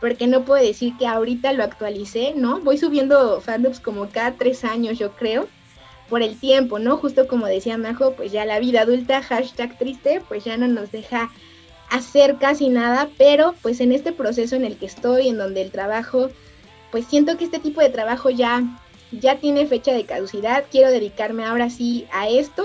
[0.00, 2.60] porque no puedo decir que ahorita lo actualicé, ¿no?
[2.60, 5.48] Voy subiendo fandoms como cada 3 años, yo creo,
[6.08, 6.96] por el tiempo, ¿no?
[6.98, 10.92] Justo como decía Majo, pues ya la vida adulta, hashtag triste, pues ya no nos
[10.92, 11.30] deja
[11.90, 15.70] hacer casi nada, pero pues en este proceso en el que estoy, en donde el
[15.70, 16.30] trabajo,
[16.90, 18.62] pues siento que este tipo de trabajo ya
[19.20, 22.64] ya tiene fecha de caducidad, quiero dedicarme ahora sí a esto,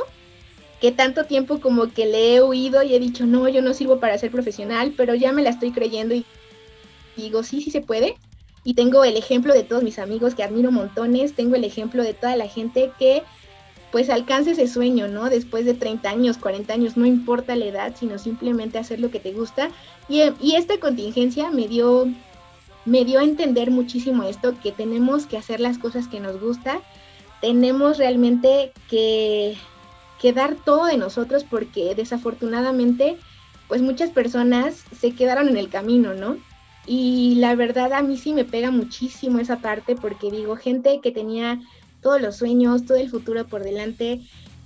[0.81, 3.99] que tanto tiempo como que le he oído y he dicho, no, yo no sirvo
[3.99, 6.25] para ser profesional, pero ya me la estoy creyendo y
[7.19, 8.17] digo, sí, sí se puede.
[8.63, 12.13] Y tengo el ejemplo de todos mis amigos que admiro montones, tengo el ejemplo de
[12.13, 13.23] toda la gente que
[13.91, 15.29] pues alcance ese sueño, ¿no?
[15.29, 19.19] Después de 30 años, 40 años, no importa la edad, sino simplemente hacer lo que
[19.19, 19.69] te gusta.
[20.07, 22.07] Y, y esta contingencia me dio
[22.85, 26.81] me dio a entender muchísimo esto, que tenemos que hacer las cosas que nos gusta,
[27.41, 29.55] tenemos realmente que,
[30.19, 33.17] que dar todo de nosotros porque desafortunadamente
[33.67, 36.37] pues muchas personas se quedaron en el camino, ¿no?
[36.91, 41.11] Y la verdad a mí sí me pega muchísimo esa parte porque digo, gente que
[41.11, 41.61] tenía
[42.01, 44.21] todos los sueños, todo el futuro por delante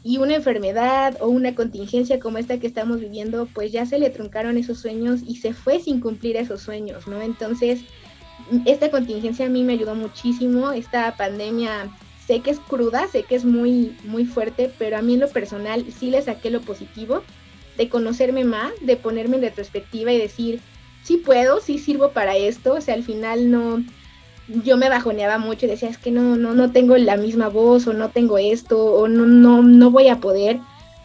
[0.06, 4.10] y una enfermedad o una contingencia como esta que estamos viviendo, pues ya se le
[4.10, 7.22] truncaron esos sueños y se fue sin cumplir esos sueños, ¿no?
[7.22, 7.82] Entonces,
[8.64, 11.90] esta contingencia a mí me ayudó muchísimo, esta pandemia
[12.26, 15.28] sé que es cruda, sé que es muy, muy fuerte, pero a mí en lo
[15.28, 17.22] personal sí le saqué lo positivo,
[17.76, 20.62] de conocerme más, de ponerme en retrospectiva y decir,
[21.04, 23.84] sí puedo, sí sirvo para esto, o sea, al final no,
[24.48, 27.88] yo me bajoneaba mucho y decía, es que no, no, no tengo la misma voz
[27.88, 30.60] o no tengo esto o no, no, no voy a poder.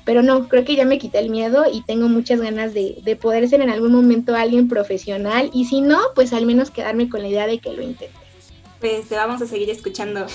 [0.05, 3.15] Pero no, creo que ya me quité el miedo y tengo muchas ganas de, de
[3.15, 7.21] poder ser en algún momento alguien profesional y si no, pues al menos quedarme con
[7.21, 8.17] la idea de que lo intente.
[8.81, 10.27] Pues te vamos a seguir escuchando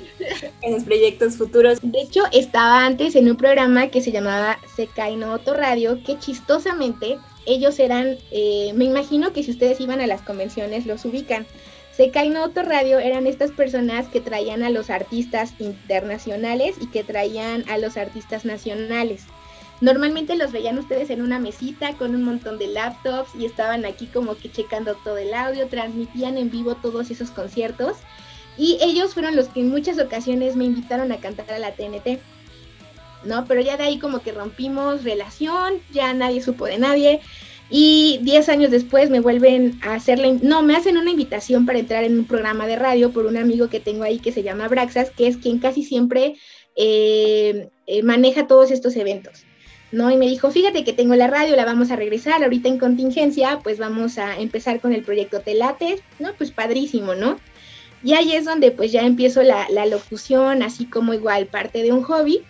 [0.62, 1.78] en los proyectos futuros.
[1.80, 7.18] De hecho, estaba antes en un programa que se llamaba Secaino Auto Radio, que chistosamente
[7.46, 11.46] ellos eran, eh, me imagino que si ustedes iban a las convenciones los ubican.
[11.92, 17.78] Secainoto Radio eran estas personas que traían a los artistas internacionales y que traían a
[17.78, 19.26] los artistas nacionales.
[19.80, 24.06] Normalmente los veían ustedes en una mesita con un montón de laptops y estaban aquí
[24.06, 27.98] como que checando todo el audio, transmitían en vivo todos esos conciertos
[28.56, 32.20] y ellos fueron los que en muchas ocasiones me invitaron a cantar a la TNT.
[33.24, 33.44] ¿No?
[33.46, 37.20] Pero ya de ahí como que rompimos relación, ya nadie supo de nadie.
[37.70, 42.04] Y 10 años después me vuelven a hacerle, no, me hacen una invitación para entrar
[42.04, 45.10] en un programa de radio por un amigo que tengo ahí que se llama Braxas,
[45.10, 46.34] que es quien casi siempre
[46.76, 49.44] eh, eh, maneja todos estos eventos.
[49.92, 50.10] ¿no?
[50.10, 53.60] Y me dijo, fíjate que tengo la radio, la vamos a regresar, ahorita en contingencia,
[53.62, 56.34] pues vamos a empezar con el proyecto Telates, ¿no?
[56.36, 57.38] Pues padrísimo, ¿no?
[58.02, 61.92] Y ahí es donde pues ya empiezo la, la locución, así como igual parte de
[61.92, 62.42] un hobby.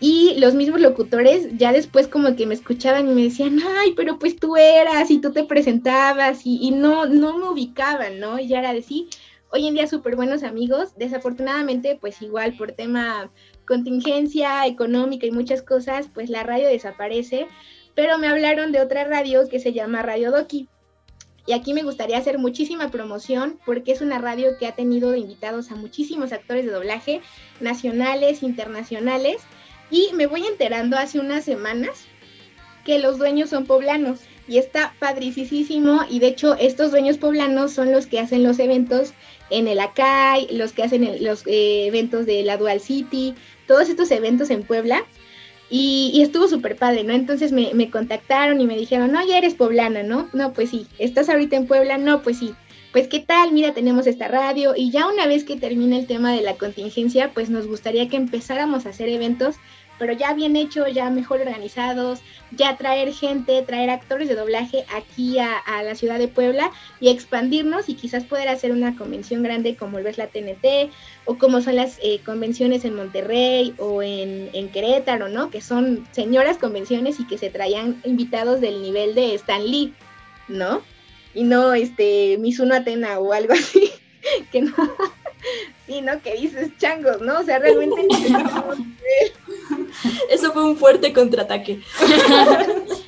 [0.00, 4.18] Y los mismos locutores ya después como que me escuchaban y me decían, ay, pero
[4.18, 8.38] pues tú eras y tú te presentabas y, no, no me ubicaban, ¿no?
[8.38, 9.08] Y ya era de sí,
[9.50, 13.30] hoy en día súper buenos amigos, desafortunadamente pues igual por tema
[13.66, 17.48] contingencia económica y muchas cosas, pues la radio desaparece,
[17.94, 20.68] pero me hablaron de otra radio que se llama Radio Doki.
[21.48, 25.70] Y aquí me gustaría hacer muchísima promoción porque es una radio que ha tenido invitados
[25.70, 27.22] a muchísimos actores de doblaje
[27.58, 29.38] nacionales, internacionales.
[29.90, 32.06] Y me voy enterando hace unas semanas
[32.84, 36.04] que los dueños son poblanos y está padricísimo.
[36.10, 39.12] Y de hecho, estos dueños poblanos son los que hacen los eventos
[39.50, 43.34] en el Acai, los que hacen los eh, eventos de la Dual City,
[43.66, 45.04] todos estos eventos en Puebla.
[45.70, 47.12] Y, estuvo súper padre, ¿no?
[47.12, 50.30] Entonces me, me, contactaron y me dijeron, no, ya eres poblana, ¿no?
[50.32, 50.86] No, pues sí.
[50.98, 51.98] ¿Estás ahorita en Puebla?
[51.98, 52.54] No, pues sí.
[52.90, 56.32] Pues qué tal, mira, tenemos esta radio y ya una vez que termine el tema
[56.32, 59.56] de la contingencia, pues nos gustaría que empezáramos a hacer eventos
[59.98, 62.20] pero ya bien hecho, ya mejor organizados,
[62.50, 66.70] ya traer gente, traer actores de doblaje aquí a, la ciudad de Puebla
[67.00, 70.90] y expandirnos y quizás poder hacer una convención grande como es la TNT
[71.24, 75.50] o como son las eh, convenciones en Monterrey o en, en, Querétaro, ¿no?
[75.50, 79.94] Que son señoras convenciones y que se traían invitados del nivel de Stan Lee,
[80.48, 80.82] ¿no?
[81.34, 83.90] Y no este Misuno Atena o algo así,
[84.52, 84.74] que no.
[85.86, 86.20] sí, ¿no?
[86.22, 87.40] Que dices changos, ¿no?
[87.40, 88.06] O sea, realmente
[90.30, 91.80] Eso fue un fuerte contraataque.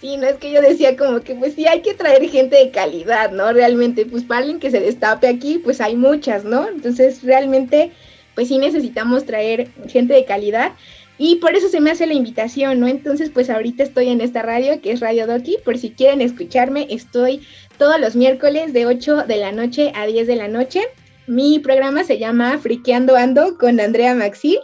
[0.00, 2.70] Sí, no es que yo decía como que pues sí hay que traer gente de
[2.70, 3.52] calidad, ¿no?
[3.52, 6.68] Realmente, pues para alguien que se destape aquí, pues hay muchas, ¿no?
[6.68, 7.90] Entonces realmente,
[8.36, 10.72] pues sí necesitamos traer gente de calidad
[11.18, 12.86] y por eso se me hace la invitación, ¿no?
[12.86, 16.86] Entonces, pues ahorita estoy en esta radio que es Radio Doki, por si quieren escucharme,
[16.90, 17.42] estoy
[17.76, 20.82] todos los miércoles de 8 de la noche a 10 de la noche.
[21.26, 24.60] Mi programa se llama Friqueando Ando con Andrea Maxil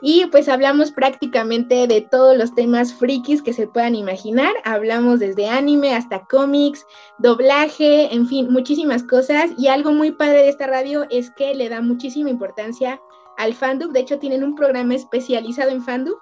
[0.00, 4.52] y pues hablamos prácticamente de todos los temas frikis que se puedan imaginar.
[4.64, 6.84] Hablamos desde anime hasta cómics,
[7.18, 9.52] doblaje, en fin, muchísimas cosas.
[9.56, 13.00] Y algo muy padre de esta radio es que le da muchísima importancia
[13.38, 13.92] al fandub.
[13.92, 16.18] De hecho, tienen un programa especializado en fandub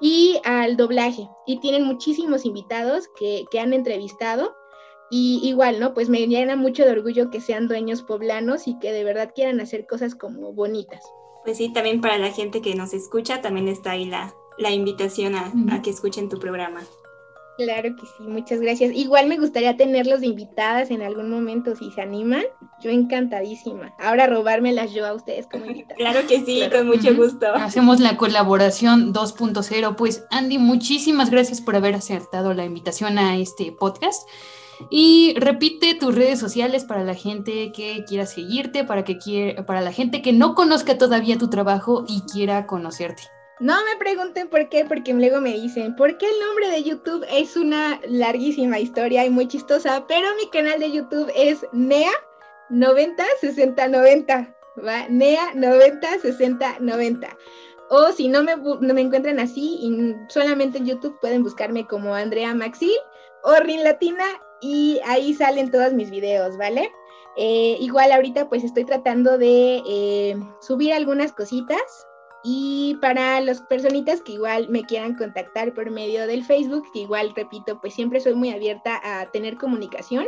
[0.00, 1.28] y al doblaje.
[1.46, 4.56] Y tienen muchísimos invitados que, que han entrevistado.
[5.08, 5.92] Y igual, ¿no?
[5.92, 9.60] Pues me llena mucho de orgullo que sean dueños poblanos y que de verdad quieran
[9.60, 11.02] hacer cosas como bonitas.
[11.44, 15.34] Pues sí, también para la gente que nos escucha, también está ahí la, la invitación
[15.34, 16.82] a, a, que escuchen tu programa.
[17.56, 18.92] Claro que sí, muchas gracias.
[18.94, 22.44] Igual me gustaría tenerlos de invitadas en algún momento, si se animan.
[22.82, 23.92] Yo encantadísima.
[23.98, 25.94] Ahora robármelas yo a ustedes como invitada.
[25.98, 27.52] Claro que sí, con mucho gusto.
[27.54, 29.94] Hacemos la colaboración 2.0.
[29.96, 34.26] Pues Andy, muchísimas gracias por haber acertado la invitación a este podcast.
[34.88, 39.80] Y repite tus redes sociales para la gente que quiera seguirte, para, que quiera, para
[39.80, 43.22] la gente que no conozca todavía tu trabajo y quiera conocerte.
[43.60, 47.26] No me pregunten por qué, porque luego me dicen, ¿por qué el nombre de YouTube
[47.30, 50.06] es una larguísima historia y muy chistosa?
[50.08, 52.10] Pero mi canal de YouTube es NEA
[52.70, 55.08] 90 60 90, ¿va?
[55.10, 57.36] NEA 90 60 90.
[57.90, 62.14] O si no me, no me encuentran así, y solamente en YouTube pueden buscarme como
[62.14, 62.96] Andrea Maxi
[63.42, 64.24] o Rin Latina
[64.60, 66.92] y ahí salen todos mis videos, ¿vale?
[67.36, 71.80] Eh, igual ahorita pues estoy tratando de eh, subir algunas cositas
[72.42, 77.32] y para las personitas que igual me quieran contactar por medio del Facebook, que igual
[77.36, 80.26] repito, pues siempre soy muy abierta a tener comunicación,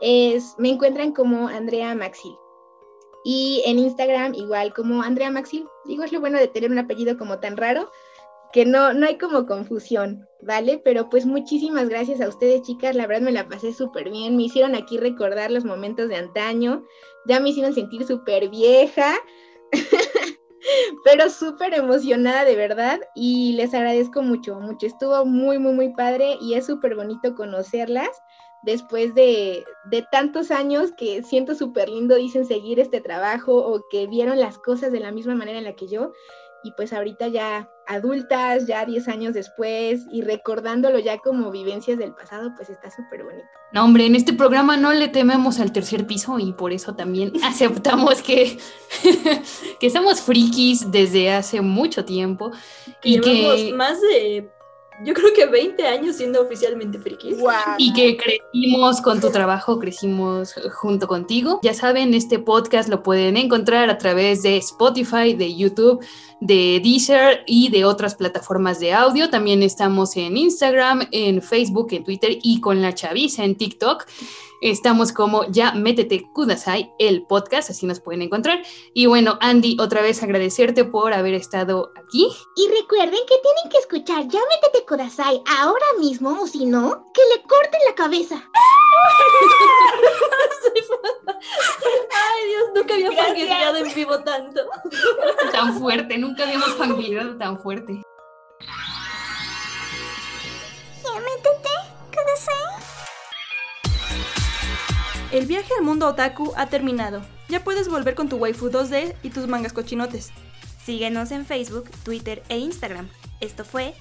[0.00, 2.36] es, me encuentran como Andrea Maxil.
[3.26, 5.66] Y en Instagram igual como Andrea Maxil.
[5.86, 7.90] Digo, es lo bueno de tener un apellido como tan raro,
[8.54, 10.80] que no, no hay como confusión, ¿vale?
[10.84, 12.94] Pero pues muchísimas gracias a ustedes, chicas.
[12.94, 14.36] La verdad me la pasé súper bien.
[14.36, 16.84] Me hicieron aquí recordar los momentos de antaño.
[17.26, 19.16] Ya me hicieron sentir súper vieja.
[21.04, 24.86] pero súper emocionada de verdad y les agradezco mucho, mucho.
[24.86, 28.10] Estuvo muy, muy, muy padre y es súper bonito conocerlas
[28.62, 34.06] después de, de tantos años que siento súper lindo, dicen seguir este trabajo o que
[34.06, 36.12] vieron las cosas de la misma manera en la que yo
[36.62, 42.14] y pues ahorita ya adultas, ya 10 años después, y recordándolo ya como vivencias del
[42.14, 43.48] pasado, pues está súper bonito.
[43.72, 47.32] No, hombre, en este programa no le tememos al tercer piso y por eso también
[47.44, 48.58] aceptamos que,
[49.80, 52.52] que somos frikis desde hace mucho tiempo.
[53.02, 54.50] Y, que más de
[55.02, 57.36] yo creo que 20 años siendo oficialmente frikis.
[57.78, 61.58] Y que crecimos con tu trabajo, crecimos junto contigo.
[61.62, 66.04] Ya saben, este podcast lo pueden encontrar a través de Spotify, de YouTube,
[66.40, 69.30] de Deezer y de otras plataformas de audio.
[69.30, 74.06] También estamos en Instagram, en Facebook, en Twitter y con la chaviza en TikTok.
[74.64, 78.62] Estamos como ya métete Kudasai, el podcast, así nos pueden encontrar.
[78.94, 82.34] Y bueno, Andy, otra vez agradecerte por haber estado aquí.
[82.56, 87.20] Y recuerden que tienen que escuchar ya métete Kudasai ahora mismo, o si no, que
[87.36, 88.36] le corten la cabeza.
[92.10, 94.62] Ay, Dios, nunca había fangirleado en vivo tanto.
[95.52, 98.00] tan fuerte, nunca habíamos fangirleado tan fuerte.
[101.04, 101.68] Ya métete
[102.14, 102.83] Kudasai.
[105.34, 107.20] El viaje al mundo otaku ha terminado.
[107.48, 110.30] Ya puedes volver con tu waifu 2D y tus mangas cochinotes.
[110.84, 113.08] Síguenos en Facebook, Twitter e Instagram.
[113.40, 113.96] Esto fue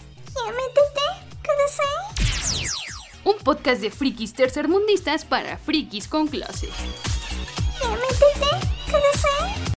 [3.23, 6.69] Un podcast de frikis tercermundistas para frikis con clase.